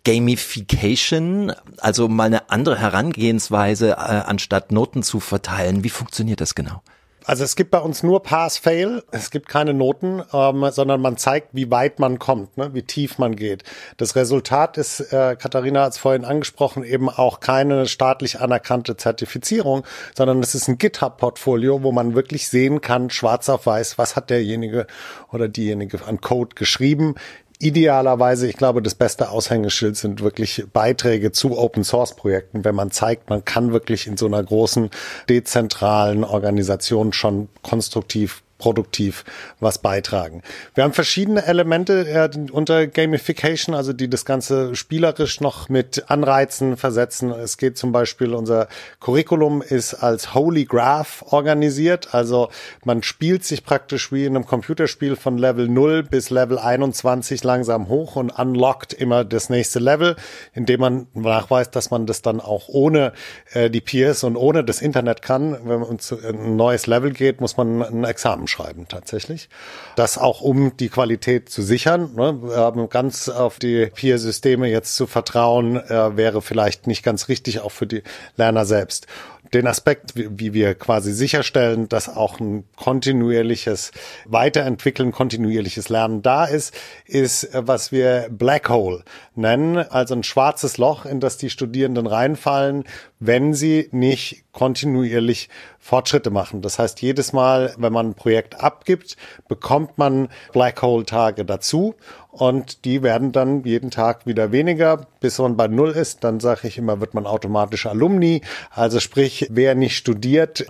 Gamification, 0.04 1.52
also 1.78 2.08
mal 2.08 2.24
eine 2.24 2.50
andere 2.50 2.78
Herangehensweise, 2.78 3.92
äh, 3.92 3.94
anstatt 3.94 4.70
Noten 4.70 5.02
zu 5.02 5.18
verteilen. 5.18 5.82
Wie 5.82 5.90
funktioniert 5.90 6.40
das 6.42 6.54
genau? 6.54 6.82
Also 7.26 7.42
es 7.42 7.56
gibt 7.56 7.70
bei 7.70 7.78
uns 7.78 8.02
nur 8.02 8.22
Pass-Fail, 8.22 9.02
es 9.10 9.30
gibt 9.30 9.48
keine 9.48 9.72
Noten, 9.72 10.22
ähm, 10.34 10.66
sondern 10.70 11.00
man 11.00 11.16
zeigt, 11.16 11.48
wie 11.52 11.70
weit 11.70 11.98
man 11.98 12.18
kommt, 12.18 12.58
ne? 12.58 12.74
wie 12.74 12.82
tief 12.82 13.16
man 13.16 13.34
geht. 13.34 13.64
Das 13.96 14.14
Resultat 14.14 14.76
ist, 14.76 15.00
äh, 15.12 15.34
Katharina 15.34 15.84
hat 15.84 15.92
es 15.92 15.98
vorhin 15.98 16.26
angesprochen, 16.26 16.84
eben 16.84 17.08
auch 17.08 17.40
keine 17.40 17.87
staatlich 17.87 18.40
anerkannte 18.40 18.98
Zertifizierung, 18.98 19.84
sondern 20.14 20.40
es 20.40 20.54
ist 20.54 20.68
ein 20.68 20.76
GitHub-Portfolio, 20.76 21.82
wo 21.82 21.92
man 21.92 22.14
wirklich 22.14 22.48
sehen 22.48 22.82
kann, 22.82 23.08
schwarz 23.08 23.48
auf 23.48 23.64
weiß, 23.64 23.96
was 23.96 24.16
hat 24.16 24.28
derjenige 24.28 24.87
oder 25.32 25.48
diejenige 25.48 26.04
an 26.04 26.20
Code 26.20 26.54
geschrieben, 26.54 27.14
idealerweise, 27.58 28.46
ich 28.48 28.56
glaube, 28.56 28.82
das 28.82 28.94
beste 28.94 29.30
Aushängeschild 29.30 29.96
sind 29.96 30.22
wirklich 30.22 30.64
Beiträge 30.72 31.32
zu 31.32 31.58
Open 31.58 31.84
Source 31.84 32.14
Projekten, 32.14 32.64
wenn 32.64 32.74
man 32.74 32.90
zeigt, 32.90 33.30
man 33.30 33.44
kann 33.44 33.72
wirklich 33.72 34.06
in 34.06 34.16
so 34.16 34.26
einer 34.26 34.42
großen 34.42 34.90
dezentralen 35.28 36.24
Organisation 36.24 37.12
schon 37.12 37.48
konstruktiv 37.62 38.43
produktiv 38.64 39.27
was 39.61 39.77
beitragen. 39.77 40.40
Wir 40.74 40.85
haben 40.85 40.94
verschiedene 40.94 41.44
Elemente 41.44 42.09
äh, 42.09 42.31
unter 42.50 42.87
Gamification, 42.87 43.74
also 43.74 43.92
die 43.92 44.09
das 44.09 44.24
Ganze 44.24 44.74
spielerisch 44.74 45.42
noch 45.42 45.68
mit 45.68 46.05
Anreizen 46.09 46.79
versetzen. 46.79 47.31
Es 47.31 47.59
geht 47.59 47.77
zum 47.77 47.92
Beispiel, 47.92 48.33
unser 48.33 48.68
Curriculum 49.00 49.61
ist 49.61 49.92
als 49.92 50.33
Holy 50.33 50.64
Graph 50.64 51.22
organisiert, 51.29 52.14
also 52.14 52.48
man 52.85 53.03
spielt 53.03 53.44
sich 53.44 53.66
praktisch 53.66 54.11
wie 54.12 54.24
in 54.24 54.35
einem 54.35 54.46
Computerspiel 54.46 55.16
von 55.16 55.37
Level 55.37 55.68
0 55.68 56.03
bis 56.03 56.31
Level 56.31 56.59
21 56.59 57.44
langsam 57.44 57.88
hoch 57.88 58.16
und 58.16 58.31
unlockt 58.31 58.94
immer 58.94 59.27
das 59.27 59.50
nächste 59.50 59.79
Level, 59.79 60.16
indem 60.55 60.81
man 60.81 61.07
nachweist, 61.12 61.77
dass 61.77 61.90
man 61.90 62.07
das 62.07 62.22
dann 62.22 62.40
auch 62.40 62.68
ohne 62.68 63.12
äh, 63.53 63.68
die 63.68 63.83
Peers 63.83 64.24
und 64.24 64.37
ohne 64.37 64.64
das 64.64 64.81
Internet 64.81 65.20
kann. 65.20 65.53
Wenn 65.68 65.81
man 65.81 65.98
zu 65.98 66.16
ein 66.27 66.57
neues 66.57 66.87
Level 66.87 67.12
geht, 67.12 67.42
muss 67.42 67.59
man 67.59 67.83
ein 67.83 68.05
Examen 68.05 68.48
schreiben 68.54 68.86
tatsächlich. 68.88 69.48
Das 69.96 70.18
auch 70.18 70.40
um 70.40 70.76
die 70.76 70.88
Qualität 70.88 71.48
zu 71.48 71.62
sichern. 71.62 72.14
Ne? 72.14 72.88
Ganz 72.88 73.28
auf 73.28 73.58
die 73.58 73.86
Peer-Systeme 73.86 74.68
jetzt 74.68 74.96
zu 74.96 75.06
vertrauen, 75.06 75.76
äh, 75.76 76.16
wäre 76.16 76.40
vielleicht 76.40 76.86
nicht 76.86 77.02
ganz 77.02 77.28
richtig, 77.28 77.60
auch 77.60 77.72
für 77.72 77.86
die 77.86 78.02
Lerner 78.36 78.64
selbst 78.64 79.06
den 79.52 79.66
Aspekt, 79.66 80.16
wie, 80.16 80.28
wie, 80.38 80.52
wir 80.54 80.74
quasi 80.74 81.12
sicherstellen, 81.12 81.88
dass 81.88 82.09
auch 82.09 82.40
ein 82.40 82.64
kontinuierliches 82.76 83.92
Weiterentwickeln, 84.24 85.12
kontinuierliches 85.12 85.88
Lernen 85.88 86.22
da 86.22 86.44
ist, 86.44 86.74
ist, 87.07 87.44
äh, 87.54 87.66
was 87.66 87.92
wir 87.92 88.28
Black 88.30 88.68
Hole 88.68 89.04
nennen, 89.35 89.76
also 89.76 90.14
ein 90.14 90.22
schwarzes 90.22 90.78
Loch, 90.78 91.04
in 91.04 91.20
das 91.20 91.37
die 91.37 91.50
Studierenden 91.50 92.07
reinfallen, 92.07 92.85
wenn 93.20 93.54
sie 93.54 93.88
nicht 93.92 94.44
kontinuierlich 94.52 95.48
Fortschritte 95.78 96.30
machen. 96.30 96.62
Das 96.62 96.78
heißt, 96.78 97.02
jedes 97.02 97.33
Mal, 97.33 97.74
wenn 97.76 97.92
man 97.92 98.11
ein 98.11 98.14
Projekt 98.14 98.61
abgibt, 98.61 99.16
bekommt 99.48 99.98
man 99.98 100.28
Black 100.52 100.80
Hole 100.80 101.04
Tage 101.04 101.44
dazu 101.44 101.94
und 102.30 102.85
die 102.85 103.02
werden 103.02 103.30
dann 103.30 103.62
jeden 103.64 103.90
Tag 103.90 104.26
wieder 104.26 104.50
weniger, 104.50 105.07
bis 105.20 105.38
man 105.38 105.57
bei 105.57 105.68
Null 105.68 105.90
ist. 105.90 106.24
Dann 106.24 106.40
sage 106.40 106.66
ich 106.66 106.78
immer, 106.78 107.00
wird 107.00 107.14
man 107.14 107.26
automatisch 107.26 107.87
Alumni. 107.87 108.40
Also 108.70 108.98
sprich, 108.98 109.34
wer 109.51 109.75
nicht 109.75 109.97
studiert, 109.97 110.66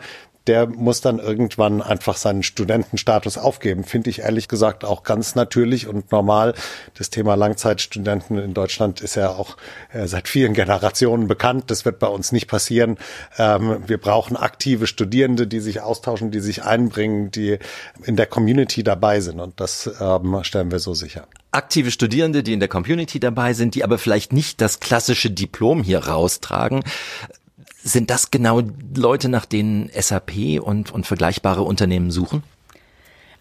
der 0.47 0.67
muss 0.67 1.01
dann 1.01 1.19
irgendwann 1.19 1.81
einfach 1.81 2.17
seinen 2.17 2.43
Studentenstatus 2.43 3.39
aufgeben. 3.39 3.85
Finde 3.85 4.11
ich 4.11 4.21
ehrlich 4.21 4.49
gesagt 4.49 4.85
auch 4.85 5.03
ganz 5.03 5.35
natürlich 5.35 5.87
und 5.89 6.13
normal. 6.13 6.55
Das 6.95 7.11
Thema 7.11 7.35
Langzeitstudenten 7.35 8.39
in 8.39 8.53
Deutschland 8.53 9.01
ist 9.01 9.15
ja 9.15 9.31
auch 9.31 9.57
äh, 9.93 10.07
seit 10.07 10.29
vielen 10.29 10.53
Generationen 10.55 11.29
bekannt. 11.29 11.71
Das 11.71 11.85
wird 11.85 11.99
bei 11.99 12.09
uns 12.09 12.33
nicht 12.33 12.47
passieren. 12.47 12.99
Ähm, 13.39 13.83
wir 13.87 13.99
brauchen 13.99 14.37
aktive 14.37 14.87
Studierende, 14.87 15.47
die 15.47 15.61
sich 15.61 15.81
austauschen, 15.81 16.31
die 16.31 16.41
sich 16.41 16.63
einbringen, 16.63 17.31
die 17.31 17.59
in 18.05 18.17
der 18.17 18.27
Community 18.27 18.85
dabei 18.85 19.21
sind. 19.21 19.41
Und 19.41 19.61
das 19.61 19.91
ähm, 19.99 20.41
stellen 20.43 20.71
wir 20.71 20.79
so 20.79 20.95
sicher 20.95 21.27
aktive 21.51 21.93
Studierende, 21.93 22.43
die 22.43 22.53
in 22.53 22.59
der 22.59 22.69
Community 22.69 23.21
dabei 23.21 23.53
sind, 23.53 23.77
die 23.77 23.85
aber 23.85 23.97
vielleicht 23.97 24.33
nicht 24.33 24.61
das 24.61 24.81
klassische 24.81 25.31
Diplom 25.31 25.85
hier 25.85 26.01
raustragen. 26.01 26.83
Sind 27.87 28.09
das 28.09 28.31
genau 28.31 28.63
Leute, 28.97 29.29
nach 29.29 29.45
denen 29.45 29.91
SAP 29.95 30.59
und, 30.59 30.91
und 30.91 31.07
vergleichbare 31.07 31.61
Unternehmen 31.63 32.11
suchen? 32.11 32.43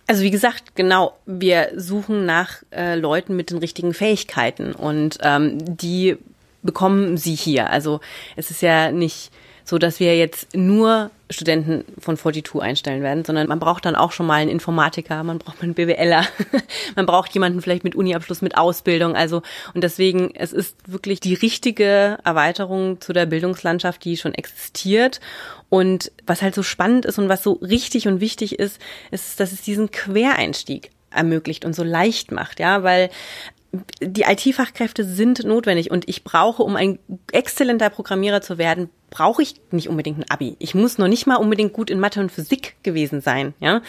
Also 0.06 0.22
wie 0.22 0.32
gesagt, 0.32 0.76
genau, 0.76 1.18
wir 1.26 1.72
suchen 1.78 2.26
nach 2.26 2.62
äh, 2.72 2.96
Leuten 2.96 3.38
mit 3.38 3.52
den 3.52 3.60
richtigen 3.60 3.94
Fähigkeiten 3.94 4.74
und 4.74 5.18
ähm, 5.22 5.60
die 5.78 6.18
bekommen 6.62 7.16
sie 7.16 7.36
hier. 7.36 7.70
Also 7.70 8.02
es 8.36 8.52
ist 8.52 8.62
ja 8.62 8.92
nicht 8.92 9.32
so 9.64 9.78
dass 9.78 10.00
wir 10.00 10.18
jetzt 10.18 10.56
nur 10.56 11.12
Studenten 11.30 11.86
von 12.00 12.16
42 12.16 12.62
einstellen 12.62 13.02
werden, 13.02 13.26
sondern 13.26 13.48
man 13.48 13.60
braucht 13.60 13.86
dann 13.86 13.96
auch 13.96 14.12
schon 14.12 14.26
mal 14.26 14.36
einen 14.36 14.52
Informatiker, 14.52 15.24
man 15.24 15.40
braucht 15.40 15.64
einen 15.64 15.74
BWLer, 15.74 16.26
man 16.96 17.06
braucht 17.06 17.34
jemanden 17.34 17.62
vielleicht 17.62 17.84
mit 17.84 17.96
Uniabschluss, 17.96 18.42
mit 18.42 18.58
Ausbildung, 18.58 19.16
also 19.16 19.42
und 19.74 19.84
deswegen 19.84 20.36
es 20.36 20.54
ist 20.54 20.76
wirklich 20.88 21.20
die 21.20 21.34
richtige 21.34 22.18
Erweiterung 22.24 23.02
zu 23.02 23.14
der 23.14 23.26
Bildungslandschaft, 23.26 24.04
die 24.04 24.18
schon 24.18 24.34
existiert. 24.34 25.20
Und 25.70 26.12
was 26.28 26.44
halt 26.44 26.54
so 26.54 26.62
spannend 26.62 27.06
ist 27.06 27.18
und 27.18 27.30
was 27.30 27.42
so 27.42 27.54
richtig 27.54 28.08
und 28.08 28.22
wichtig 28.22 28.60
ist, 28.60 28.80
ist, 29.10 29.40
dass 29.40 29.52
es 29.52 29.62
diesen 29.64 29.90
Quereinstieg 29.90 30.92
ermöglicht 31.10 31.66
und 31.66 31.74
so 31.74 31.84
leicht 31.84 32.32
macht, 32.32 32.60
ja, 32.60 32.84
weil 32.84 33.10
die 34.02 34.22
IT-Fachkräfte 34.22 35.04
sind 35.04 35.44
notwendig 35.46 35.90
und 35.90 36.08
ich 36.08 36.24
brauche, 36.24 36.62
um 36.62 36.76
ein 36.76 37.00
exzellenter 37.32 37.90
Programmierer 37.90 38.42
zu 38.42 38.58
werden, 38.60 38.90
brauche 39.10 39.42
ich 39.42 39.56
nicht 39.72 39.90
unbedingt 39.90 40.20
ein 40.20 40.30
Abi. 40.30 40.56
Ich 40.60 40.76
muss 40.76 41.00
noch 41.00 41.08
nicht 41.08 41.26
mal 41.26 41.38
unbedingt 41.38 41.74
gut 41.74 41.90
in 41.90 42.00
Mathe 42.00 42.20
und 42.20 42.32
Physik 42.32 42.76
gewesen 42.84 43.22
sein, 43.22 43.54
ja. 43.60 43.82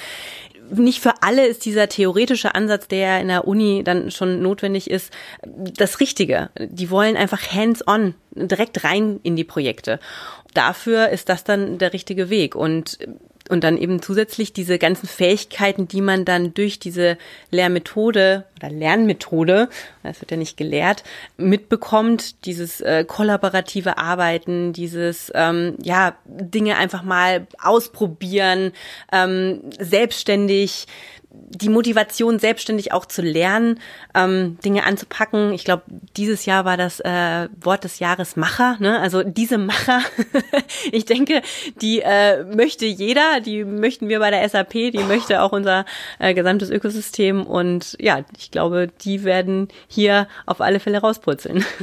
Nicht 0.70 1.01
für 1.01 1.23
alle 1.23 1.47
ist 1.47 1.66
dieser 1.66 1.90
theoretische 1.90 2.55
Ansatz, 2.55 2.88
der 2.88 3.20
in 3.20 3.29
der 3.29 3.47
Uni 3.47 3.85
dann 3.85 4.11
schon 4.11 4.40
notwendig 4.40 4.90
ist, 4.90 5.12
das 5.42 6.01
Richtige. 6.01 6.49
Die 6.59 6.88
wollen 6.88 7.18
einfach 7.18 7.53
hands-on 7.53 8.14
direkt 8.35 8.83
rein 8.83 9.20
in 9.23 9.37
die 9.37 9.44
Projekte. 9.44 10.01
Dafür 10.55 11.11
ist 11.11 11.29
das 11.29 11.44
dann 11.44 11.77
der 11.77 11.92
richtige 11.92 12.31
Weg 12.31 12.55
und 12.55 12.99
und 13.50 13.62
dann 13.62 13.76
eben 13.76 14.00
zusätzlich 14.00 14.52
diese 14.52 14.78
ganzen 14.78 15.07
Fähigkeiten, 15.07 15.87
die 15.87 16.00
man 16.00 16.24
dann 16.24 16.54
durch 16.54 16.78
diese 16.78 17.18
Lehrmethode 17.50 18.44
oder 18.57 18.70
Lernmethode, 18.70 19.68
das 20.02 20.20
wird 20.20 20.30
ja 20.30 20.37
nicht 20.37 20.57
gelehrt, 20.57 21.04
mitbekommt, 21.37 22.46
dieses 22.46 22.80
äh, 22.80 23.04
kollaborative 23.04 23.98
Arbeiten, 23.98 24.72
dieses 24.72 25.30
ähm, 25.35 25.76
ja 25.83 26.16
Dinge 26.24 26.76
einfach 26.76 27.02
mal 27.02 27.46
ausprobieren, 27.61 28.72
ähm, 29.12 29.61
selbstständig 29.78 30.87
die 31.55 31.68
Motivation, 31.68 32.38
selbstständig 32.38 32.92
auch 32.92 33.07
zu 33.07 33.23
lernen, 33.23 33.81
ähm, 34.14 34.59
Dinge 34.64 34.85
anzupacken. 34.85 35.53
Ich 35.53 35.64
glaube, 35.64 35.85
dieses 36.16 36.47
Jahr 36.47 36.64
war 36.64 36.77
das 36.77 37.01
äh, 37.01 37.49
Wort 37.61 37.85
des 37.85 37.99
Jahres 37.99 38.37
Macher. 38.37 38.77
Ne? 38.81 38.99
Also 39.01 39.23
diese 39.23 39.59
Macher, 39.59 40.01
ich 40.92 41.05
denke, 41.05 41.42
die 41.81 42.01
äh, 42.01 42.44
möchte 42.44 42.87
jeder, 42.87 43.40
die 43.40 43.64
möchten 43.64 44.09
wir 44.09 44.18
bei 44.18 44.31
der 44.31 44.49
SAP, 44.49 44.73
die 44.73 45.05
möchte 45.07 45.42
auch 45.42 45.53
unser 45.53 45.85
äh, 46.18 46.35
gesamtes 46.35 46.70
Ökosystem. 46.70 47.47
Und 47.47 47.97
ja, 48.01 48.20
ich 48.37 48.51
glaube, 48.51 48.88
die 49.03 49.25
werden 49.25 49.68
hier 49.87 50.29
auf 50.47 50.61
alle 50.61 50.81
Fälle 50.81 50.99
rauspurzeln. 50.99 51.64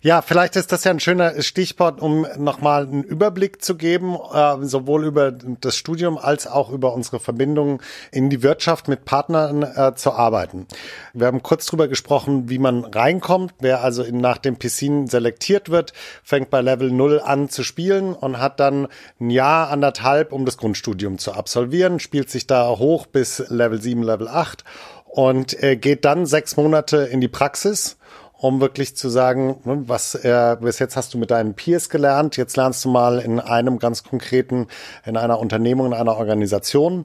Ja, 0.00 0.22
vielleicht 0.22 0.56
ist 0.56 0.72
das 0.72 0.84
ja 0.84 0.92
ein 0.92 1.00
schöner 1.00 1.42
Stichwort, 1.42 2.00
um 2.00 2.26
nochmal 2.38 2.86
einen 2.86 3.02
Überblick 3.02 3.62
zu 3.62 3.76
geben, 3.76 4.16
äh, 4.32 4.56
sowohl 4.62 5.04
über 5.04 5.30
das 5.30 5.76
Studium 5.76 6.16
als 6.16 6.46
auch 6.46 6.70
über 6.70 6.94
unsere 6.94 7.20
Verbindungen 7.20 7.80
in 8.10 8.30
die 8.30 8.42
Wirtschaft 8.42 8.77
mit 8.86 9.04
Partnern 9.04 9.62
äh, 9.62 9.94
zu 9.96 10.12
arbeiten. 10.12 10.66
Wir 11.12 11.26
haben 11.26 11.42
kurz 11.42 11.66
drüber 11.66 11.88
gesprochen, 11.88 12.48
wie 12.48 12.58
man 12.58 12.84
reinkommt. 12.84 13.54
Wer 13.58 13.82
also 13.82 14.02
in, 14.02 14.18
nach 14.18 14.38
dem 14.38 14.56
Piscin 14.56 15.06
selektiert 15.08 15.70
wird, 15.70 15.92
fängt 16.22 16.50
bei 16.50 16.60
Level 16.60 16.92
0 16.92 17.20
an 17.20 17.48
zu 17.48 17.64
spielen 17.64 18.14
und 18.14 18.38
hat 18.38 18.60
dann 18.60 18.88
ein 19.20 19.30
Jahr, 19.30 19.70
anderthalb, 19.70 20.32
um 20.32 20.44
das 20.44 20.58
Grundstudium 20.58 21.18
zu 21.18 21.32
absolvieren, 21.32 21.98
spielt 21.98 22.30
sich 22.30 22.46
da 22.46 22.68
hoch 22.68 23.06
bis 23.06 23.42
Level 23.48 23.80
7, 23.80 24.02
Level 24.02 24.28
8 24.28 24.62
und 25.06 25.60
äh, 25.62 25.76
geht 25.76 26.04
dann 26.04 26.26
sechs 26.26 26.56
Monate 26.56 26.98
in 26.98 27.20
die 27.20 27.28
Praxis 27.28 27.96
um 28.38 28.60
wirklich 28.60 28.96
zu 28.96 29.08
sagen, 29.08 29.56
ne, 29.64 29.82
was 29.86 30.14
äh, 30.14 30.56
bis 30.60 30.78
jetzt 30.78 30.96
hast 30.96 31.12
du 31.12 31.18
mit 31.18 31.30
deinen 31.30 31.54
Peers 31.54 31.90
gelernt, 31.90 32.36
jetzt 32.36 32.56
lernst 32.56 32.84
du 32.84 32.88
mal 32.88 33.18
in 33.18 33.40
einem 33.40 33.80
ganz 33.80 34.04
konkreten, 34.04 34.68
in 35.04 35.16
einer 35.16 35.40
Unternehmung, 35.40 35.86
in 35.86 35.92
einer 35.92 36.16
Organisation 36.16 37.04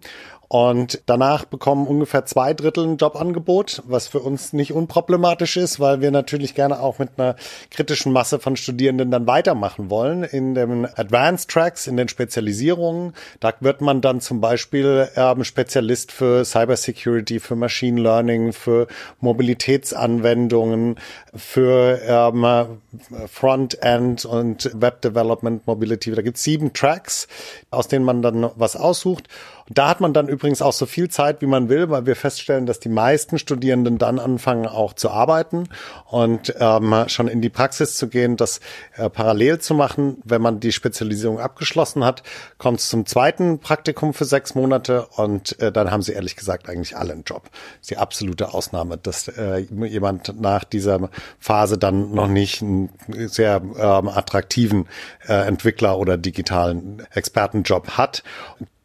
und 0.53 1.01
danach 1.07 1.45
bekommen 1.45 1.87
ungefähr 1.87 2.27
zwei 2.27 2.53
Drittel 2.53 2.85
ein 2.85 2.97
Jobangebot, 2.97 3.81
was 3.87 4.07
für 4.07 4.19
uns 4.19 4.53
nicht 4.53 4.71
unproblematisch 4.71 5.57
ist, 5.57 5.79
weil 5.79 5.99
wir 5.99 6.11
natürlich 6.11 6.53
gerne 6.53 6.79
auch 6.79 6.99
mit 6.99 7.09
einer 7.17 7.37
kritischen 7.71 8.13
Masse 8.13 8.37
von 8.37 8.55
Studierenden 8.55 9.09
dann 9.09 9.25
weitermachen 9.25 9.89
wollen 9.89 10.23
in 10.23 10.53
den 10.53 10.85
Advanced 10.85 11.49
Tracks, 11.49 11.87
in 11.87 11.97
den 11.97 12.07
Spezialisierungen. 12.07 13.13
Da 13.39 13.51
wird 13.61 13.81
man 13.81 14.01
dann 14.01 14.21
zum 14.21 14.41
Beispiel 14.41 15.09
ähm, 15.15 15.43
Spezialist 15.43 16.11
für 16.11 16.45
Cybersecurity, 16.45 17.39
für 17.39 17.55
Machine 17.55 17.99
Learning, 17.99 18.53
für 18.53 18.85
Mobilitätsanwendungen, 19.21 20.97
für 21.33 21.99
ähm, 22.05 22.79
Frontend 23.27 24.25
und 24.25 24.69
Web 24.75 25.01
Development 25.01 25.65
Mobility. 25.65 26.11
Da 26.11 26.21
gibt 26.21 26.37
es 26.37 26.43
sieben 26.43 26.73
Tracks, 26.73 27.27
aus 27.71 27.87
denen 27.87 28.05
man 28.05 28.21
dann 28.21 28.51
was 28.55 28.75
aussucht. 28.75 29.27
Und 29.67 29.77
da 29.77 29.89
hat 29.89 30.01
man 30.01 30.13
dann 30.13 30.27
übrigens 30.27 30.61
auch 30.61 30.73
so 30.73 30.85
viel 30.85 31.09
Zeit, 31.09 31.41
wie 31.41 31.45
man 31.45 31.69
will, 31.69 31.89
weil 31.89 32.05
wir 32.05 32.15
feststellen, 32.15 32.65
dass 32.65 32.79
die 32.79 32.89
meisten 32.89 33.39
Studierenden 33.39 33.97
dann 33.97 34.19
anfangen 34.19 34.67
auch 34.67 34.93
zu 34.93 35.09
arbeiten 35.09 35.69
und 36.05 36.53
ähm, 36.59 37.05
schon 37.07 37.27
in 37.27 37.41
die 37.41 37.49
Praxis 37.49 37.97
zu 37.97 38.07
gehen, 38.07 38.35
das 38.35 38.59
äh, 38.95 39.09
parallel 39.09 39.59
zu 39.59 39.73
machen. 39.73 40.17
Wenn 40.23 40.41
man 40.41 40.59
die 40.59 40.71
Spezialisierung 40.71 41.39
abgeschlossen 41.39 42.03
hat, 42.03 42.23
kommt 42.57 42.79
es 42.79 42.89
zum 42.89 43.05
zweiten 43.05 43.59
Praktikum 43.59 44.13
für 44.13 44.25
sechs 44.25 44.55
Monate 44.55 45.07
und 45.15 45.59
äh, 45.59 45.71
dann 45.71 45.91
haben 45.91 46.01
sie 46.01 46.13
ehrlich 46.13 46.35
gesagt 46.35 46.69
eigentlich 46.69 46.97
alle 46.97 47.13
einen 47.13 47.23
Job. 47.23 47.43
Das 47.51 47.81
ist 47.81 47.91
die 47.91 47.97
absolute 47.97 48.53
Ausnahme, 48.53 48.97
dass 48.97 49.27
äh, 49.27 49.57
jemand 49.57 50.39
nach 50.39 50.63
dieser 50.63 51.09
Phase 51.39 51.77
dann 51.77 52.13
noch 52.13 52.27
nicht 52.27 52.61
einen 52.61 52.89
sehr 53.07 53.61
ähm, 53.77 54.07
attraktiven 54.09 54.87
äh, 55.27 55.47
Entwickler 55.47 55.97
oder 55.97 56.17
digitalen 56.17 57.03
Expertenjob 57.11 57.91
hat. 57.91 58.23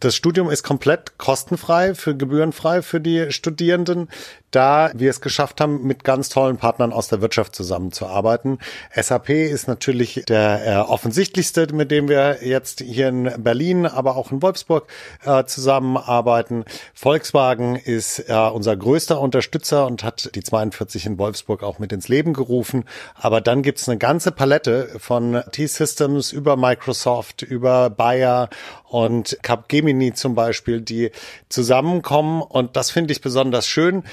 Das 0.00 0.14
Studium 0.14 0.48
ist 0.48 0.62
komplett 0.62 1.18
kostenfrei, 1.18 1.94
für 1.94 2.16
gebührenfrei 2.16 2.82
für 2.82 3.00
die 3.00 3.32
Studierenden 3.32 4.08
da 4.50 4.90
wir 4.94 5.10
es 5.10 5.20
geschafft 5.20 5.60
haben, 5.60 5.82
mit 5.82 6.04
ganz 6.04 6.28
tollen 6.28 6.56
Partnern 6.56 6.92
aus 6.92 7.08
der 7.08 7.20
Wirtschaft 7.20 7.54
zusammenzuarbeiten. 7.54 8.58
SAP 8.94 9.30
ist 9.30 9.68
natürlich 9.68 10.24
der 10.26 10.66
äh, 10.66 10.76
offensichtlichste, 10.78 11.72
mit 11.72 11.90
dem 11.90 12.08
wir 12.08 12.38
jetzt 12.42 12.80
hier 12.80 13.08
in 13.08 13.30
Berlin, 13.38 13.86
aber 13.86 14.16
auch 14.16 14.32
in 14.32 14.42
Wolfsburg 14.42 14.86
äh, 15.24 15.44
zusammenarbeiten. 15.44 16.64
Volkswagen 16.94 17.76
ist 17.76 18.28
äh, 18.28 18.34
unser 18.34 18.76
größter 18.76 19.20
Unterstützer 19.20 19.86
und 19.86 20.02
hat 20.02 20.30
die 20.34 20.42
42 20.42 21.06
in 21.06 21.18
Wolfsburg 21.18 21.62
auch 21.62 21.78
mit 21.78 21.92
ins 21.92 22.08
Leben 22.08 22.32
gerufen. 22.32 22.84
Aber 23.14 23.40
dann 23.40 23.62
gibt's 23.62 23.88
eine 23.88 23.98
ganze 23.98 24.32
Palette 24.32 24.88
von 24.98 25.42
T-Systems 25.52 26.32
über 26.32 26.56
Microsoft, 26.56 27.42
über 27.42 27.90
Bayer 27.90 28.48
und 28.88 29.38
Capgemini 29.42 30.14
zum 30.14 30.34
Beispiel, 30.34 30.80
die 30.80 31.10
zusammenkommen. 31.48 32.42
Und 32.42 32.76
das 32.76 32.90
finde 32.90 33.12
ich 33.12 33.20
besonders 33.20 33.66
schön 33.66 34.04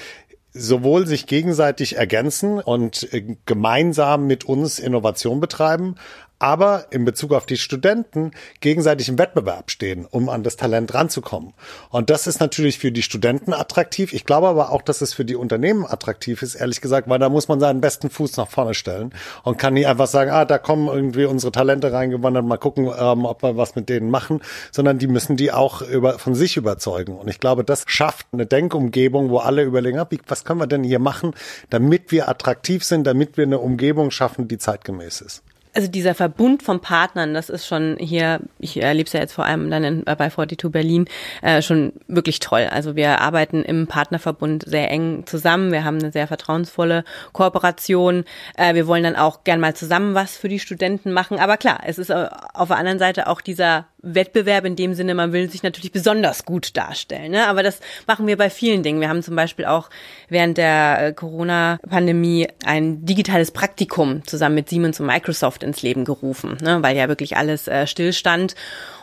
sowohl 0.58 1.06
sich 1.06 1.26
gegenseitig 1.26 1.96
ergänzen 1.96 2.58
und 2.60 3.12
äh, 3.12 3.36
gemeinsam 3.46 4.26
mit 4.26 4.44
uns 4.44 4.78
Innovation 4.78 5.40
betreiben, 5.40 5.96
aber 6.38 6.86
in 6.90 7.04
Bezug 7.04 7.32
auf 7.32 7.46
die 7.46 7.56
Studenten 7.56 8.32
gegenseitig 8.60 9.08
im 9.08 9.18
Wettbewerb 9.18 9.70
stehen, 9.70 10.06
um 10.10 10.28
an 10.28 10.42
das 10.42 10.56
Talent 10.56 10.92
ranzukommen. 10.92 11.54
Und 11.90 12.10
das 12.10 12.26
ist 12.26 12.40
natürlich 12.40 12.78
für 12.78 12.92
die 12.92 13.02
Studenten 13.02 13.54
attraktiv. 13.54 14.12
Ich 14.12 14.24
glaube 14.24 14.48
aber 14.48 14.70
auch, 14.70 14.82
dass 14.82 15.00
es 15.00 15.14
für 15.14 15.24
die 15.24 15.36
Unternehmen 15.36 15.86
attraktiv 15.86 16.42
ist, 16.42 16.54
ehrlich 16.54 16.80
gesagt, 16.80 17.08
weil 17.08 17.18
da 17.18 17.28
muss 17.28 17.48
man 17.48 17.58
seinen 17.60 17.80
besten 17.80 18.10
Fuß 18.10 18.36
nach 18.36 18.48
vorne 18.48 18.74
stellen 18.74 19.12
und 19.44 19.58
kann 19.58 19.74
nicht 19.74 19.86
einfach 19.86 20.06
sagen, 20.06 20.30
ah, 20.30 20.44
da 20.44 20.58
kommen 20.58 20.88
irgendwie 20.88 21.24
unsere 21.24 21.52
Talente 21.52 21.92
reingewandert, 21.92 22.44
mal 22.44 22.58
gucken, 22.58 22.90
ähm, 22.98 23.24
ob 23.24 23.42
wir 23.42 23.56
was 23.56 23.74
mit 23.74 23.88
denen 23.88 24.10
machen, 24.10 24.40
sondern 24.72 24.98
die 24.98 25.08
müssen 25.08 25.36
die 25.36 25.52
auch 25.52 25.80
über, 25.82 26.18
von 26.18 26.34
sich 26.34 26.56
überzeugen. 26.56 27.16
Und 27.16 27.28
ich 27.28 27.40
glaube, 27.40 27.64
das 27.64 27.84
schafft 27.86 28.26
eine 28.32 28.46
Denkumgebung, 28.46 29.30
wo 29.30 29.38
alle 29.38 29.62
überlegen, 29.62 29.98
ah, 29.98 30.08
was 30.26 30.44
können 30.44 30.60
wir 30.60 30.66
denn 30.66 30.84
hier 30.84 30.98
machen, 30.98 31.32
damit 31.70 32.12
wir 32.12 32.28
attraktiv 32.28 32.84
sind, 32.84 33.06
damit 33.06 33.36
wir 33.38 33.44
eine 33.44 33.58
Umgebung 33.58 34.10
schaffen, 34.10 34.48
die 34.48 34.58
zeitgemäß 34.58 35.22
ist 35.22 35.45
also 35.76 35.88
dieser 35.88 36.14
Verbund 36.14 36.62
von 36.62 36.80
Partnern, 36.80 37.34
das 37.34 37.50
ist 37.50 37.66
schon 37.66 37.98
hier, 37.98 38.40
ich 38.58 38.80
erlebe 38.80 39.06
es 39.06 39.12
ja 39.12 39.20
jetzt 39.20 39.34
vor 39.34 39.44
allem 39.44 39.70
dann 39.70 39.84
in, 39.84 40.04
bei 40.04 40.30
42 40.30 40.72
Berlin, 40.72 41.04
äh, 41.42 41.60
schon 41.60 41.92
wirklich 42.08 42.40
toll. 42.40 42.66
Also 42.70 42.96
wir 42.96 43.20
arbeiten 43.20 43.62
im 43.62 43.86
Partnerverbund 43.86 44.64
sehr 44.66 44.90
eng 44.90 45.24
zusammen. 45.26 45.72
Wir 45.72 45.84
haben 45.84 45.98
eine 45.98 46.12
sehr 46.12 46.26
vertrauensvolle 46.28 47.04
Kooperation. 47.32 48.24
Äh, 48.56 48.74
wir 48.74 48.86
wollen 48.86 49.04
dann 49.04 49.16
auch 49.16 49.44
gern 49.44 49.60
mal 49.60 49.76
zusammen 49.76 50.14
was 50.14 50.38
für 50.38 50.48
die 50.48 50.60
Studenten 50.60 51.12
machen. 51.12 51.38
Aber 51.38 51.58
klar, 51.58 51.80
es 51.84 51.98
ist 51.98 52.10
auf 52.10 52.68
der 52.68 52.78
anderen 52.78 52.98
Seite 52.98 53.26
auch 53.26 53.42
dieser 53.42 53.86
Wettbewerb 54.14 54.64
in 54.64 54.76
dem 54.76 54.94
Sinne, 54.94 55.14
man 55.14 55.32
will 55.32 55.50
sich 55.50 55.62
natürlich 55.62 55.92
besonders 55.92 56.44
gut 56.44 56.76
darstellen. 56.76 57.32
Ne? 57.32 57.46
Aber 57.46 57.62
das 57.62 57.80
machen 58.06 58.26
wir 58.26 58.36
bei 58.36 58.50
vielen 58.50 58.82
Dingen. 58.82 59.00
Wir 59.00 59.08
haben 59.08 59.22
zum 59.22 59.36
Beispiel 59.36 59.64
auch 59.64 59.90
während 60.28 60.58
der 60.58 60.98
äh, 60.98 61.12
Corona-Pandemie 61.12 62.48
ein 62.64 63.04
digitales 63.04 63.50
Praktikum 63.50 64.24
zusammen 64.26 64.54
mit 64.54 64.68
Siemens 64.68 65.00
und 65.00 65.06
Microsoft 65.06 65.62
ins 65.62 65.82
Leben 65.82 66.04
gerufen, 66.04 66.56
ne? 66.62 66.82
weil 66.82 66.96
ja 66.96 67.08
wirklich 67.08 67.36
alles 67.36 67.68
äh, 67.68 67.86
stillstand. 67.86 68.54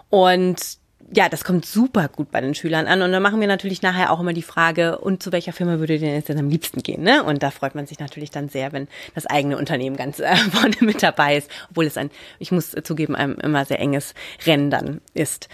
Und 0.10 0.83
ja, 1.16 1.30
das 1.30 1.44
kommt 1.44 1.66
super 1.66 2.08
gut 2.08 2.32
bei 2.32 2.42
den 2.42 2.56
Schülern 2.56 2.88
an. 2.88 3.02
Und 3.02 3.12
dann 3.12 3.22
machen 3.22 3.40
wir 3.40 3.48
natürlich 3.48 3.82
nachher 3.82 4.12
auch 4.12 4.20
immer 4.20 4.34
die 4.34 4.42
Frage, 4.42 4.98
und 5.00 5.22
zu 5.22 5.32
welcher 5.32 5.54
Firma 5.54 5.80
würde 5.80 6.00
denn 6.00 6.14
jetzt 6.14 6.30
denn 6.30 6.40
am 6.40 6.50
liebsten 6.50 6.82
gehen? 6.82 7.04
Ne? 7.04 7.24
Und 7.24 7.44
da 7.44 7.52
freut 7.52 7.76
man 7.76 7.86
sich 7.86 8.00
natürlich 8.00 8.32
dann 8.32 8.50
sehr, 8.50 8.72
wenn 8.72 8.88
das 9.14 9.26
eigene 9.26 9.58
Unternehmen 9.58 9.96
ganz 9.96 10.20
äh, 10.20 10.36
vorne 10.52 10.76
mit 10.80 11.04
dabei 11.04 11.38
ist, 11.38 11.50
obwohl 11.70 11.86
es 11.86 11.98
ein, 11.98 12.10
ich 12.40 12.52
muss 12.52 12.76
zugeben, 12.84 13.16
ein 13.16 13.36
immer 13.36 13.66
sehr 13.66 13.80
enges 13.80 14.14
Rennen 14.46 14.70
dann 14.70 15.02
ist. 15.14 15.50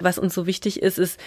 Was 0.00 0.18
uns 0.18 0.34
so 0.34 0.46
wichtig 0.46 0.82
ist, 0.82 0.98
ist, 0.98 1.20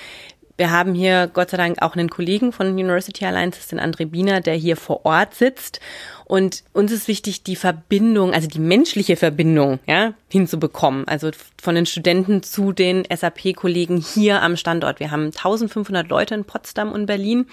wir 0.57 0.71
haben 0.71 0.95
hier 0.95 1.29
Gott 1.31 1.51
sei 1.51 1.57
Dank 1.57 1.81
auch 1.81 1.95
einen 1.95 2.09
Kollegen 2.09 2.51
von 2.51 2.71
University 2.71 3.25
Alliances, 3.25 3.67
den 3.67 3.79
André 3.79 4.07
Biener, 4.07 4.41
der 4.41 4.55
hier 4.55 4.75
vor 4.75 5.05
Ort 5.05 5.35
sitzt. 5.35 5.79
Und 6.25 6.63
uns 6.73 6.91
ist 6.91 7.07
wichtig, 7.07 7.43
die 7.43 7.55
Verbindung, 7.55 8.33
also 8.33 8.47
die 8.47 8.59
menschliche 8.59 9.15
Verbindung, 9.15 9.79
ja, 9.85 10.13
hinzubekommen. 10.29 11.07
Also 11.07 11.29
von 11.61 11.75
den 11.75 11.85
Studenten 11.85 12.43
zu 12.43 12.71
den 12.73 13.03
SAP-Kollegen 13.09 13.97
hier 13.97 14.41
am 14.41 14.57
Standort. 14.57 14.99
Wir 14.99 15.11
haben 15.11 15.27
1500 15.27 16.09
Leute 16.09 16.35
in 16.35 16.43
Potsdam 16.43 16.91
und 16.91 17.05
Berlin. 17.05 17.45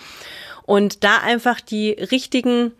Und 0.64 1.04
da 1.04 1.18
einfach 1.18 1.60
die 1.60 1.90
richtigen 1.90 2.72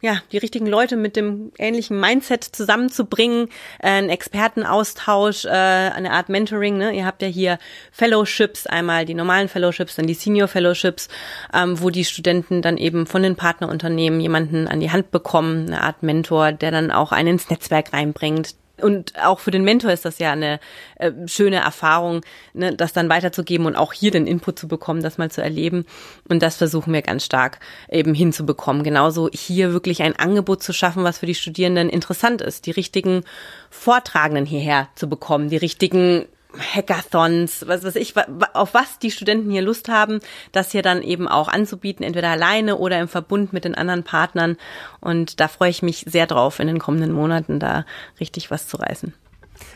ja, 0.00 0.22
die 0.30 0.38
richtigen 0.38 0.66
Leute 0.66 0.96
mit 0.96 1.16
dem 1.16 1.50
ähnlichen 1.58 1.98
Mindset 1.98 2.44
zusammenzubringen, 2.44 3.48
äh, 3.80 3.88
einen 3.88 4.10
Expertenaustausch, 4.10 5.44
äh, 5.44 5.48
eine 5.48 6.12
Art 6.12 6.28
Mentoring. 6.28 6.78
Ne? 6.78 6.92
Ihr 6.92 7.04
habt 7.04 7.22
ja 7.22 7.28
hier 7.28 7.58
Fellowships, 7.90 8.66
einmal 8.66 9.04
die 9.04 9.14
normalen 9.14 9.48
Fellowships, 9.48 9.96
dann 9.96 10.06
die 10.06 10.14
Senior 10.14 10.46
Fellowships, 10.46 11.08
ähm, 11.52 11.80
wo 11.80 11.90
die 11.90 12.04
Studenten 12.04 12.62
dann 12.62 12.76
eben 12.76 13.06
von 13.06 13.22
den 13.22 13.34
Partnerunternehmen 13.34 14.20
jemanden 14.20 14.68
an 14.68 14.80
die 14.80 14.90
Hand 14.90 15.10
bekommen, 15.10 15.66
eine 15.66 15.82
Art 15.82 16.02
Mentor, 16.02 16.52
der 16.52 16.70
dann 16.70 16.90
auch 16.90 17.10
einen 17.10 17.28
ins 17.28 17.50
Netzwerk 17.50 17.92
reinbringt, 17.92 18.54
und 18.82 19.12
auch 19.22 19.40
für 19.40 19.50
den 19.50 19.64
Mentor 19.64 19.90
ist 19.92 20.04
das 20.04 20.18
ja 20.18 20.32
eine 20.32 20.60
äh, 20.96 21.12
schöne 21.26 21.56
Erfahrung, 21.56 22.22
ne, 22.52 22.74
das 22.74 22.92
dann 22.92 23.08
weiterzugeben 23.08 23.66
und 23.66 23.76
auch 23.76 23.92
hier 23.92 24.10
den 24.10 24.26
Input 24.26 24.58
zu 24.58 24.68
bekommen, 24.68 25.02
das 25.02 25.18
mal 25.18 25.30
zu 25.30 25.42
erleben. 25.42 25.84
Und 26.28 26.42
das 26.42 26.56
versuchen 26.56 26.92
wir 26.92 27.02
ganz 27.02 27.24
stark 27.24 27.60
eben 27.90 28.14
hinzubekommen. 28.14 28.82
Genauso 28.82 29.28
hier 29.32 29.72
wirklich 29.72 30.02
ein 30.02 30.16
Angebot 30.16 30.62
zu 30.62 30.72
schaffen, 30.72 31.04
was 31.04 31.18
für 31.18 31.26
die 31.26 31.34
Studierenden 31.34 31.88
interessant 31.88 32.40
ist, 32.40 32.66
die 32.66 32.70
richtigen 32.72 33.24
Vortragenden 33.70 34.46
hierher 34.46 34.88
zu 34.94 35.08
bekommen, 35.08 35.48
die 35.48 35.56
richtigen 35.56 36.26
Hackathons, 36.56 37.66
was 37.66 37.84
weiß 37.84 37.96
ich, 37.96 38.14
auf 38.54 38.74
was 38.74 38.98
die 38.98 39.10
Studenten 39.10 39.50
hier 39.50 39.62
Lust 39.62 39.88
haben, 39.88 40.20
das 40.52 40.72
hier 40.72 40.82
dann 40.82 41.02
eben 41.02 41.28
auch 41.28 41.48
anzubieten, 41.48 42.04
entweder 42.04 42.28
alleine 42.28 42.78
oder 42.78 42.98
im 43.00 43.08
Verbund 43.08 43.52
mit 43.52 43.64
den 43.64 43.74
anderen 43.74 44.02
Partnern. 44.02 44.56
Und 45.00 45.40
da 45.40 45.48
freue 45.48 45.70
ich 45.70 45.82
mich 45.82 46.04
sehr 46.08 46.26
drauf, 46.26 46.58
in 46.58 46.66
den 46.66 46.78
kommenden 46.78 47.12
Monaten 47.12 47.60
da 47.60 47.84
richtig 48.18 48.50
was 48.50 48.66
zu 48.66 48.78
reißen. 48.78 49.12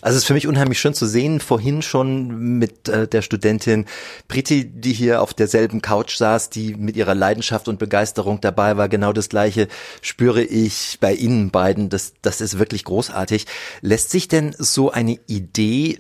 Also 0.01 0.17
es 0.17 0.23
ist 0.23 0.27
für 0.27 0.35
mich 0.35 0.47
unheimlich 0.47 0.81
schön 0.81 0.95
zu 0.95 1.07
sehen, 1.07 1.41
vorhin 1.41 1.83
schon 1.83 2.59
mit 2.59 2.89
äh, 2.89 3.07
der 3.07 3.23
Studentin 3.23 3.87
Priti, 4.29 4.65
die 4.65 4.93
hier 4.93 5.23
auf 5.23 5.35
derselben 5.35 5.83
Couch 5.83 6.17
saß, 6.17 6.51
die 6.51 6.75
mit 6.75 6.97
ihrer 6.97 7.15
Leidenschaft 7.15 7.69
und 7.69 7.79
Begeisterung 7.79 8.41
dabei 8.41 8.77
war. 8.77 8.89
Genau 8.89 9.13
das 9.13 9.29
Gleiche 9.29 9.69
spüre 10.01 10.43
ich 10.43 10.99
bei 11.01 11.15
Ihnen 11.15 11.51
beiden. 11.51 11.89
Das, 11.89 12.15
das 12.23 12.41
ist 12.41 12.59
wirklich 12.59 12.85
großartig. 12.85 13.47
Lässt 13.81 14.11
sich 14.11 14.29
denn 14.29 14.55
so 14.59 14.91
eine 14.91 15.19
Idee 15.27 15.99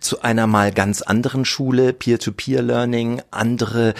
zu 0.00 0.22
einer 0.22 0.46
mal 0.46 0.72
ganz 0.72 1.02
anderen 1.02 1.44
Schule, 1.44 1.92
Peer-to-Peer-Learning, 1.92 3.22
andere 3.30 3.94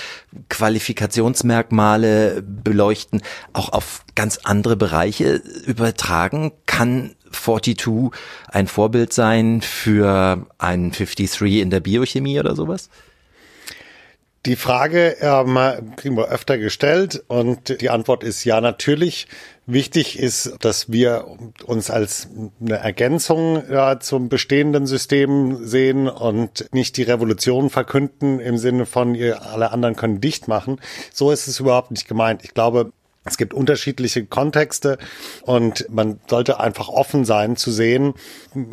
Qualifikationsmerkmale 0.49 2.43
beleuchten, 2.43 3.23
auch 3.53 3.73
auf 3.73 4.05
ganz 4.15 4.39
andere 4.45 4.77
Bereiche 4.77 5.43
übertragen? 5.67 6.53
Kann 6.67 7.15
42 7.33 8.11
ein 8.49 8.67
Vorbild 8.67 9.13
sein 9.13 9.61
für 9.61 10.47
ein 10.59 10.91
53 10.91 11.61
in 11.61 11.71
der 11.71 11.81
Biochemie 11.81 12.41
oder 12.41 12.55
sowas? 12.55 12.89
Die 14.49 14.57
Frage 14.57 15.19
ähm, 15.21 15.59
kriegen 15.97 16.17
wir 16.17 16.31
öfter 16.31 16.57
gestellt 16.57 17.23
und 17.29 17.83
die 17.83 17.91
Antwort 17.91 18.25
ist 18.25 18.45
ja 18.45 18.63
natürlich. 18.63 19.29
Wichtig 19.67 20.19
ist, 20.19 20.57
dass 20.61 20.91
wir 20.91 21.27
uns 21.67 21.91
als 21.91 22.29
eine 22.59 22.77
Ergänzung 22.77 23.63
ja, 23.71 24.01
zum 24.01 24.31
bestehenden 24.31 24.87
System 24.87 25.67
sehen 25.67 26.09
und 26.09 26.65
nicht 26.73 26.97
die 26.97 27.03
Revolution 27.03 27.69
verkünden 27.69 28.41
im 28.41 28.57
Sinne 28.57 28.87
von, 28.87 29.15
ihr, 29.15 29.43
alle 29.43 29.71
anderen 29.71 29.97
können 29.97 30.23
dicht 30.23 30.49
machen. 30.49 30.81
So 31.13 31.31
ist 31.31 31.47
es 31.47 31.61
überhaupt 31.61 31.91
nicht 31.91 32.09
gemeint. 32.09 32.43
Ich 32.43 32.55
glaube, 32.55 32.93
es 33.29 33.37
gibt 33.37 33.55
unterschiedliche 33.55 34.27
Kontexte 34.27 34.99
und 35.43 35.87
man 35.91 36.21
sollte 36.27 36.61
einfach 36.61 36.89
offen 36.89 37.25
sein 37.25 37.57
zu 37.57 37.71
sehen. 37.71 38.15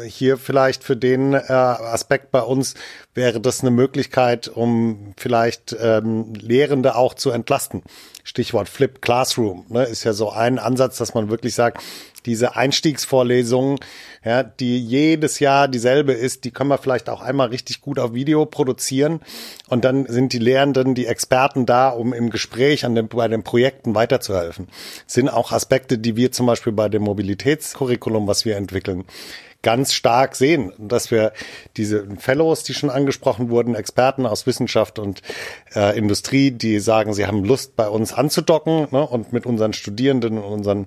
Hier 0.04 0.38
vielleicht 0.38 0.84
für 0.84 0.98
den 0.98 1.34
äh, 1.34 1.40
Aspekt 1.40 2.32
bei 2.32 2.42
uns 2.42 2.76
wäre 3.14 3.40
das 3.40 3.62
eine 3.62 3.72
Möglichkeit, 3.72 4.48
um 4.48 5.14
vielleicht 5.18 5.76
ähm, 5.80 6.34
Lehrende 6.34 6.96
auch 6.96 7.14
zu 7.14 7.32
entlasten. 7.32 7.84
Stichwort 8.26 8.68
Flip 8.68 9.02
Classroom 9.02 9.66
ne, 9.70 9.84
ist 9.84 10.04
ja 10.04 10.12
so 10.12 10.32
ein 10.32 10.60
Ansatz, 10.60 10.98
dass 10.98 11.14
man 11.14 11.30
wirklich 11.30 11.54
sagt, 11.54 11.82
diese 12.26 12.56
Einstiegsvorlesung, 12.56 13.80
ja, 14.24 14.42
die 14.42 14.80
jedes 14.80 15.40
Jahr 15.40 15.68
dieselbe 15.68 16.12
ist, 16.12 16.44
die 16.44 16.50
können 16.50 16.72
wir 16.72 16.80
vielleicht 16.80 17.08
auch 17.08 17.22
einmal 17.22 17.50
richtig 17.50 17.82
gut 17.82 18.00
auf 18.00 18.16
Video 18.16 18.48
produzieren 18.48 19.22
und 19.70 19.86
dann 19.86 20.08
sind 20.08 20.34
die 20.34 20.40
Lehrenden, 20.40 20.96
die 20.96 21.06
Experten 21.06 21.68
da, 21.68 21.90
um 21.90 22.14
im 22.14 22.32
Gespräch 22.32 22.84
an 22.84 22.96
den, 22.96 23.08
bei 23.08 23.28
den 23.28 23.44
Projekten 23.44 23.94
weiterzuhelfen. 23.94 24.70
Sind 25.06 25.30
auch 25.30 25.52
Aspekte, 25.52 26.00
die 26.00 26.16
wir 26.16 26.32
zum 26.32 26.48
Beispiel 26.48 26.74
bei 26.74 26.90
dem 26.90 27.04
Mobilitätscurriculum, 27.04 28.26
was 28.28 28.44
wir 28.44 28.58
entwickeln, 28.58 29.06
ganz 29.66 29.94
stark 29.94 30.36
sehen, 30.36 30.72
dass 30.78 31.10
wir 31.10 31.34
diese 31.76 32.06
Fellows, 32.20 32.62
die 32.62 32.76
schon 32.76 32.92
angesprochen 32.92 33.50
wurden, 33.50 33.74
Experten 33.74 34.28
aus 34.28 34.46
Wissenschaft 34.46 35.00
und 35.00 35.24
äh, 35.76 35.98
Industrie, 35.98 36.52
die 36.52 36.80
sagen, 36.80 37.16
sie 37.16 37.26
haben 37.26 37.44
Lust, 37.44 37.76
bei 37.76 37.90
uns 37.90 38.14
anzudocken 38.14 38.88
ne, 38.92 39.02
und 39.02 39.34
mit 39.34 39.48
unseren 39.48 39.74
Studierenden 39.74 40.38
und 40.38 40.44
unseren, 40.44 40.86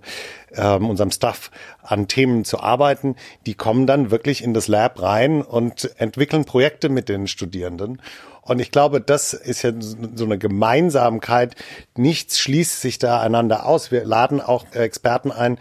ähm, 0.54 0.88
unserem 0.88 1.10
Staff 1.10 1.50
an 1.82 2.06
Themen 2.06 2.44
zu 2.44 2.60
arbeiten, 2.60 3.16
die 3.46 3.54
kommen 3.54 3.88
dann 3.88 4.12
wirklich 4.12 4.44
in 4.44 4.54
das 4.54 4.68
Lab 4.68 5.02
rein 5.02 5.42
und 5.42 5.90
entwickeln 5.98 6.44
Projekte 6.44 6.88
mit 6.88 7.08
den 7.08 7.26
Studierenden. 7.26 8.00
Und 8.42 8.60
ich 8.60 8.70
glaube, 8.70 9.00
das 9.00 9.34
ist 9.34 9.62
ja 9.62 9.72
so 9.78 10.24
eine 10.24 10.38
Gemeinsamkeit. 10.38 11.54
Nichts 11.96 12.38
schließt 12.38 12.80
sich 12.80 12.98
da 12.98 13.20
einander 13.20 13.66
aus. 13.66 13.90
Wir 13.90 14.04
laden 14.04 14.40
auch 14.40 14.64
Experten 14.72 15.32
ein, 15.32 15.58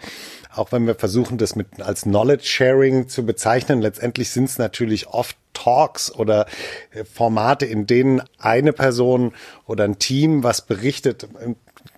auch 0.58 0.72
wenn 0.72 0.86
wir 0.86 0.94
versuchen, 0.94 1.38
das 1.38 1.56
mit 1.56 1.80
als 1.80 2.02
Knowledge 2.02 2.44
Sharing 2.44 3.08
zu 3.08 3.24
bezeichnen, 3.24 3.80
letztendlich 3.80 4.30
sind 4.30 4.44
es 4.44 4.58
natürlich 4.58 5.08
oft 5.08 5.36
Talks 5.52 6.12
oder 6.12 6.46
äh, 6.92 7.04
Formate, 7.04 7.66
in 7.66 7.86
denen 7.86 8.22
eine 8.38 8.72
Person 8.72 9.32
oder 9.66 9.84
ein 9.84 9.98
Team 9.98 10.42
was 10.42 10.66
berichtet. 10.66 11.28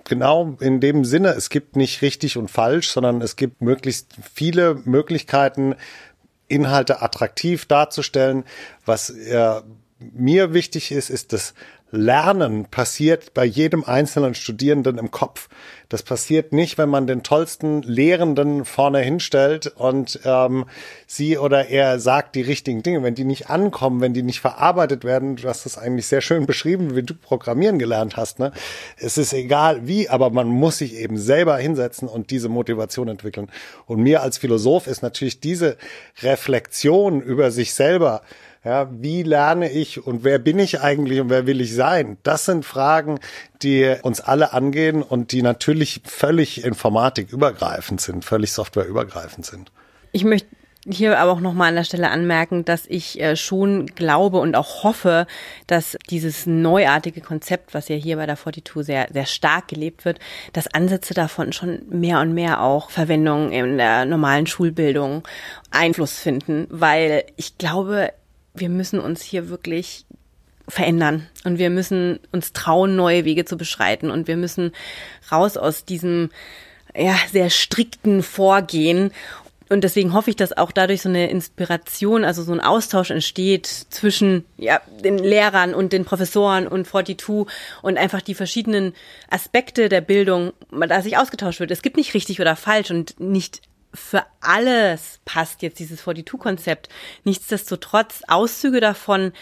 Genau 0.05 0.57
in 0.61 0.81
dem 0.81 1.05
Sinne, 1.05 1.31
es 1.31 1.51
gibt 1.51 1.77
nicht 1.77 2.03
richtig 2.03 2.37
und 2.37 2.51
falsch, 2.51 2.89
sondern 2.89 3.21
es 3.21 3.37
gibt 3.37 3.61
möglichst 3.61 4.17
viele 4.35 4.75
Möglichkeiten, 4.85 5.75
Inhalte 6.49 7.01
attraktiv 7.01 7.67
darzustellen. 7.67 8.45
Was 8.85 9.11
äh, 9.11 9.61
mir 10.01 10.53
wichtig 10.53 10.91
ist, 10.91 11.11
ist 11.11 11.33
das 11.33 11.55
Lernen 11.93 12.67
passiert 12.67 13.35
bei 13.35 13.45
jedem 13.45 13.85
einzelnen 13.85 14.35
Studierenden 14.35 14.99
im 14.99 15.11
Kopf. 15.11 15.49
Das 15.89 16.05
passiert 16.05 16.53
nicht, 16.53 16.79
wenn 16.79 16.89
man 16.89 17.09
den 17.09 17.25
tollsten 17.25 17.83
Lehrenden 17.83 18.65
vorne 18.65 19.01
hinstellt 19.01 19.67
und 19.67 20.21
ähm, 20.25 20.67
sie 21.09 21.37
oder 21.37 21.67
er 21.67 21.99
sagt 21.99 22.37
die 22.37 22.43
richtigen 22.43 22.85
Dinge. 22.85 23.03
Wenn 23.03 23.17
die 23.17 23.25
nicht 23.25 23.51
ankommen, 23.51 24.01
wenn 24.01 24.15
die 24.15 24.23
nicht 24.23 24.41
verarbeitet 24.41 25.03
werden, 25.03 25.35
du 25.35 25.49
hast 25.49 25.67
das 25.67 25.79
eigentlich 25.79 26.07
sehr 26.07 26.21
schön 26.21 26.47
beschrieben, 26.47 26.95
wie 26.95 27.03
du 27.03 27.15
Programmieren 27.15 27.81
gelernt 27.81 28.17
hast. 28.17 28.39
Ne? 28.39 28.53
Es 28.97 29.19
ist 29.19 29.33
egal 29.33 29.89
wie, 29.89 30.09
aber 30.09 30.31
man 30.31 30.47
muss 30.47 30.79
sich 30.79 30.95
eben 30.95 31.19
selber 31.19 31.57
hinsetzen 31.59 32.07
und 32.07 32.31
diese 32.31 32.49
Motivation 32.49 33.09
entwickeln. 33.09 33.51
Und 33.87 34.01
mir 34.01 34.23
als 34.23 34.39
Philosoph 34.39 34.87
ist 34.87 35.03
natürlich 35.03 35.41
diese 35.41 35.77
Reflexion 36.23 37.21
über 37.21 37.51
sich 37.51 37.75
selber 37.75 38.23
ja, 38.65 38.89
wie 38.91 39.23
lerne 39.23 39.71
ich 39.71 40.07
und 40.07 40.23
wer 40.23 40.39
bin 40.39 40.59
ich 40.59 40.81
eigentlich 40.81 41.21
und 41.21 41.31
wer 41.31 41.47
will 41.47 41.61
ich 41.61 41.75
sein? 41.75 42.19
Das 42.23 42.45
sind 42.45 42.65
Fragen, 42.65 43.19
die 43.63 43.97
uns 44.03 44.21
alle 44.21 44.53
angehen 44.53 45.03
und 45.03 45.33
die 45.33 45.43
natürlich 45.43 46.03
völlig 46.05 46.65
informatikübergreifend 46.65 48.01
sind, 48.01 48.25
völlig 48.25 48.53
softwareübergreifend 48.53 49.47
sind. 49.47 49.73
Ich 50.13 50.25
möchte 50.25 50.49
hier 50.89 51.19
aber 51.19 51.33
auch 51.33 51.41
nochmal 51.41 51.69
an 51.69 51.75
der 51.75 51.85
Stelle 51.85 52.11
anmerken, 52.11 52.65
dass 52.65 52.87
ich 52.87 53.21
äh, 53.21 53.37
schon 53.37 53.87
glaube 53.87 54.39
und 54.39 54.55
auch 54.55 54.83
hoffe, 54.83 55.27
dass 55.67 55.97
dieses 56.09 56.47
neuartige 56.47 57.21
Konzept, 57.21 57.75
was 57.75 57.89
ja 57.89 57.97
hier 57.97 58.17
bei 58.17 58.27
der 58.27 58.37
42 58.37 58.87
sehr, 58.87 59.09
sehr 59.13 59.27
stark 59.27 59.69
gelebt 59.69 60.05
wird, 60.05 60.19
dass 60.55 60.73
Ansätze 60.73 61.13
davon 61.13 61.53
schon 61.53 61.83
mehr 61.91 62.21
und 62.21 62.33
mehr 62.33 62.63
auch 62.63 62.91
Verwendung 62.91 63.53
in 63.53 63.77
der 63.77 64.07
normalen 64.07 64.47
Schulbildung 64.47 65.23
Einfluss 65.71 66.19
finden, 66.19 66.67
weil 66.71 67.25
ich 67.37 67.59
glaube, 67.59 68.11
wir 68.55 68.69
müssen 68.69 69.01
uns 69.01 69.23
hier 69.23 69.49
wirklich 69.49 70.05
verändern 70.69 71.27
und 71.45 71.59
wir 71.59 71.71
müssen 71.71 72.21
uns 72.33 72.53
trauen, 72.53 72.97
neue 72.97 73.25
Wege 73.25 73.45
zu 73.45 73.57
beschreiten 73.57 74.11
und 74.11 74.29
wir 74.29 74.37
müssen 74.37 74.73
raus 75.33 75.57
aus 75.57 75.85
diesem 75.85 76.31
ja, 76.95 77.17
sehr 77.33 77.51
strikten 77.51 78.23
Vorgehen 78.23 79.13
und 79.71 79.85
deswegen 79.85 80.15
hoffe 80.15 80.31
ich, 80.31 80.37
dass 80.37 80.57
auch 80.57 80.73
dadurch 80.73 81.01
so 81.01 81.09
eine 81.09 81.31
Inspiration, 81.31 82.25
also 82.25 82.43
so 82.43 82.53
ein 82.53 82.59
Austausch 82.59 83.13
entsteht 83.13 83.67
zwischen 83.69 84.45
ja, 84.59 84.81
den 85.05 85.17
Lehrern 85.17 85.75
und 85.75 85.93
den 85.93 86.05
Professoren 86.05 86.67
und 86.67 86.89
42 86.89 87.47
und 87.81 87.97
einfach 87.97 88.21
die 88.21 88.35
verschiedenen 88.35 88.95
Aspekte 89.31 89.89
der 89.89 90.01
Bildung, 90.01 90.53
da 90.73 91.03
sich 91.03 91.17
ausgetauscht 91.17 91.61
wird. 91.61 91.71
Es 91.71 91.83
gibt 91.83 91.97
nicht 91.97 92.15
richtig 92.15 92.41
oder 92.41 92.57
falsch 92.57 92.91
und 92.91 93.21
nicht 93.21 93.63
für 93.93 94.25
alles 94.41 95.21
passt 95.25 95.63
jetzt 95.63 95.79
dieses 95.79 96.07
42-Konzept. 96.07 96.89
Nichtsdestotrotz, 97.25 98.23
Auszüge 98.29 98.81
davon 98.81 99.33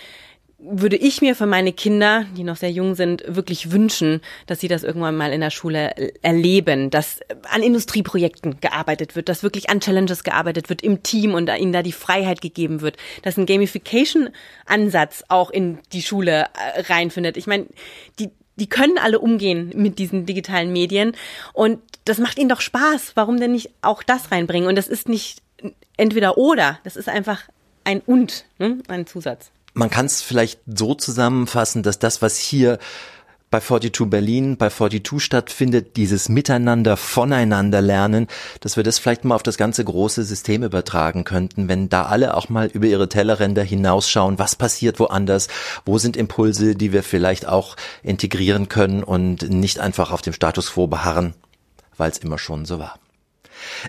würde 0.61 0.97
ich 0.97 1.21
mir 1.23 1.37
für 1.37 1.47
meine 1.47 1.73
Kinder, 1.73 2.27
die 2.37 2.43
noch 2.43 2.57
sehr 2.57 2.73
jung 2.73 2.97
sind, 2.97 3.23
wirklich 3.29 3.71
wünschen, 3.71 4.21
dass 4.47 4.59
sie 4.59 4.67
das 4.67 4.83
irgendwann 4.83 5.17
mal 5.17 5.33
in 5.33 5.41
der 5.41 5.51
Schule 5.51 5.95
erleben, 6.23 6.91
dass 6.91 7.21
an 7.49 7.63
Industrieprojekten 7.63 8.59
gearbeitet 8.61 9.15
wird, 9.15 9.29
dass 9.29 9.45
wirklich 9.45 9.71
an 9.71 9.79
Challenges 9.79 10.25
gearbeitet 10.25 10.69
wird 10.69 10.83
im 10.83 11.05
Team 11.05 11.35
und 11.35 11.49
ihnen 11.49 11.73
da 11.73 11.85
die 11.85 11.93
Freiheit 11.93 12.41
gegeben 12.41 12.81
wird, 12.81 12.97
dass 13.23 13.37
ein 13.37 13.47
Gamification-Ansatz 13.47 15.25
auch 15.29 15.51
in 15.51 15.79
die 15.93 16.03
Schule 16.03 16.47
äh, 16.55 16.81
reinfindet. 16.93 17.37
Ich 17.37 17.47
meine, 17.47 17.67
die, 18.19 18.31
die 18.59 18.69
können 18.69 18.99
alle 18.99 19.19
umgehen 19.19 19.73
mit 19.75 19.99
diesen 19.99 20.27
digitalen 20.27 20.73
Medien 20.73 21.13
und 21.53 21.81
das 22.05 22.19
macht 22.19 22.39
ihnen 22.39 22.49
doch 22.49 22.61
Spaß. 22.61 23.13
Warum 23.15 23.39
denn 23.39 23.53
nicht 23.53 23.71
auch 23.83 24.03
das 24.03 24.31
reinbringen? 24.31 24.69
Und 24.69 24.77
das 24.77 24.89
ist 24.89 25.09
nicht 25.09 25.43
entweder 25.97 26.39
oder, 26.39 26.79
das 26.85 26.97
ist 26.97 27.09
einfach 27.09 27.43
ein 27.85 28.01
und, 28.01 28.45
ne? 28.59 28.79
ein 28.89 29.07
Zusatz. 29.07 29.51
Man 29.75 29.91
kann 29.91 30.07
es 30.07 30.23
vielleicht 30.23 30.61
so 30.67 30.95
zusammenfassen, 30.95 31.83
dass 31.83 31.99
das, 31.99 32.23
was 32.23 32.39
hier 32.39 32.79
bei 33.51 33.61
42 33.61 34.11
Berlin, 34.11 34.57
bei 34.57 34.69
42 34.69 35.21
stattfindet, 35.21 35.97
dieses 35.97 36.29
Miteinander, 36.29 36.97
voneinander 36.97 37.81
lernen, 37.81 38.27
dass 38.61 38.77
wir 38.77 38.85
das 38.85 38.99
vielleicht 38.99 39.25
mal 39.25 39.35
auf 39.35 39.43
das 39.43 39.57
ganze 39.57 39.85
große 39.85 40.25
System 40.25 40.63
übertragen 40.63 41.25
könnten, 41.25 41.69
wenn 41.69 41.89
da 41.89 42.05
alle 42.05 42.35
auch 42.35 42.49
mal 42.49 42.67
über 42.67 42.87
ihre 42.87 43.09
Tellerränder 43.09 43.63
hinausschauen, 43.63 44.39
was 44.39 44.57
passiert 44.57 45.01
woanders, 45.01 45.49
wo 45.87 45.99
sind 45.99 46.17
Impulse, 46.17 46.75
die 46.75 46.93
wir 46.93 47.03
vielleicht 47.03 47.47
auch 47.47 47.77
integrieren 48.03 48.69
können 48.69 49.03
und 49.03 49.49
nicht 49.49 49.79
einfach 49.81 50.11
auf 50.11 50.23
dem 50.23 50.33
Status 50.33 50.73
quo 50.73 50.87
beharren, 50.87 51.35
weil 51.97 52.11
es 52.11 52.19
immer 52.19 52.39
schon 52.39 52.67
so 52.67 52.79
war. 52.79 52.99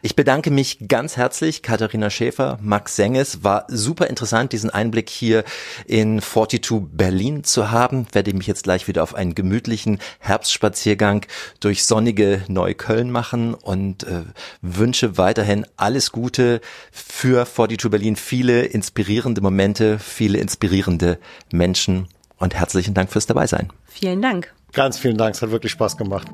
Ich 0.02 0.16
bedanke 0.16 0.52
mich 0.52 0.88
ganz 0.88 1.18
herzlich, 1.18 1.62
Katharina 1.62 2.10
Schäfer, 2.10 2.58
Max 2.62 2.96
Senges. 2.96 3.44
War 3.44 3.66
super 3.68 4.08
interessant, 4.08 4.54
diesen 4.54 4.70
Einblick 4.70 5.10
hier 5.10 5.44
in 5.86 6.22
42 6.22 6.90
Berlin 6.92 7.44
zu 7.44 7.72
haben. 7.72 8.08
Werde 8.12 8.34
mich 8.34 8.48
jetzt 8.48 8.64
gleich 8.64 8.88
wieder 8.88 9.04
auf 9.04 9.16
einen 9.16 9.36
gemütlichen 9.36 10.00
Herbstspaziergang 10.20 11.26
durch 11.60 11.86
sonnige 11.86 12.44
Neukölln 12.48 13.12
machen 13.12 13.54
und 13.54 14.04
äh, 14.04 14.24
wünsche 14.62 15.18
weiterhin 15.18 15.66
alles 15.78 16.12
Gute 16.12 16.62
für 16.92 17.46
42 17.46 17.90
Berlin. 17.90 18.16
Viele 18.16 18.64
inspirierende 18.64 19.42
Momente, 19.42 20.00
viele 20.00 20.40
inspirierende 20.40 21.20
Menschen 21.52 22.08
und 22.38 22.56
herzlichen 22.56 22.94
Dank 22.94 23.12
fürs 23.12 23.26
Dabeisein. 23.26 23.70
Vielen 23.86 24.22
Dank. 24.22 24.54
Ganz 24.74 25.00
vielen 25.00 25.18
Dank, 25.18 25.36
es 25.36 25.42
hat 25.42 25.52
wirklich 25.52 25.72
Spaß 25.72 25.98
gemacht. 25.98 26.28